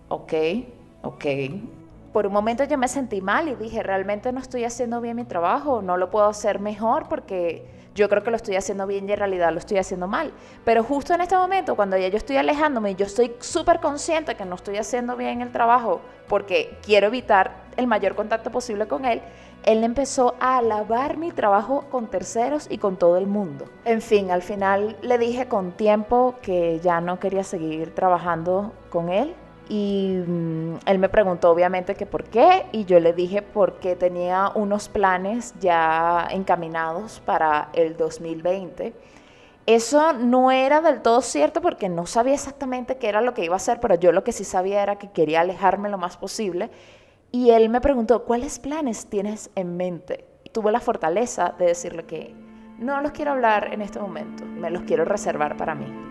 ok, 0.07 0.33
ok, 1.01 1.25
por 2.13 2.27
un 2.27 2.33
momento 2.33 2.63
yo 2.63 2.77
me 2.77 2.87
sentí 2.87 3.21
mal 3.21 3.47
y 3.47 3.55
dije, 3.55 3.83
realmente 3.83 4.31
no 4.31 4.39
estoy 4.39 4.65
haciendo 4.65 5.01
bien 5.01 5.15
mi 5.15 5.23
trabajo, 5.23 5.81
no 5.81 5.97
lo 5.97 6.11
puedo 6.11 6.27
hacer 6.27 6.59
mejor 6.59 7.07
porque 7.07 7.65
yo 7.95 8.07
creo 8.09 8.23
que 8.23 8.31
lo 8.31 8.37
estoy 8.37 8.55
haciendo 8.55 8.87
bien 8.87 9.07
y 9.07 9.13
en 9.13 9.19
realidad 9.19 9.51
lo 9.51 9.59
estoy 9.59 9.77
haciendo 9.77 10.07
mal. 10.07 10.31
Pero 10.63 10.83
justo 10.83 11.13
en 11.13 11.21
este 11.21 11.35
momento, 11.35 11.75
cuando 11.75 11.97
ya 11.97 12.07
yo 12.07 12.17
estoy 12.17 12.37
alejándome 12.37 12.91
y 12.91 12.95
yo 12.95 13.05
estoy 13.05 13.33
súper 13.39 13.79
consciente 13.79 14.35
que 14.35 14.45
no 14.45 14.55
estoy 14.55 14.77
haciendo 14.77 15.15
bien 15.15 15.41
el 15.41 15.51
trabajo 15.51 16.01
porque 16.27 16.77
quiero 16.83 17.07
evitar 17.07 17.63
el 17.77 17.87
mayor 17.87 18.15
contacto 18.15 18.51
posible 18.51 18.87
con 18.87 19.05
él, 19.05 19.21
él 19.63 19.83
empezó 19.83 20.35
a 20.39 20.57
alabar 20.57 21.17
mi 21.17 21.31
trabajo 21.31 21.85
con 21.91 22.07
terceros 22.07 22.67
y 22.69 22.77
con 22.77 22.97
todo 22.97 23.17
el 23.17 23.27
mundo. 23.27 23.65
En 23.85 24.01
fin, 24.01 24.31
al 24.31 24.41
final 24.41 24.97
le 25.01 25.17
dije 25.17 25.47
con 25.47 25.71
tiempo 25.73 26.35
que 26.41 26.79
ya 26.79 26.99
no 26.99 27.19
quería 27.19 27.43
seguir 27.43 27.93
trabajando 27.93 28.73
con 28.89 29.09
él 29.09 29.35
y 29.71 30.21
mm, 30.27 30.79
él 30.85 30.99
me 30.99 31.07
preguntó 31.07 31.49
obviamente 31.49 31.95
que 31.95 32.05
por 32.05 32.25
qué 32.25 32.65
y 32.73 32.83
yo 32.83 32.99
le 32.99 33.13
dije 33.13 33.41
porque 33.41 33.95
tenía 33.95 34.51
unos 34.53 34.89
planes 34.89 35.53
ya 35.61 36.27
encaminados 36.29 37.21
para 37.21 37.69
el 37.71 37.95
2020. 37.95 38.93
Eso 39.65 40.11
no 40.11 40.51
era 40.51 40.81
del 40.81 41.01
todo 41.01 41.21
cierto 41.21 41.61
porque 41.61 41.87
no 41.87 42.05
sabía 42.05 42.33
exactamente 42.33 42.97
qué 42.97 43.07
era 43.07 43.21
lo 43.21 43.33
que 43.33 43.45
iba 43.45 43.53
a 43.53 43.63
hacer, 43.63 43.79
pero 43.79 43.95
yo 43.95 44.11
lo 44.11 44.25
que 44.25 44.33
sí 44.33 44.43
sabía 44.43 44.83
era 44.83 44.97
que 44.97 45.09
quería 45.11 45.39
alejarme 45.39 45.87
lo 45.87 45.97
más 45.97 46.17
posible. 46.17 46.69
Y 47.31 47.51
él 47.51 47.69
me 47.69 47.79
preguntó, 47.79 48.25
¿cuáles 48.25 48.59
planes 48.59 49.05
tienes 49.05 49.51
en 49.55 49.77
mente? 49.77 50.25
Y 50.43 50.49
tuve 50.49 50.73
la 50.73 50.81
fortaleza 50.81 51.55
de 51.57 51.67
decirle 51.67 52.03
que 52.03 52.35
no 52.77 52.99
los 52.99 53.13
quiero 53.13 53.31
hablar 53.31 53.69
en 53.71 53.81
este 53.81 54.01
momento, 54.01 54.43
me 54.43 54.69
los 54.69 54.83
quiero 54.83 55.05
reservar 55.05 55.55
para 55.55 55.75
mí. 55.75 56.10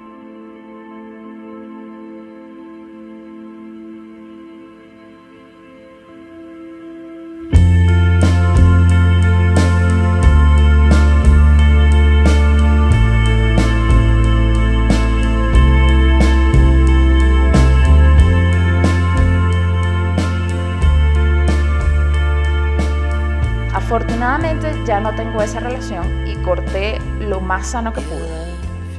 No 25.01 25.15
tengo 25.15 25.41
esa 25.41 25.61
relación 25.61 26.27
y 26.29 26.37
corté 26.43 26.99
lo 27.21 27.41
más 27.41 27.69
sano 27.69 27.93
que 27.93 28.03
pude. 28.03 28.29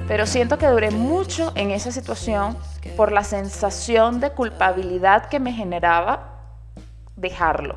Pero 0.08 0.26
siento 0.26 0.58
que 0.58 0.68
duré 0.68 0.92
mucho 0.92 1.52
en 1.56 1.72
esa 1.72 1.92
situación 1.92 2.58
por 2.98 3.12
la 3.12 3.24
sensación 3.24 4.20
de 4.20 4.32
culpabilidad 4.32 5.30
que 5.30 5.40
me 5.40 5.54
generaba 5.54 6.32
dejarlo. 7.16 7.76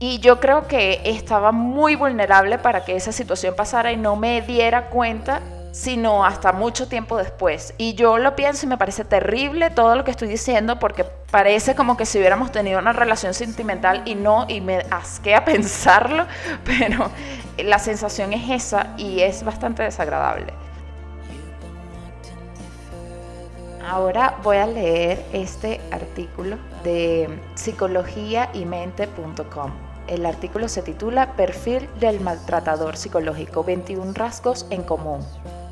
Y 0.00 0.20
yo 0.20 0.40
creo 0.40 0.66
que 0.66 1.02
estaba 1.04 1.52
muy 1.52 1.96
vulnerable 1.96 2.58
para 2.58 2.84
que 2.84 2.96
esa 2.96 3.12
situación 3.12 3.54
pasara 3.56 3.92
y 3.92 3.96
no 3.96 4.16
me 4.16 4.40
diera 4.42 4.90
cuenta 4.90 5.42
sino 5.72 6.24
hasta 6.24 6.52
mucho 6.52 6.88
tiempo 6.88 7.16
después. 7.16 7.74
Y 7.78 7.94
yo 7.94 8.18
lo 8.18 8.36
pienso 8.36 8.66
y 8.66 8.68
me 8.68 8.78
parece 8.78 9.04
terrible 9.04 9.70
todo 9.70 9.94
lo 9.94 10.04
que 10.04 10.10
estoy 10.10 10.28
diciendo 10.28 10.78
porque 10.78 11.04
parece 11.30 11.74
como 11.74 11.96
que 11.96 12.06
si 12.06 12.18
hubiéramos 12.18 12.52
tenido 12.52 12.78
una 12.78 12.92
relación 12.92 13.34
sentimental 13.34 14.02
y 14.04 14.14
no, 14.14 14.46
y 14.48 14.60
me 14.60 14.78
asquea 14.90 15.44
pensarlo, 15.44 16.26
pero 16.64 17.10
la 17.58 17.78
sensación 17.78 18.32
es 18.32 18.50
esa 18.50 18.94
y 18.96 19.20
es 19.20 19.44
bastante 19.44 19.82
desagradable. 19.82 20.52
Ahora 23.88 24.36
voy 24.42 24.58
a 24.58 24.66
leer 24.66 25.24
este 25.32 25.80
artículo 25.90 26.58
de 26.84 27.40
psicologiaymente.com 27.54 29.72
El 30.06 30.26
artículo 30.26 30.68
se 30.68 30.82
titula 30.82 31.32
Perfil 31.36 31.88
del 31.98 32.20
maltratador 32.20 32.98
psicológico, 32.98 33.64
21 33.64 34.12
rasgos 34.12 34.66
en 34.68 34.82
común. 34.82 35.20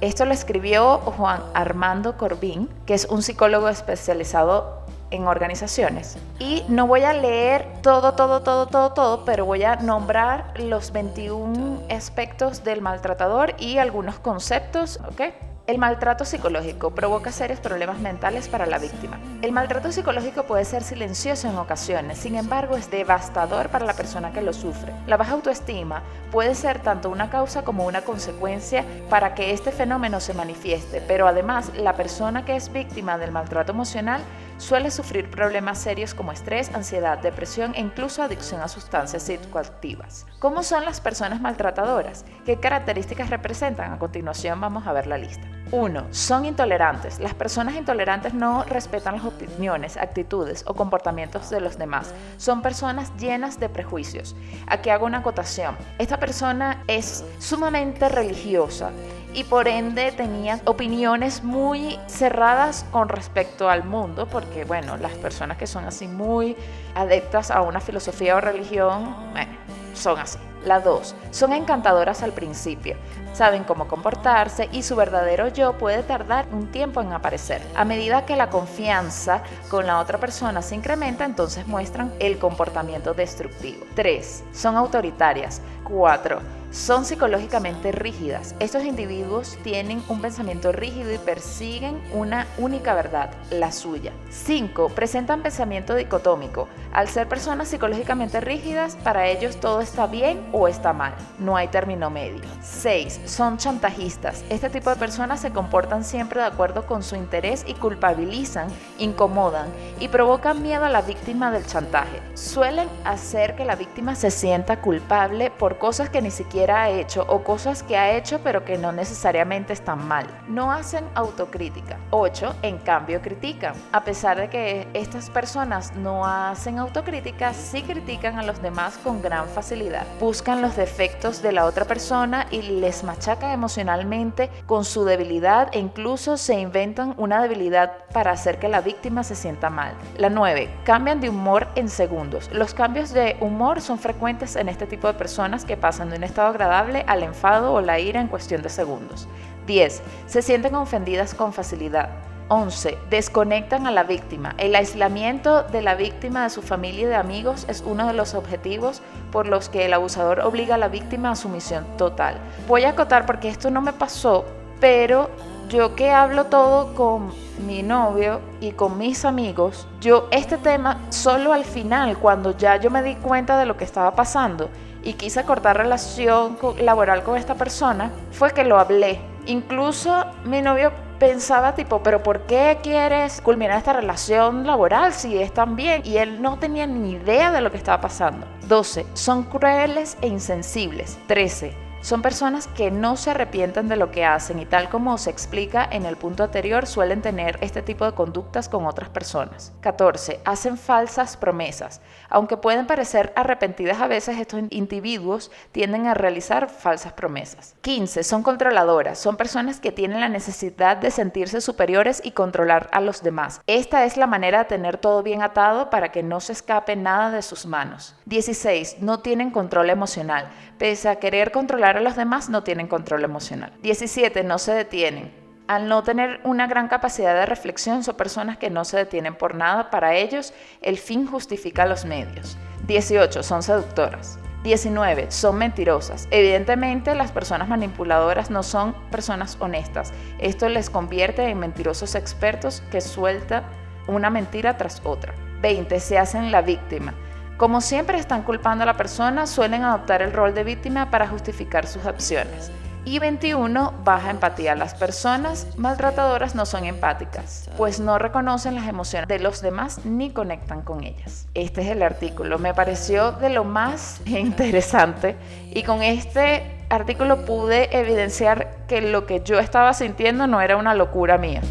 Esto 0.00 0.26
lo 0.26 0.32
escribió 0.32 0.98
Juan 0.98 1.42
Armando 1.54 2.18
Corbín, 2.18 2.68
que 2.84 2.92
es 2.92 3.06
un 3.06 3.22
psicólogo 3.22 3.68
especializado 3.68 4.84
en 5.10 5.26
organizaciones. 5.26 6.18
Y 6.38 6.64
no 6.68 6.86
voy 6.86 7.04
a 7.04 7.12
leer 7.12 7.66
todo, 7.82 8.12
todo, 8.12 8.42
todo, 8.42 8.66
todo, 8.66 8.92
todo, 8.92 9.24
pero 9.24 9.46
voy 9.46 9.62
a 9.62 9.76
nombrar 9.76 10.52
los 10.58 10.92
21 10.92 11.82
aspectos 11.90 12.62
del 12.62 12.82
maltratador 12.82 13.54
y 13.58 13.78
algunos 13.78 14.18
conceptos, 14.18 15.00
¿ok? 15.08 15.45
El 15.66 15.78
maltrato 15.78 16.24
psicológico 16.24 16.92
provoca 16.92 17.32
serios 17.32 17.58
problemas 17.58 17.98
mentales 17.98 18.46
para 18.46 18.66
la 18.66 18.78
víctima. 18.78 19.18
El 19.42 19.50
maltrato 19.50 19.90
psicológico 19.90 20.44
puede 20.44 20.64
ser 20.64 20.84
silencioso 20.84 21.48
en 21.48 21.56
ocasiones, 21.56 22.18
sin 22.18 22.36
embargo 22.36 22.76
es 22.76 22.88
devastador 22.88 23.68
para 23.70 23.84
la 23.84 23.94
persona 23.94 24.30
que 24.30 24.42
lo 24.42 24.52
sufre. 24.52 24.92
La 25.08 25.16
baja 25.16 25.32
autoestima 25.32 26.04
puede 26.30 26.54
ser 26.54 26.78
tanto 26.82 27.10
una 27.10 27.30
causa 27.30 27.64
como 27.64 27.84
una 27.84 28.02
consecuencia 28.02 28.84
para 29.10 29.34
que 29.34 29.50
este 29.50 29.72
fenómeno 29.72 30.20
se 30.20 30.34
manifieste, 30.34 31.00
pero 31.00 31.26
además 31.26 31.72
la 31.74 31.94
persona 31.94 32.44
que 32.44 32.54
es 32.54 32.72
víctima 32.72 33.18
del 33.18 33.32
maltrato 33.32 33.72
emocional 33.72 34.20
suele 34.58 34.92
sufrir 34.92 35.28
problemas 35.32 35.78
serios 35.78 36.14
como 36.14 36.30
estrés, 36.30 36.72
ansiedad, 36.76 37.18
depresión 37.18 37.72
e 37.74 37.80
incluso 37.80 38.22
adicción 38.22 38.60
a 38.60 38.68
sustancias 38.68 39.24
psicoactivas. 39.24 40.26
¿Cómo 40.38 40.62
son 40.62 40.84
las 40.84 41.00
personas 41.00 41.40
maltratadoras? 41.40 42.24
¿Qué 42.44 42.60
características 42.60 43.30
representan? 43.30 43.92
A 43.92 43.98
continuación 43.98 44.60
vamos 44.60 44.86
a 44.86 44.92
ver 44.92 45.08
la 45.08 45.18
lista. 45.18 45.55
1. 45.72 46.06
Son 46.10 46.44
intolerantes. 46.44 47.18
Las 47.18 47.34
personas 47.34 47.74
intolerantes 47.74 48.34
no 48.34 48.64
respetan 48.64 49.16
las 49.16 49.24
opiniones, 49.24 49.96
actitudes 49.96 50.64
o 50.66 50.74
comportamientos 50.74 51.50
de 51.50 51.60
los 51.60 51.78
demás. 51.78 52.14
Son 52.36 52.62
personas 52.62 53.12
llenas 53.16 53.58
de 53.58 53.68
prejuicios. 53.68 54.36
Aquí 54.66 54.90
hago 54.90 55.06
una 55.06 55.18
acotación. 55.18 55.76
Esta 55.98 56.18
persona 56.18 56.82
es 56.86 57.24
sumamente 57.38 58.08
religiosa 58.08 58.90
y 59.36 59.44
por 59.44 59.68
ende 59.68 60.12
tenía 60.12 60.60
opiniones 60.64 61.44
muy 61.44 61.98
cerradas 62.06 62.86
con 62.90 63.08
respecto 63.08 63.68
al 63.68 63.84
mundo, 63.84 64.26
porque 64.26 64.64
bueno, 64.64 64.96
las 64.96 65.12
personas 65.12 65.58
que 65.58 65.66
son 65.66 65.84
así 65.84 66.08
muy 66.08 66.56
adeptas 66.94 67.50
a 67.50 67.60
una 67.60 67.80
filosofía 67.80 68.36
o 68.36 68.40
religión, 68.40 69.14
bueno, 69.32 69.52
son 69.94 70.18
así. 70.18 70.38
La 70.64 70.80
dos, 70.80 71.14
son 71.30 71.52
encantadoras 71.52 72.22
al 72.22 72.32
principio, 72.32 72.96
saben 73.36 73.64
cómo 73.64 73.86
comportarse 73.86 74.70
y 74.72 74.82
su 74.82 74.96
verdadero 74.96 75.48
yo 75.48 75.76
puede 75.76 76.02
tardar 76.02 76.46
un 76.52 76.68
tiempo 76.68 77.02
en 77.02 77.12
aparecer. 77.12 77.60
A 77.74 77.84
medida 77.84 78.24
que 78.24 78.34
la 78.34 78.48
confianza 78.48 79.42
con 79.68 79.86
la 79.86 80.00
otra 80.00 80.18
persona 80.18 80.62
se 80.62 80.74
incrementa, 80.74 81.26
entonces 81.26 81.66
muestran 81.66 82.12
el 82.18 82.38
comportamiento 82.38 83.12
destructivo. 83.12 83.84
3. 83.94 84.44
Son 84.52 84.76
autoritarias. 84.76 85.60
4 85.84 86.40
son 86.76 87.06
psicológicamente 87.06 87.90
rígidas. 87.90 88.54
Estos 88.60 88.84
individuos 88.84 89.56
tienen 89.64 90.02
un 90.08 90.20
pensamiento 90.20 90.72
rígido 90.72 91.12
y 91.12 91.18
persiguen 91.18 91.98
una 92.12 92.46
única 92.58 92.94
verdad, 92.94 93.30
la 93.50 93.72
suya. 93.72 94.12
5. 94.30 94.90
Presentan 94.90 95.42
pensamiento 95.42 95.94
dicotómico. 95.94 96.68
Al 96.92 97.08
ser 97.08 97.28
personas 97.28 97.68
psicológicamente 97.68 98.40
rígidas, 98.40 98.96
para 98.96 99.26
ellos 99.26 99.56
todo 99.56 99.80
está 99.80 100.06
bien 100.06 100.46
o 100.52 100.68
está 100.68 100.92
mal. 100.92 101.14
No 101.38 101.56
hay 101.56 101.68
término 101.68 102.10
medio. 102.10 102.42
6. 102.60 103.22
Son 103.26 103.58
chantajistas. 103.58 104.44
Este 104.50 104.70
tipo 104.70 104.88
de 104.88 104.96
personas 104.96 105.40
se 105.40 105.50
comportan 105.50 106.04
siempre 106.04 106.40
de 106.40 106.46
acuerdo 106.46 106.86
con 106.86 107.02
su 107.02 107.16
interés 107.16 107.64
y 107.66 107.74
culpabilizan, 107.74 108.68
incomodan 108.98 109.66
y 109.98 110.06
provocan 110.06 110.62
miedo 110.62 110.84
a 110.84 110.90
la 110.90 111.02
víctima 111.02 111.50
del 111.50 111.66
chantaje. 111.66 112.22
Suelen 112.34 112.88
hacer 113.04 113.56
que 113.56 113.64
la 113.64 113.74
víctima 113.74 114.14
se 114.14 114.30
sienta 114.30 114.80
culpable 114.80 115.50
por 115.50 115.78
cosas 115.78 116.08
que 116.08 116.22
ni 116.22 116.30
siquiera 116.30 116.84
ha 116.84 116.90
hecho 116.90 117.26
o 117.28 117.42
cosas 117.42 117.82
que 117.82 117.96
ha 117.96 118.16
hecho 118.16 118.40
pero 118.44 118.64
que 118.64 118.78
no 118.78 118.92
necesariamente 118.92 119.72
están 119.72 120.06
mal. 120.06 120.26
No 120.46 120.70
hacen 120.70 121.04
autocrítica. 121.14 121.98
8. 122.10 122.54
En 122.62 122.78
cambio 122.78 123.20
critican. 123.20 123.74
A 123.90 124.04
pesar 124.04 124.38
de 124.38 124.48
que 124.48 124.86
estas 124.94 125.30
personas 125.30 125.96
no 125.96 126.24
hacen 126.24 126.78
autocrítica, 126.78 127.52
sí 127.54 127.82
critican 127.82 128.38
a 128.38 128.44
los 128.44 128.62
demás 128.62 128.98
con 129.02 129.20
gran 129.20 129.48
facilidad. 129.48 130.06
Buscan 130.20 130.62
los 130.62 130.76
defectos 130.76 131.42
de 131.42 131.50
la 131.50 131.64
otra 131.64 131.86
persona 131.86 132.46
y 132.52 132.62
les 132.62 133.02
machacan 133.16 133.50
emocionalmente 133.50 134.50
con 134.66 134.84
su 134.84 135.04
debilidad 135.04 135.68
e 135.72 135.78
incluso 135.78 136.36
se 136.36 136.60
inventan 136.60 137.14
una 137.16 137.40
debilidad 137.40 137.92
para 138.12 138.30
hacer 138.30 138.58
que 138.58 138.68
la 138.68 138.82
víctima 138.82 139.24
se 139.24 139.34
sienta 139.34 139.70
mal. 139.70 139.94
La 140.18 140.28
9. 140.28 140.68
Cambian 140.84 141.20
de 141.20 141.30
humor 141.30 141.66
en 141.76 141.88
segundos. 141.88 142.50
Los 142.52 142.74
cambios 142.74 143.12
de 143.12 143.36
humor 143.40 143.80
son 143.80 143.98
frecuentes 143.98 144.54
en 144.54 144.68
este 144.68 144.86
tipo 144.86 145.06
de 145.06 145.14
personas 145.14 145.64
que 145.64 145.78
pasan 145.78 146.10
de 146.10 146.16
un 146.16 146.24
estado 146.24 146.48
agradable 146.48 147.04
al 147.06 147.22
enfado 147.22 147.72
o 147.72 147.80
la 147.80 147.98
ira 147.98 148.20
en 148.20 148.28
cuestión 148.28 148.60
de 148.60 148.68
segundos. 148.68 149.26
10. 149.66 150.02
Se 150.26 150.42
sienten 150.42 150.74
ofendidas 150.74 151.34
con 151.34 151.54
facilidad. 151.54 152.25
11. 152.48 152.98
Desconectan 153.10 153.86
a 153.86 153.90
la 153.90 154.04
víctima. 154.04 154.54
El 154.58 154.74
aislamiento 154.74 155.62
de 155.64 155.82
la 155.82 155.94
víctima 155.94 156.44
de 156.44 156.50
su 156.50 156.62
familia 156.62 157.02
y 157.02 157.06
de 157.06 157.16
amigos 157.16 157.66
es 157.68 157.82
uno 157.84 158.06
de 158.06 158.12
los 158.12 158.34
objetivos 158.34 159.02
por 159.32 159.46
los 159.46 159.68
que 159.68 159.86
el 159.86 159.92
abusador 159.92 160.40
obliga 160.40 160.76
a 160.76 160.78
la 160.78 160.88
víctima 160.88 161.30
a 161.30 161.36
sumisión 161.36 161.84
total. 161.96 162.38
Voy 162.68 162.84
a 162.84 162.90
acotar 162.90 163.26
porque 163.26 163.48
esto 163.48 163.70
no 163.70 163.80
me 163.82 163.92
pasó, 163.92 164.44
pero 164.80 165.30
yo 165.68 165.96
que 165.96 166.10
hablo 166.10 166.46
todo 166.46 166.94
con 166.94 167.32
mi 167.66 167.82
novio 167.82 168.40
y 168.60 168.72
con 168.72 168.98
mis 168.98 169.24
amigos, 169.24 169.88
yo 170.00 170.28
este 170.30 170.58
tema 170.58 171.00
solo 171.08 171.52
al 171.52 171.64
final, 171.64 172.18
cuando 172.18 172.56
ya 172.56 172.76
yo 172.76 172.90
me 172.90 173.02
di 173.02 173.16
cuenta 173.16 173.58
de 173.58 173.66
lo 173.66 173.76
que 173.76 173.84
estaba 173.84 174.14
pasando, 174.14 174.68
y 175.02 175.14
quise 175.14 175.44
cortar 175.44 175.76
relación 175.76 176.58
laboral 176.80 177.22
con 177.22 177.36
esta 177.36 177.54
persona, 177.54 178.10
fue 178.32 178.52
que 178.52 178.64
lo 178.64 178.78
hablé. 178.78 179.20
Incluso 179.46 180.24
mi 180.44 180.60
novio 180.60 180.90
pensaba 181.18 181.74
tipo, 181.74 182.02
pero 182.02 182.22
¿por 182.22 182.42
qué 182.42 182.78
quieres 182.82 183.40
culminar 183.40 183.78
esta 183.78 183.92
relación 183.92 184.66
laboral 184.66 185.12
si 185.12 185.38
es 185.38 185.52
tan 185.52 185.76
bien? 185.76 186.02
Y 186.04 186.18
él 186.18 186.42
no 186.42 186.58
tenía 186.58 186.86
ni 186.86 187.12
idea 187.12 187.50
de 187.52 187.60
lo 187.60 187.70
que 187.70 187.76
estaba 187.76 188.00
pasando. 188.00 188.46
12. 188.68 189.06
Son 189.14 189.44
crueles 189.44 190.16
e 190.20 190.28
insensibles. 190.28 191.18
13 191.26 191.85
son 192.06 192.22
personas 192.22 192.68
que 192.68 192.92
no 192.92 193.16
se 193.16 193.32
arrepienten 193.32 193.88
de 193.88 193.96
lo 193.96 194.12
que 194.12 194.24
hacen 194.24 194.60
y 194.60 194.64
tal 194.64 194.88
como 194.88 195.18
se 195.18 195.28
explica 195.28 195.88
en 195.90 196.06
el 196.06 196.16
punto 196.16 196.44
anterior, 196.44 196.86
suelen 196.86 197.20
tener 197.20 197.58
este 197.62 197.82
tipo 197.82 198.04
de 198.04 198.12
conductas 198.12 198.68
con 198.68 198.86
otras 198.86 199.08
personas. 199.08 199.72
14. 199.80 200.40
Hacen 200.44 200.78
falsas 200.78 201.36
promesas. 201.36 202.00
Aunque 202.28 202.58
pueden 202.58 202.86
parecer 202.86 203.32
arrepentidas 203.34 204.00
a 204.00 204.06
veces, 204.06 204.38
estos 204.38 204.62
individuos 204.70 205.50
tienden 205.72 206.06
a 206.06 206.14
realizar 206.14 206.68
falsas 206.68 207.12
promesas. 207.12 207.74
15. 207.80 208.22
Son 208.22 208.44
controladoras. 208.44 209.18
Son 209.18 209.36
personas 209.36 209.80
que 209.80 209.90
tienen 209.90 210.20
la 210.20 210.28
necesidad 210.28 210.96
de 210.98 211.10
sentirse 211.10 211.60
superiores 211.60 212.22
y 212.22 212.30
controlar 212.30 212.88
a 212.92 213.00
los 213.00 213.24
demás. 213.24 213.60
Esta 213.66 214.04
es 214.04 214.16
la 214.16 214.28
manera 214.28 214.58
de 214.60 214.64
tener 214.66 214.96
todo 214.96 215.24
bien 215.24 215.42
atado 215.42 215.90
para 215.90 216.12
que 216.12 216.22
no 216.22 216.38
se 216.38 216.52
escape 216.52 216.94
nada 216.94 217.32
de 217.32 217.42
sus 217.42 217.66
manos. 217.66 218.14
16. 218.26 218.98
No 219.00 219.18
tienen 219.18 219.50
control 219.50 219.90
emocional. 219.90 220.52
Pese 220.78 221.08
a 221.08 221.16
querer 221.16 221.50
controlar 221.50 221.95
los 222.00 222.16
demás 222.16 222.48
no 222.48 222.62
tienen 222.62 222.88
control 222.88 223.24
emocional. 223.24 223.72
17. 223.82 224.44
No 224.44 224.58
se 224.58 224.72
detienen. 224.72 225.32
Al 225.68 225.88
no 225.88 226.02
tener 226.02 226.40
una 226.44 226.68
gran 226.68 226.86
capacidad 226.88 227.34
de 227.34 227.46
reflexión, 227.46 228.04
son 228.04 228.16
personas 228.16 228.56
que 228.56 228.70
no 228.70 228.84
se 228.84 228.98
detienen 228.98 229.34
por 229.34 229.54
nada. 229.54 229.90
Para 229.90 230.14
ellos, 230.14 230.54
el 230.80 230.96
fin 230.96 231.26
justifica 231.26 231.86
los 231.86 232.04
medios. 232.04 232.56
18. 232.86 233.42
Son 233.42 233.62
seductoras. 233.62 234.38
19. 234.62 235.30
Son 235.30 235.56
mentirosas. 235.56 236.28
Evidentemente, 236.30 237.14
las 237.14 237.32
personas 237.32 237.68
manipuladoras 237.68 238.50
no 238.50 238.62
son 238.62 238.94
personas 239.10 239.56
honestas. 239.60 240.12
Esto 240.38 240.68
les 240.68 240.90
convierte 240.90 241.48
en 241.48 241.58
mentirosos 241.58 242.14
expertos 242.14 242.82
que 242.90 243.00
sueltan 243.00 243.64
una 244.06 244.30
mentira 244.30 244.76
tras 244.76 245.00
otra. 245.04 245.34
20. 245.62 245.98
Se 246.00 246.18
hacen 246.18 246.52
la 246.52 246.62
víctima. 246.62 247.14
Como 247.56 247.80
siempre 247.80 248.18
están 248.18 248.42
culpando 248.42 248.82
a 248.82 248.86
la 248.86 248.98
persona, 248.98 249.46
suelen 249.46 249.82
adoptar 249.82 250.20
el 250.20 250.34
rol 250.34 250.54
de 250.54 250.62
víctima 250.62 251.10
para 251.10 251.26
justificar 251.26 251.86
sus 251.86 252.04
acciones. 252.04 252.70
Y 253.06 253.18
21. 253.18 253.94
Baja 254.04 254.30
empatía. 254.30 254.74
Las 254.74 254.94
personas 254.94 255.66
maltratadoras 255.78 256.54
no 256.54 256.66
son 256.66 256.84
empáticas, 256.84 257.70
pues 257.78 257.98
no 257.98 258.18
reconocen 258.18 258.74
las 258.74 258.86
emociones 258.86 259.28
de 259.28 259.38
los 259.38 259.62
demás 259.62 260.04
ni 260.04 260.30
conectan 260.30 260.82
con 260.82 261.02
ellas. 261.02 261.46
Este 261.54 261.80
es 261.80 261.88
el 261.88 262.02
artículo. 262.02 262.58
Me 262.58 262.74
pareció 262.74 263.32
de 263.32 263.48
lo 263.48 263.64
más 263.64 264.20
interesante 264.26 265.36
y 265.70 265.82
con 265.82 266.02
este 266.02 266.84
artículo 266.90 267.46
pude 267.46 267.96
evidenciar 267.98 268.84
que 268.86 269.00
lo 269.00 269.24
que 269.24 269.40
yo 269.42 269.58
estaba 269.60 269.94
sintiendo 269.94 270.46
no 270.46 270.60
era 270.60 270.76
una 270.76 270.92
locura 270.92 271.38
mía. 271.38 271.62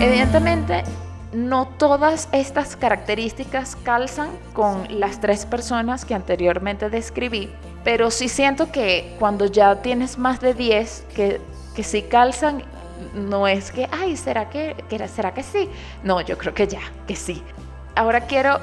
Evidentemente, 0.00 0.84
no 1.34 1.66
todas 1.66 2.28
estas 2.32 2.76
características 2.76 3.76
calzan 3.76 4.30
con 4.52 4.86
las 5.00 5.20
tres 5.20 5.46
personas 5.46 6.04
que 6.04 6.14
anteriormente 6.14 6.90
describí, 6.90 7.50
pero 7.82 8.10
sí 8.10 8.28
siento 8.28 8.70
que 8.70 9.16
cuando 9.18 9.46
ya 9.46 9.82
tienes 9.82 10.16
más 10.16 10.40
de 10.40 10.54
10 10.54 11.06
que, 11.14 11.40
que 11.74 11.82
sí 11.82 12.02
calzan, 12.02 12.62
no 13.14 13.48
es 13.48 13.72
que, 13.72 13.88
ay, 13.90 14.16
¿será 14.16 14.48
que, 14.48 14.76
será 15.08 15.34
que 15.34 15.42
sí? 15.42 15.68
No, 16.02 16.20
yo 16.20 16.38
creo 16.38 16.54
que 16.54 16.66
ya, 16.66 16.80
que 17.06 17.16
sí. 17.16 17.42
ahora 17.96 18.22
quiero 18.22 18.58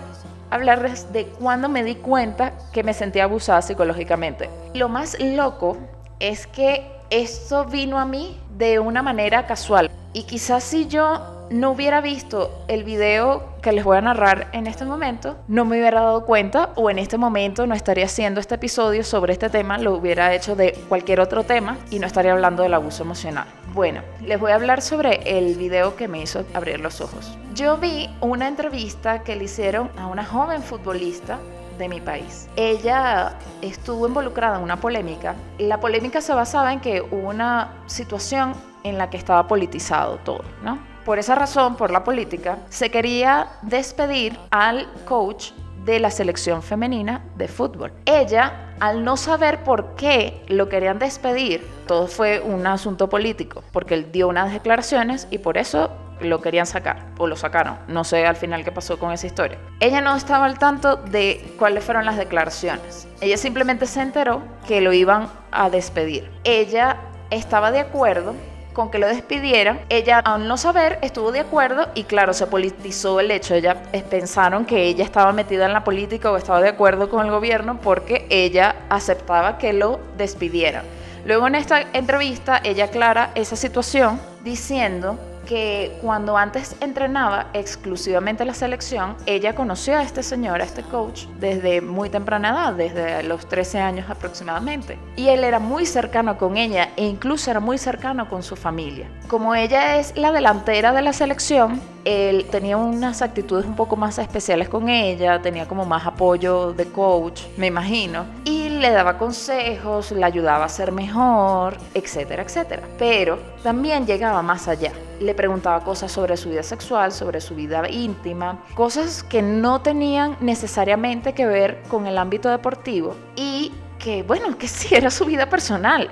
hablarles 0.50 1.12
de 1.14 1.26
cuando 1.26 1.70
me 1.70 1.84
di 1.84 1.96
cuenta 1.96 2.54
que 2.74 2.84
me 2.84 2.94
sentía 2.94 3.24
abusada 3.26 3.62
psicológicamente. 3.62 4.50
Lo 4.74 4.90
más 4.90 5.18
loco 5.20 5.78
es 6.20 6.48
que 6.48 6.92
esto 7.10 7.66
vino 7.66 8.00
a 8.00 8.06
mí 8.06 8.40
de 8.58 8.80
una 8.80 9.02
manera 9.02 9.46
casual. 9.46 9.90
Y 10.14 10.24
quizás 10.24 10.64
si 10.64 10.88
yo 10.88 11.41
no 11.52 11.72
hubiera 11.72 12.02
visto 12.02 12.64
el 12.68 12.84
video 12.84 13.44
que 13.62 13.74
les 13.74 13.84
voy 13.84 13.98
a 13.98 14.02
narrar 14.02 14.48
en 14.54 14.68
este 14.68 14.86
momento, 14.86 15.38
no 15.48 15.66
me 15.66 15.78
hubiera 15.80 16.02
dado 16.02 16.26
cuenta 16.26 16.70
o 16.76 16.90
en 16.90 16.98
este 16.98 17.18
momento 17.18 17.68
no 17.68 17.76
estaría 17.76 18.06
haciendo 18.06 18.40
este 18.40 18.56
episodio 18.56 19.04
sobre 19.04 19.34
este 19.34 19.50
tema, 19.50 19.78
lo 19.78 19.94
hubiera 19.94 20.34
hecho 20.34 20.56
de 20.56 20.74
cualquier 20.88 21.20
otro 21.20 21.44
tema 21.44 21.78
y 21.90 22.00
no 22.00 22.08
estaría 22.08 22.32
hablando 22.32 22.64
del 22.64 22.74
abuso 22.74 23.04
emocional. 23.04 23.46
Bueno, 23.74 24.02
les 24.22 24.40
voy 24.40 24.52
a 24.52 24.56
hablar 24.56 24.82
sobre 24.82 25.38
el 25.38 25.56
video 25.56 25.96
que 25.96 26.08
me 26.08 26.22
hizo 26.22 26.46
abrir 26.54 26.80
los 26.80 27.02
ojos. 27.02 27.38
Yo 27.54 27.78
vi 27.78 28.10
una 28.22 28.48
entrevista 28.48 29.24
que 29.24 29.36
le 29.36 29.44
hicieron 29.44 29.92
a 29.98 30.08
una 30.08 30.26
joven 30.26 30.64
futbolista 30.64 31.38
de 31.78 31.90
mi 31.90 32.00
país. 32.00 32.48
Ella 32.56 33.34
estuvo 33.62 34.08
involucrada 34.08 34.58
en 34.58 34.64
una 34.64 34.80
polémica. 34.80 35.36
La 35.58 35.80
polémica 35.80 36.22
se 36.22 36.34
basaba 36.34 36.72
en 36.74 36.80
que 36.80 37.02
hubo 37.02 37.30
una 37.30 37.74
situación 37.88 38.54
en 38.84 38.98
la 38.98 39.10
que 39.10 39.18
estaba 39.18 39.48
politizado 39.48 40.18
todo, 40.18 40.44
¿no? 40.64 40.91
Por 41.06 41.18
esa 41.18 41.36
razón, 41.36 41.76
por 41.78 41.92
la 41.92 42.04
política, 42.04 42.60
se 42.70 42.92
quería 42.92 43.48
despedir 43.64 44.38
al 44.52 44.88
coach 45.06 45.52
de 45.84 46.00
la 46.00 46.12
selección 46.12 46.62
femenina 46.62 47.24
de 47.36 47.48
fútbol. 47.48 47.92
Ella, 48.06 48.76
al 48.80 49.04
no 49.04 49.18
saber 49.18 49.64
por 49.64 49.96
qué 49.96 50.44
lo 50.48 50.70
querían 50.70 51.00
despedir, 51.00 51.68
todo 51.88 52.08
fue 52.08 52.40
un 52.40 52.68
asunto 52.68 53.10
político, 53.10 53.64
porque 53.72 53.96
él 53.96 54.12
dio 54.12 54.28
unas 54.28 54.54
declaraciones 54.54 55.28
y 55.32 55.40
por 55.40 55.58
eso 55.58 55.90
lo 56.20 56.40
querían 56.40 56.68
sacar 56.68 57.08
o 57.18 57.26
lo 57.26 57.36
sacaron. 57.36 57.80
No 57.88 58.04
sé 58.04 58.28
al 58.28 58.36
final 58.36 58.64
qué 58.64 58.72
pasó 58.72 59.00
con 59.00 59.12
esa 59.12 59.26
historia. 59.26 59.58
Ella 59.80 60.02
no 60.02 60.16
estaba 60.16 60.46
al 60.46 60.60
tanto 60.60 60.98
de 60.98 61.56
cuáles 61.58 61.84
fueron 61.84 62.06
las 62.06 62.18
declaraciones. 62.18 63.08
Ella 63.22 63.38
simplemente 63.38 63.88
se 63.88 64.02
enteró 64.02 64.44
que 64.68 64.82
lo 64.82 64.94
iban 64.94 65.30
a 65.52 65.72
despedir. 65.72 66.30
Ella 66.44 66.98
estaba 67.32 67.72
de 67.72 67.80
acuerdo 67.80 68.36
con 68.74 68.92
que 68.92 69.00
lo 69.00 69.08
despidieran. 69.08 69.82
Ella, 69.90 70.20
al 70.20 70.48
no 70.48 70.58
saber, 70.58 71.00
estuvo 71.02 71.32
de 71.32 71.42
acuerdo 71.42 71.90
y 71.96 72.04
claro, 72.04 72.34
se 72.34 72.48
politizó 72.48 73.20
el 73.20 73.32
hecho. 73.32 73.56
Ella 73.56 73.84
eh, 73.94 74.04
pensaron 74.08 74.66
que 74.66 74.84
ella 74.84 75.04
estaba 75.04 75.32
metida 75.34 75.66
en 75.66 75.74
la 75.74 75.84
política 75.84 76.32
o 76.32 76.38
estaba 76.38 76.62
de 76.62 76.70
acuerdo 76.70 77.10
con 77.10 77.26
el 77.26 77.32
gobierno 77.32 77.80
porque 77.82 78.26
ella 78.30 78.76
aceptaba 78.90 79.58
que 79.58 79.74
lo 79.74 80.00
despidieran. 80.18 80.84
Luego 81.26 81.48
en 81.48 81.56
esta 81.56 81.82
entrevista 81.94 82.60
ella 82.64 82.86
aclara 82.86 83.32
esa 83.36 83.56
situación 83.56 84.20
diciendo 84.44 85.20
que 85.52 85.98
cuando 86.02 86.38
antes 86.38 86.78
entrenaba 86.80 87.48
exclusivamente 87.52 88.46
la 88.46 88.54
selección, 88.54 89.18
ella 89.26 89.54
conoció 89.54 89.98
a 89.98 90.02
este 90.02 90.24
señor, 90.24 90.62
a 90.62 90.64
este 90.64 90.82
coach, 90.82 91.26
desde 91.42 91.82
muy 91.82 92.10
temprana 92.10 92.52
edad, 92.52 92.74
desde 92.74 93.22
los 93.24 93.46
13 93.50 93.80
años 93.80 94.10
aproximadamente. 94.10 94.98
Y 95.18 95.28
él 95.28 95.44
era 95.44 95.60
muy 95.60 95.86
cercano 95.86 96.38
con 96.38 96.56
ella 96.56 96.92
e 96.96 97.06
incluso 97.06 97.52
era 97.52 97.60
muy 97.60 97.78
cercano 97.78 98.30
con 98.30 98.44
su 98.44 98.56
familia. 98.56 99.10
Como 99.28 99.54
ella 99.54 99.98
es 99.98 100.16
la 100.16 100.32
delantera 100.32 100.94
de 100.94 101.02
la 101.02 101.12
selección, 101.12 101.82
él 102.06 102.48
tenía 102.50 102.78
unas 102.78 103.22
actitudes 103.22 103.66
un 103.66 103.76
poco 103.76 103.96
más 103.96 104.18
especiales 104.18 104.70
con 104.70 104.90
ella, 104.90 105.42
tenía 105.42 105.68
como 105.68 105.86
más 105.86 106.06
apoyo 106.06 106.74
de 106.74 106.86
coach, 106.86 107.44
me 107.58 107.68
imagino, 107.68 108.26
y 108.46 108.70
le 108.70 108.92
daba 108.92 109.18
consejos, 109.18 110.12
le 110.12 110.24
ayudaba 110.24 110.66
a 110.66 110.70
ser 110.70 110.92
mejor, 110.92 111.78
etcétera, 111.94 112.44
etcétera. 112.44 112.84
Pero 112.98 113.40
también 113.64 114.06
llegaba 114.06 114.42
más 114.42 114.68
allá. 114.68 114.92
Le 115.20 115.36
preguntaba 115.36 115.84
cosas 115.84 116.12
sobre 116.12 116.36
su 116.38 116.50
vida 116.50 116.64
sexual, 116.64 117.12
sobre 117.12 117.42
su 117.42 117.56
vida 117.56 117.88
íntima, 117.90 118.60
cosas 118.74 119.24
que 119.24 119.42
no 119.42 119.82
tenían 119.82 120.38
necesariamente 120.40 121.34
que 121.34 121.46
ver 121.46 121.84
con 121.88 122.08
el 122.08 122.18
ámbito 122.18 122.50
deportivo 122.50 123.16
y 123.36 123.72
que, 124.00 124.24
bueno, 124.24 124.58
que 124.58 124.68
sí 124.68 124.96
era 124.96 125.12
su 125.12 125.26
vida 125.26 125.48
personal. 125.48 126.10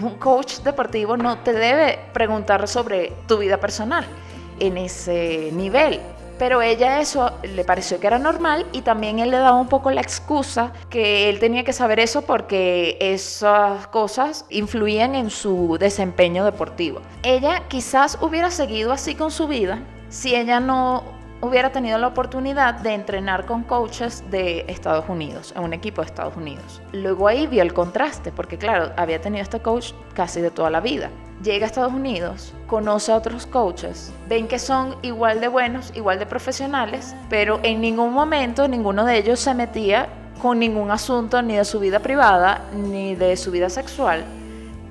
Un 0.00 0.16
coach 0.16 0.58
deportivo 0.58 1.16
no 1.16 1.38
te 1.38 1.52
debe 1.52 1.98
preguntar 2.12 2.68
sobre 2.68 3.12
tu 3.26 3.38
vida 3.38 3.58
personal 3.58 4.06
en 4.62 4.78
ese 4.78 5.50
nivel. 5.52 6.00
Pero 6.38 6.62
ella 6.62 7.00
eso 7.00 7.30
le 7.42 7.62
pareció 7.62 8.00
que 8.00 8.06
era 8.06 8.18
normal 8.18 8.66
y 8.72 8.80
también 8.80 9.18
él 9.18 9.30
le 9.30 9.36
daba 9.36 9.56
un 9.56 9.68
poco 9.68 9.90
la 9.90 10.00
excusa 10.00 10.72
que 10.88 11.28
él 11.28 11.38
tenía 11.38 11.62
que 11.62 11.72
saber 11.72 12.00
eso 12.00 12.22
porque 12.22 12.96
esas 13.00 13.86
cosas 13.88 14.44
influían 14.50 15.14
en 15.14 15.30
su 15.30 15.76
desempeño 15.78 16.44
deportivo. 16.44 17.00
Ella 17.22 17.62
quizás 17.68 18.18
hubiera 18.20 18.50
seguido 18.50 18.92
así 18.92 19.14
con 19.14 19.30
su 19.30 19.46
vida 19.46 19.82
si 20.08 20.34
ella 20.34 20.58
no 20.58 21.04
hubiera 21.42 21.72
tenido 21.72 21.98
la 21.98 22.06
oportunidad 22.06 22.74
de 22.74 22.94
entrenar 22.94 23.44
con 23.46 23.64
coaches 23.64 24.24
de 24.30 24.64
Estados 24.68 25.08
Unidos, 25.08 25.52
en 25.56 25.64
un 25.64 25.72
equipo 25.72 26.00
de 26.00 26.06
Estados 26.06 26.36
Unidos. 26.36 26.80
Luego 26.92 27.26
ahí 27.26 27.48
vio 27.48 27.62
el 27.62 27.74
contraste, 27.74 28.30
porque 28.30 28.56
claro, 28.56 28.92
había 28.96 29.20
tenido 29.20 29.42
este 29.42 29.60
coach 29.60 29.92
casi 30.14 30.40
de 30.40 30.52
toda 30.52 30.70
la 30.70 30.80
vida. 30.80 31.10
Llega 31.42 31.66
a 31.66 31.68
Estados 31.68 31.92
Unidos, 31.92 32.54
conoce 32.68 33.10
a 33.10 33.16
otros 33.16 33.46
coaches, 33.46 34.12
ven 34.28 34.46
que 34.46 34.60
son 34.60 34.96
igual 35.02 35.40
de 35.40 35.48
buenos, 35.48 35.92
igual 35.96 36.20
de 36.20 36.26
profesionales, 36.26 37.16
pero 37.28 37.58
en 37.64 37.80
ningún 37.80 38.12
momento 38.12 38.68
ninguno 38.68 39.04
de 39.04 39.18
ellos 39.18 39.40
se 39.40 39.52
metía 39.52 40.08
con 40.40 40.60
ningún 40.60 40.92
asunto 40.92 41.42
ni 41.42 41.56
de 41.56 41.64
su 41.64 41.80
vida 41.80 41.98
privada, 41.98 42.62
ni 42.72 43.16
de 43.16 43.36
su 43.36 43.50
vida 43.50 43.68
sexual, 43.68 44.24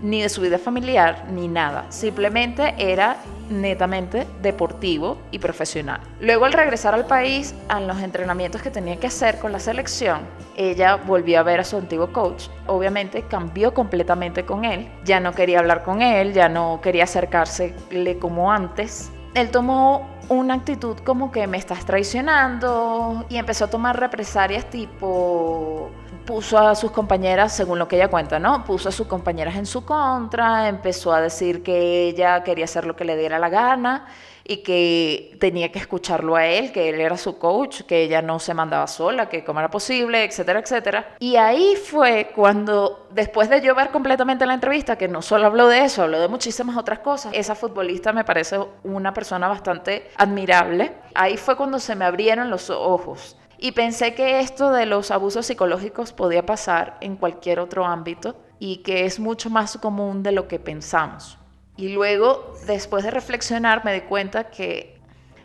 ni 0.02 0.22
de 0.22 0.30
su 0.30 0.42
vida 0.42 0.58
familiar, 0.58 1.26
ni 1.32 1.48
nada. 1.48 1.86
Simplemente 1.90 2.76
era 2.78 3.18
netamente 3.50 4.26
deportivo 4.42 5.18
y 5.32 5.40
profesional. 5.40 6.00
Luego 6.20 6.46
al 6.46 6.54
regresar 6.54 6.94
al 6.94 7.06
país, 7.06 7.54
a 7.68 7.80
los 7.80 8.00
entrenamientos 8.00 8.62
que 8.62 8.72
tenía 8.72 8.98
que 8.98 9.08
hacer 9.08 9.40
con 9.40 9.52
la 9.52 9.60
selección, 9.60 10.22
ella 10.56 10.96
volvió 10.96 11.40
a 11.40 11.44
ver 11.44 11.60
a 11.60 11.64
su 11.64 11.78
antiguo 11.78 12.12
coach. 12.12 12.46
Obviamente 12.68 13.24
cambió 13.24 13.74
completamente 13.74 14.46
con 14.46 14.66
él. 14.66 14.90
Ya 15.04 15.20
no 15.20 15.34
quería 15.34 15.60
hablar 15.60 15.84
con 15.84 16.02
él, 16.02 16.34
ya 16.34 16.50
no 16.50 16.80
quería 16.82 17.04
acercársele 17.04 18.18
como 18.20 18.52
antes. 18.52 19.12
Él 19.34 19.50
tomó 19.50 20.10
una 20.28 20.56
actitud 20.56 20.98
como 21.00 21.32
que 21.32 21.48
me 21.48 21.58
estás 21.58 21.86
traicionando 21.86 23.26
y 23.30 23.38
empezó 23.38 23.66
a 23.66 23.70
tomar 23.70 24.00
represalias 24.00 24.70
tipo 24.70 25.90
puso 26.32 26.58
a 26.58 26.76
sus 26.76 26.92
compañeras, 26.92 27.54
según 27.54 27.78
lo 27.78 27.90
que 27.90 27.98
ella 27.98 28.08
cuenta, 28.08 28.40
¿no? 28.40 28.64
Puso 28.64 28.88
a 28.88 28.92
sus 28.94 29.06
compañeras 29.06 29.58
en 29.58 29.66
su 29.66 29.84
contra, 29.84 30.70
empezó 30.70 31.12
a 31.12 31.20
decir 31.20 31.62
que 31.62 32.08
ella 32.08 32.42
quería 32.42 32.64
hacer 32.64 32.86
lo 32.86 32.96
que 32.96 33.04
le 33.04 33.18
diera 33.18 33.38
la 33.38 33.50
gana 33.50 34.06
y 34.46 34.64
que 34.64 35.36
tenía 35.42 35.74
que 35.74 35.80
escucharlo 35.80 36.38
a 36.38 36.46
él, 36.46 36.72
que 36.72 36.88
él 36.88 37.02
era 37.02 37.18
su 37.18 37.38
coach, 37.38 37.82
que 37.82 38.04
ella 38.04 38.22
no 38.22 38.40
se 38.40 38.54
mandaba 38.54 38.88
sola, 38.88 39.28
que 39.28 39.44
cómo 39.44 39.60
era 39.60 39.70
posible, 39.70 40.24
etcétera, 40.24 40.62
etcétera. 40.62 41.16
Y 41.20 41.36
ahí 41.36 41.76
fue 41.76 42.32
cuando, 42.34 43.08
después 43.12 43.50
de 43.50 43.60
yo 43.60 43.76
completamente 43.92 44.46
la 44.46 44.54
entrevista, 44.54 44.98
que 44.98 45.10
no 45.10 45.22
solo 45.22 45.48
habló 45.48 45.68
de 45.68 45.84
eso, 45.84 46.04
habló 46.04 46.22
de 46.22 46.30
muchísimas 46.30 46.78
otras 46.78 47.00
cosas, 47.00 47.34
esa 47.36 47.56
futbolista 47.56 48.14
me 48.14 48.24
parece 48.24 48.58
una 48.84 49.14
persona 49.14 49.50
bastante 49.50 50.10
admirable. 50.16 50.94
Ahí 51.14 51.36
fue 51.36 51.58
cuando 51.58 51.78
se 51.78 51.94
me 51.94 52.06
abrieron 52.06 52.50
los 52.50 52.70
ojos 52.70 53.36
y 53.64 53.74
pensé 53.74 54.16
que 54.16 54.40
esto 54.40 54.72
de 54.72 54.88
los 54.88 55.12
abusos 55.12 55.46
psicológicos 55.46 56.14
podía 56.14 56.44
pasar 56.48 56.98
en 57.00 57.16
cualquier 57.16 57.60
otro 57.60 57.86
ámbito 57.86 58.36
y 58.58 58.78
que 58.78 59.06
es 59.06 59.20
mucho 59.20 59.52
más 59.52 59.78
común 59.78 60.24
de 60.24 60.32
lo 60.32 60.48
que 60.48 60.60
pensamos. 60.60 61.38
Y 61.78 61.90
luego, 61.90 62.56
después 62.66 63.04
de 63.04 63.12
reflexionar, 63.12 63.86
me 63.86 63.94
di 63.94 64.02
cuenta 64.02 64.50
que 64.50 65.00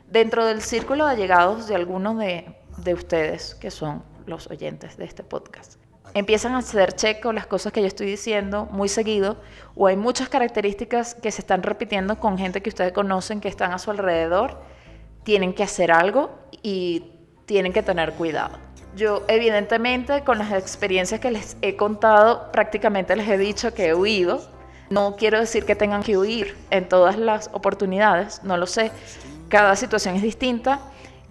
dentro 0.09 0.47
del 0.47 0.63
círculo 0.63 1.05
de 1.05 1.13
allegados 1.13 1.69
de 1.69 1.75
algunos 1.75 2.19
de, 2.19 2.57
de 2.79 2.95
ustedes, 2.95 3.55
que 3.55 3.71
son 3.71 4.03
los 4.25 4.47
oyentes 4.51 4.97
de 4.97 5.05
este 5.05 5.23
podcast, 5.23 5.79
empiezan 6.15 6.55
a 6.55 6.59
hacer 6.59 6.95
checo 6.95 7.35
las 7.35 7.47
cosas 7.47 7.71
que 7.71 7.83
yo 7.83 7.87
estoy 7.87 8.07
diciendo 8.07 8.67
muy 8.71 8.89
seguido 8.89 9.37
o 9.75 9.89
hay 9.89 9.97
muchas 9.97 10.31
características 10.31 11.15
que 11.15 11.31
se 11.31 11.43
están 11.43 11.63
repitiendo 11.63 12.19
con 12.19 12.39
gente 12.39 12.63
que 12.63 12.71
ustedes 12.71 12.93
conocen 12.93 13.43
que 13.43 13.49
están 13.49 13.73
a 13.73 13.79
su 13.79 13.91
alrededor, 13.91 14.63
tienen 15.23 15.53
que 15.53 15.65
hacer 15.65 15.93
algo 15.93 16.31
y 16.63 17.13
tienen 17.47 17.73
que 17.73 17.83
tener 17.83 18.13
cuidado. 18.13 18.59
Yo 18.97 19.25
evidentemente 19.29 20.23
con 20.25 20.39
las 20.39 20.53
experiencias 20.53 21.21
que 21.21 21.31
les 21.31 21.57
he 21.63 21.77
contado 21.77 22.51
prácticamente 22.53 23.15
les 23.15 23.29
he 23.29 23.39
dicho 23.39 23.73
que 23.73 23.87
he 23.87 23.95
huido. 23.95 24.43
No 24.91 25.17
quiero 25.17 25.41
decir 25.41 25.65
que 25.65 25.75
tengan 25.75 26.03
que 26.03 26.17
huir 26.17 26.57
en 26.71 26.89
todas 26.89 27.17
las 27.17 27.51
oportunidades, 27.53 28.43
no 28.43 28.57
lo 28.57 28.67
sé. 28.67 28.91
Cada 29.49 29.77
situación 29.77 30.17
es 30.17 30.23
distinta, 30.23 30.81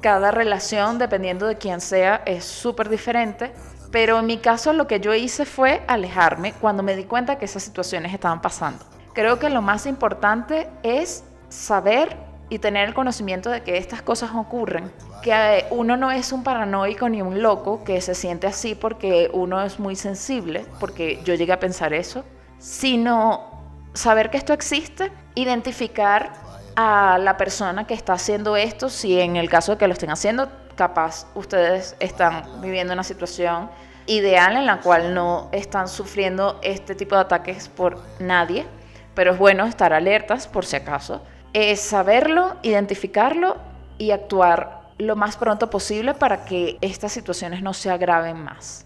cada 0.02 0.32
relación 0.32 1.00
dependiendo 1.00 1.48
de 1.48 1.58
quién 1.58 1.82
sea 1.82 2.22
es 2.26 2.46
súper 2.46 2.90
diferente. 2.90 3.52
Pero 3.92 4.20
en 4.20 4.26
mi 4.26 4.38
caso 4.38 4.74
lo 4.74 4.88
que 4.88 5.00
yo 5.00 5.14
hice 5.14 5.46
fue 5.46 5.82
alejarme 5.88 6.54
cuando 6.54 6.84
me 6.84 6.96
di 6.96 7.06
cuenta 7.06 7.38
que 7.38 7.46
esas 7.46 7.64
situaciones 7.64 8.14
estaban 8.14 8.42
pasando. 8.42 8.84
Creo 9.14 9.40
que 9.40 9.50
lo 9.50 9.62
más 9.62 9.86
importante 9.86 10.70
es 10.84 11.24
saber 11.50 12.18
y 12.50 12.60
tener 12.60 12.88
el 12.88 12.94
conocimiento 12.94 13.50
de 13.50 13.62
que 13.62 13.78
estas 13.78 14.02
cosas 14.02 14.32
ocurren, 14.36 14.92
que 15.24 15.32
eh, 15.32 15.66
uno 15.72 15.98
no 15.98 16.12
es 16.12 16.32
un 16.32 16.44
paranoico 16.44 17.10
ni 17.10 17.22
un 17.22 17.42
loco 17.42 17.84
que 17.84 18.02
se 18.02 18.14
siente 18.14 18.48
así 18.48 18.76
porque 18.76 19.30
uno 19.34 19.64
es 19.64 19.80
muy 19.80 19.96
sensible, 19.96 20.66
porque 20.80 21.22
yo 21.24 21.34
llegué 21.34 21.54
a 21.54 21.60
pensar 21.60 21.94
eso, 21.94 22.24
sino 22.60 23.90
saber 23.94 24.30
que 24.30 24.38
esto 24.38 24.54
existe, 24.54 25.12
identificar 25.34 26.34
a 26.76 27.18
la 27.20 27.38
persona 27.38 27.88
que 27.88 27.94
está 27.94 28.14
haciendo 28.14 28.58
esto, 28.58 28.90
si 28.90 29.20
en 29.20 29.38
el 29.38 29.50
caso 29.50 29.74
de 29.74 29.78
que 29.78 29.88
lo 29.88 29.94
estén 29.94 30.12
haciendo, 30.12 30.50
capaz 30.76 31.28
ustedes 31.36 31.96
están 32.00 32.62
viviendo 32.62 32.94
una 32.94 33.04
situación 33.04 33.70
ideal 34.08 34.56
en 34.56 34.66
la 34.66 34.82
cual 34.82 35.14
no 35.14 35.50
están 35.52 35.88
sufriendo 35.88 36.60
este 36.62 36.96
tipo 36.96 37.16
de 37.16 37.22
ataques 37.22 37.70
por 37.70 38.02
nadie, 38.20 38.66
pero 39.14 39.32
es 39.32 39.38
bueno 39.38 39.66
estar 39.66 39.94
alertas 39.94 40.48
por 40.48 40.66
si 40.66 40.76
acaso. 40.76 41.24
Es 41.56 41.80
saberlo, 41.80 42.58
identificarlo 42.64 43.56
y 43.98 44.12
actuar 44.12 44.82
lo 44.98 45.16
más 45.16 45.38
pronto 45.38 45.70
posible 45.70 46.14
para 46.14 46.44
que 46.44 46.78
estas 46.82 47.14
situaciones 47.14 47.62
no 47.62 47.74
se 47.74 47.90
agraven 47.90 48.44
más. 48.44 48.86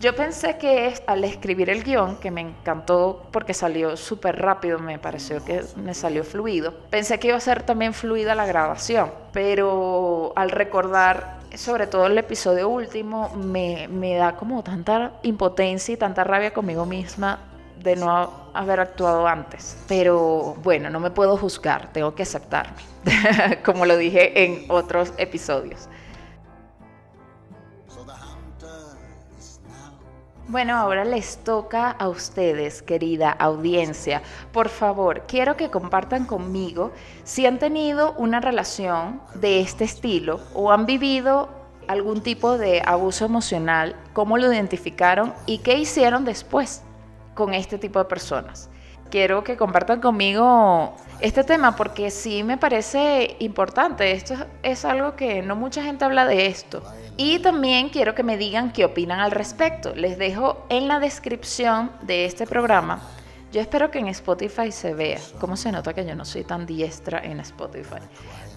Yo 0.00 0.16
pensé 0.16 0.58
que 0.58 0.92
al 1.06 1.22
escribir 1.22 1.70
el 1.70 1.84
guion, 1.84 2.16
que 2.16 2.32
me 2.32 2.40
encantó 2.40 3.28
porque 3.30 3.54
salió 3.54 3.96
súper 3.96 4.42
rápido, 4.42 4.80
me 4.80 4.98
pareció 4.98 5.44
que 5.44 5.62
me 5.76 5.94
salió 5.94 6.24
fluido, 6.24 6.74
pensé 6.90 7.20
que 7.20 7.28
iba 7.28 7.36
a 7.36 7.40
ser 7.40 7.62
también 7.62 7.94
fluida 7.94 8.34
la 8.34 8.44
grabación, 8.44 9.12
pero 9.32 10.32
al 10.34 10.50
recordar 10.50 11.38
sobre 11.54 11.86
todo 11.86 12.06
el 12.06 12.18
episodio 12.18 12.68
último, 12.70 13.30
me, 13.36 13.86
me 13.86 14.16
da 14.16 14.34
como 14.34 14.64
tanta 14.64 15.12
impotencia 15.22 15.94
y 15.94 15.96
tanta 15.96 16.24
rabia 16.24 16.52
conmigo 16.52 16.86
misma 16.86 17.38
de 17.80 17.94
no 17.94 18.43
haber 18.54 18.80
actuado 18.80 19.26
antes. 19.26 19.76
Pero 19.88 20.56
bueno, 20.62 20.88
no 20.90 21.00
me 21.00 21.10
puedo 21.10 21.36
juzgar, 21.36 21.92
tengo 21.92 22.14
que 22.14 22.22
aceptarme, 22.22 22.82
como 23.64 23.84
lo 23.84 23.96
dije 23.96 24.44
en 24.44 24.64
otros 24.68 25.12
episodios. 25.18 25.88
Bueno, 30.46 30.76
ahora 30.76 31.04
les 31.04 31.38
toca 31.38 31.90
a 31.90 32.08
ustedes, 32.08 32.82
querida 32.82 33.30
audiencia. 33.30 34.22
Por 34.52 34.68
favor, 34.68 35.22
quiero 35.26 35.56
que 35.56 35.70
compartan 35.70 36.26
conmigo 36.26 36.92
si 37.24 37.46
han 37.46 37.58
tenido 37.58 38.12
una 38.18 38.40
relación 38.40 39.22
de 39.34 39.60
este 39.60 39.84
estilo 39.84 40.40
o 40.52 40.70
han 40.70 40.84
vivido 40.84 41.48
algún 41.88 42.22
tipo 42.22 42.58
de 42.58 42.82
abuso 42.84 43.24
emocional, 43.24 43.96
cómo 44.12 44.36
lo 44.36 44.52
identificaron 44.52 45.32
y 45.46 45.58
qué 45.58 45.78
hicieron 45.78 46.26
después 46.26 46.82
con 47.34 47.54
este 47.54 47.78
tipo 47.78 47.98
de 47.98 48.04
personas. 48.06 48.70
Quiero 49.10 49.44
que 49.44 49.56
compartan 49.56 50.00
conmigo 50.00 50.96
este 51.20 51.44
tema 51.44 51.76
porque 51.76 52.10
sí 52.10 52.42
me 52.42 52.58
parece 52.58 53.36
importante. 53.38 54.12
Esto 54.12 54.34
es 54.62 54.84
algo 54.84 55.14
que 55.14 55.42
no 55.42 55.54
mucha 55.54 55.82
gente 55.82 56.04
habla 56.04 56.26
de 56.26 56.46
esto. 56.46 56.82
Y 57.16 57.38
también 57.38 57.90
quiero 57.90 58.14
que 58.14 58.24
me 58.24 58.36
digan 58.36 58.72
qué 58.72 58.84
opinan 58.84 59.20
al 59.20 59.30
respecto. 59.30 59.94
Les 59.94 60.18
dejo 60.18 60.66
en 60.68 60.88
la 60.88 60.98
descripción 60.98 61.92
de 62.02 62.24
este 62.24 62.46
programa. 62.46 63.02
Yo 63.52 63.60
espero 63.60 63.88
que 63.92 64.00
en 64.00 64.08
Spotify 64.08 64.72
se 64.72 64.94
vea. 64.94 65.20
¿Cómo 65.38 65.56
se 65.56 65.70
nota 65.70 65.94
que 65.94 66.04
yo 66.04 66.16
no 66.16 66.24
soy 66.24 66.42
tan 66.42 66.66
diestra 66.66 67.20
en 67.20 67.38
Spotify? 67.38 68.00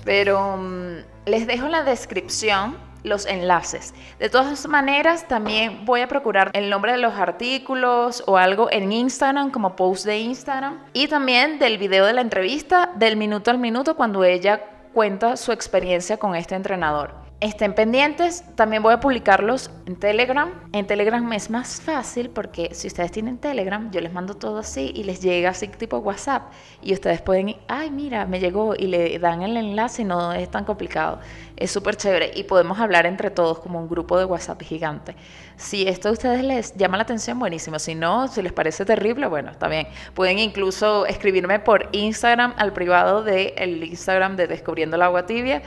Pero 0.07 0.55
mm, 0.55 1.03
les 1.25 1.47
dejo 1.47 1.65
en 1.65 1.73
la 1.73 1.83
descripción 1.83 2.77
los 3.03 3.25
enlaces. 3.25 3.93
De 4.19 4.29
todas 4.29 4.65
maneras, 4.65 5.27
también 5.27 5.83
voy 5.85 5.99
a 5.99 6.07
procurar 6.07 6.49
el 6.53 6.69
nombre 6.69 6.93
de 6.93 6.97
los 6.97 7.13
artículos 7.15 8.23
o 8.25 8.37
algo 8.37 8.71
en 8.71 8.89
Instagram 8.93 9.51
como 9.51 9.75
post 9.75 10.05
de 10.05 10.19
Instagram 10.19 10.79
y 10.93 11.09
también 11.09 11.59
del 11.59 11.77
video 11.77 12.05
de 12.05 12.13
la 12.13 12.21
entrevista 12.21 12.93
del 12.95 13.17
minuto 13.17 13.51
al 13.51 13.57
minuto 13.57 13.97
cuando 13.97 14.23
ella 14.23 14.61
cuenta 14.93 15.35
su 15.35 15.51
experiencia 15.51 16.15
con 16.15 16.35
este 16.37 16.55
entrenador. 16.55 17.26
Estén 17.39 17.75
pendientes, 17.75 18.43
también 18.55 18.81
voy 18.81 18.93
a 18.93 18.99
publicarlos 18.99 19.69
en 19.85 19.95
Telegram. 19.95 20.49
En 20.73 20.87
Telegram 20.87 21.31
es 21.33 21.51
más 21.51 21.79
fácil 21.79 22.31
porque 22.31 22.73
si 22.73 22.87
ustedes 22.87 23.11
tienen 23.11 23.37
Telegram, 23.37 23.91
yo 23.91 24.01
les 24.01 24.11
mando 24.11 24.33
todo 24.33 24.57
así 24.57 24.91
y 24.95 25.03
les 25.03 25.21
llega 25.21 25.51
así 25.51 25.67
tipo 25.67 25.99
WhatsApp 25.99 26.51
y 26.81 26.93
ustedes 26.93 27.21
pueden, 27.21 27.55
ay 27.67 27.91
mira, 27.91 28.25
me 28.25 28.39
llegó 28.39 28.73
y 28.75 28.87
le 28.87 29.19
dan 29.19 29.43
el 29.43 29.55
enlace 29.55 30.01
y 30.01 30.05
no 30.05 30.33
es 30.33 30.49
tan 30.49 30.65
complicado. 30.65 31.19
Es 31.55 31.69
súper 31.69 31.95
chévere 31.95 32.31
y 32.33 32.43
podemos 32.45 32.79
hablar 32.79 33.05
entre 33.05 33.29
todos 33.29 33.59
como 33.59 33.79
un 33.79 33.87
grupo 33.87 34.17
de 34.17 34.25
WhatsApp 34.25 34.63
gigante. 34.63 35.15
Si 35.57 35.87
esto 35.87 36.09
a 36.09 36.13
ustedes 36.13 36.43
les 36.43 36.75
llama 36.75 36.97
la 36.97 37.03
atención, 37.03 37.37
buenísimo. 37.37 37.77
Si 37.77 37.93
no, 37.93 38.27
si 38.29 38.41
les 38.41 38.51
parece 38.51 38.83
terrible, 38.83 39.27
bueno, 39.27 39.51
está 39.51 39.67
bien. 39.67 39.87
Pueden 40.15 40.39
incluso 40.39 41.05
escribirme 41.05 41.59
por 41.59 41.87
Instagram 41.91 42.55
al 42.57 42.73
privado 42.73 43.21
del 43.21 43.53
el 43.57 43.83
Instagram 43.83 44.37
de 44.37 44.47
Descubriendo 44.47 44.97
la 44.97 45.05
Agua 45.05 45.27
Tibia 45.27 45.61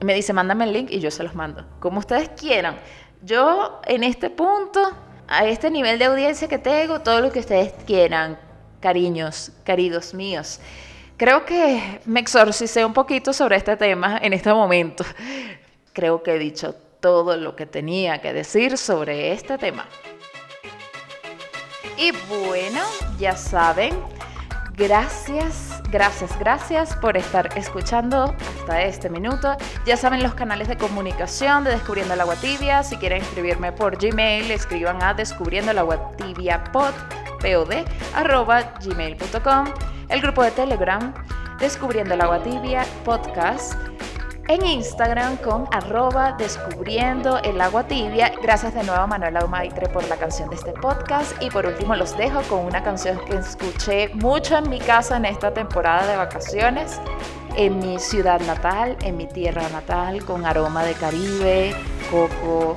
me 0.00 0.14
dice, 0.14 0.32
mándame 0.32 0.64
el 0.64 0.72
link 0.72 0.90
y 0.90 1.00
yo 1.00 1.10
se 1.10 1.22
los 1.22 1.34
mando. 1.34 1.64
Como 1.78 1.98
ustedes 1.98 2.30
quieran. 2.30 2.78
Yo 3.22 3.80
en 3.86 4.04
este 4.04 4.30
punto, 4.30 4.80
a 5.28 5.46
este 5.46 5.70
nivel 5.70 5.98
de 5.98 6.06
audiencia 6.06 6.48
que 6.48 6.58
tengo, 6.58 7.00
todo 7.00 7.20
lo 7.20 7.30
que 7.30 7.40
ustedes 7.40 7.72
quieran, 7.86 8.38
cariños, 8.80 9.52
queridos 9.64 10.14
míos. 10.14 10.60
Creo 11.16 11.44
que 11.44 12.00
me 12.06 12.20
exorcicé 12.20 12.84
un 12.84 12.94
poquito 12.94 13.32
sobre 13.32 13.56
este 13.56 13.76
tema 13.76 14.18
en 14.22 14.32
este 14.32 14.52
momento. 14.52 15.04
Creo 15.92 16.22
que 16.22 16.34
he 16.34 16.38
dicho 16.38 16.74
todo 17.00 17.36
lo 17.36 17.56
que 17.56 17.66
tenía 17.66 18.20
que 18.20 18.32
decir 18.32 18.78
sobre 18.78 19.32
este 19.32 19.58
tema. 19.58 19.86
Y 21.98 22.12
bueno, 22.28 22.80
ya 23.18 23.36
saben, 23.36 23.94
gracias 24.74 25.79
Gracias, 25.90 26.38
gracias 26.38 26.94
por 26.96 27.16
estar 27.16 27.48
escuchando 27.58 28.36
hasta 28.58 28.82
este 28.82 29.10
minuto. 29.10 29.56
Ya 29.84 29.96
saben 29.96 30.22
los 30.22 30.34
canales 30.34 30.68
de 30.68 30.76
comunicación 30.76 31.64
de 31.64 31.70
Descubriendo 31.70 32.14
el 32.14 32.20
Agua 32.20 32.36
Tibia. 32.36 32.84
Si 32.84 32.96
quieren 32.96 33.22
escribirme 33.22 33.72
por 33.72 33.98
Gmail, 33.98 34.50
escriban 34.52 35.02
a 35.02 35.14
descubriendo 35.14 35.72
el 35.72 35.78
agua 35.78 36.12
tibia 36.16 36.62
pod, 36.72 36.94
arroba 38.14 38.74
gmail.com. 38.84 39.66
El 40.08 40.20
grupo 40.20 40.44
de 40.44 40.50
Telegram, 40.52 41.12
Descubriendo 41.58 42.14
el 42.14 42.20
Agua 42.20 42.42
Tibia 42.42 42.86
Podcast 43.04 43.89
en 44.50 44.66
Instagram 44.66 45.36
con 45.36 45.66
arroba 45.70 46.32
descubriendo 46.32 47.38
el 47.38 47.60
agua 47.60 47.84
tibia. 47.84 48.32
Gracias 48.42 48.74
de 48.74 48.82
nuevo 48.82 49.00
a 49.00 49.06
Manuela 49.06 49.46
Maitre 49.46 49.88
por 49.88 50.08
la 50.08 50.16
canción 50.16 50.50
de 50.50 50.56
este 50.56 50.72
podcast. 50.72 51.40
Y 51.40 51.50
por 51.50 51.66
último 51.66 51.94
los 51.94 52.16
dejo 52.16 52.42
con 52.42 52.64
una 52.66 52.82
canción 52.82 53.20
que 53.26 53.36
escuché 53.36 54.08
mucho 54.14 54.58
en 54.58 54.68
mi 54.68 54.80
casa 54.80 55.18
en 55.18 55.26
esta 55.26 55.54
temporada 55.54 56.04
de 56.04 56.16
vacaciones, 56.16 57.00
en 57.56 57.78
mi 57.78 58.00
ciudad 58.00 58.40
natal, 58.40 58.96
en 59.04 59.16
mi 59.16 59.28
tierra 59.28 59.68
natal, 59.68 60.24
con 60.24 60.44
aroma 60.44 60.82
de 60.82 60.94
Caribe, 60.94 61.72
coco, 62.10 62.76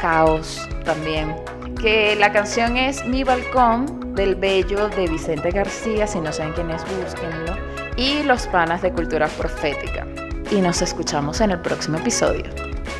caos 0.00 0.66
también. 0.86 1.36
Que 1.78 2.16
la 2.16 2.32
canción 2.32 2.78
es 2.78 3.04
Mi 3.04 3.22
Balcón 3.22 4.14
del 4.14 4.34
Bello 4.34 4.88
de 4.88 5.08
Vicente 5.08 5.50
García, 5.50 6.06
si 6.06 6.20
no 6.20 6.32
saben 6.32 6.54
quién 6.54 6.70
es, 6.70 6.82
búsquenlo. 6.84 7.54
Y 7.98 8.22
Los 8.22 8.46
Panas 8.46 8.80
de 8.80 8.92
Cultura 8.92 9.28
Profética 9.28 10.06
y 10.50 10.60
nos 10.60 10.82
escuchamos 10.82 11.40
en 11.40 11.50
el 11.50 11.60
próximo 11.60 11.98
episodio. 11.98 12.44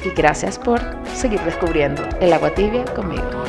Y 0.04 0.10
gracias 0.10 0.58
por 0.58 0.80
seguir 1.14 1.40
descubriendo 1.42 2.02
el 2.20 2.32
agua 2.32 2.54
tibia 2.54 2.84
conmigo. 2.94 3.44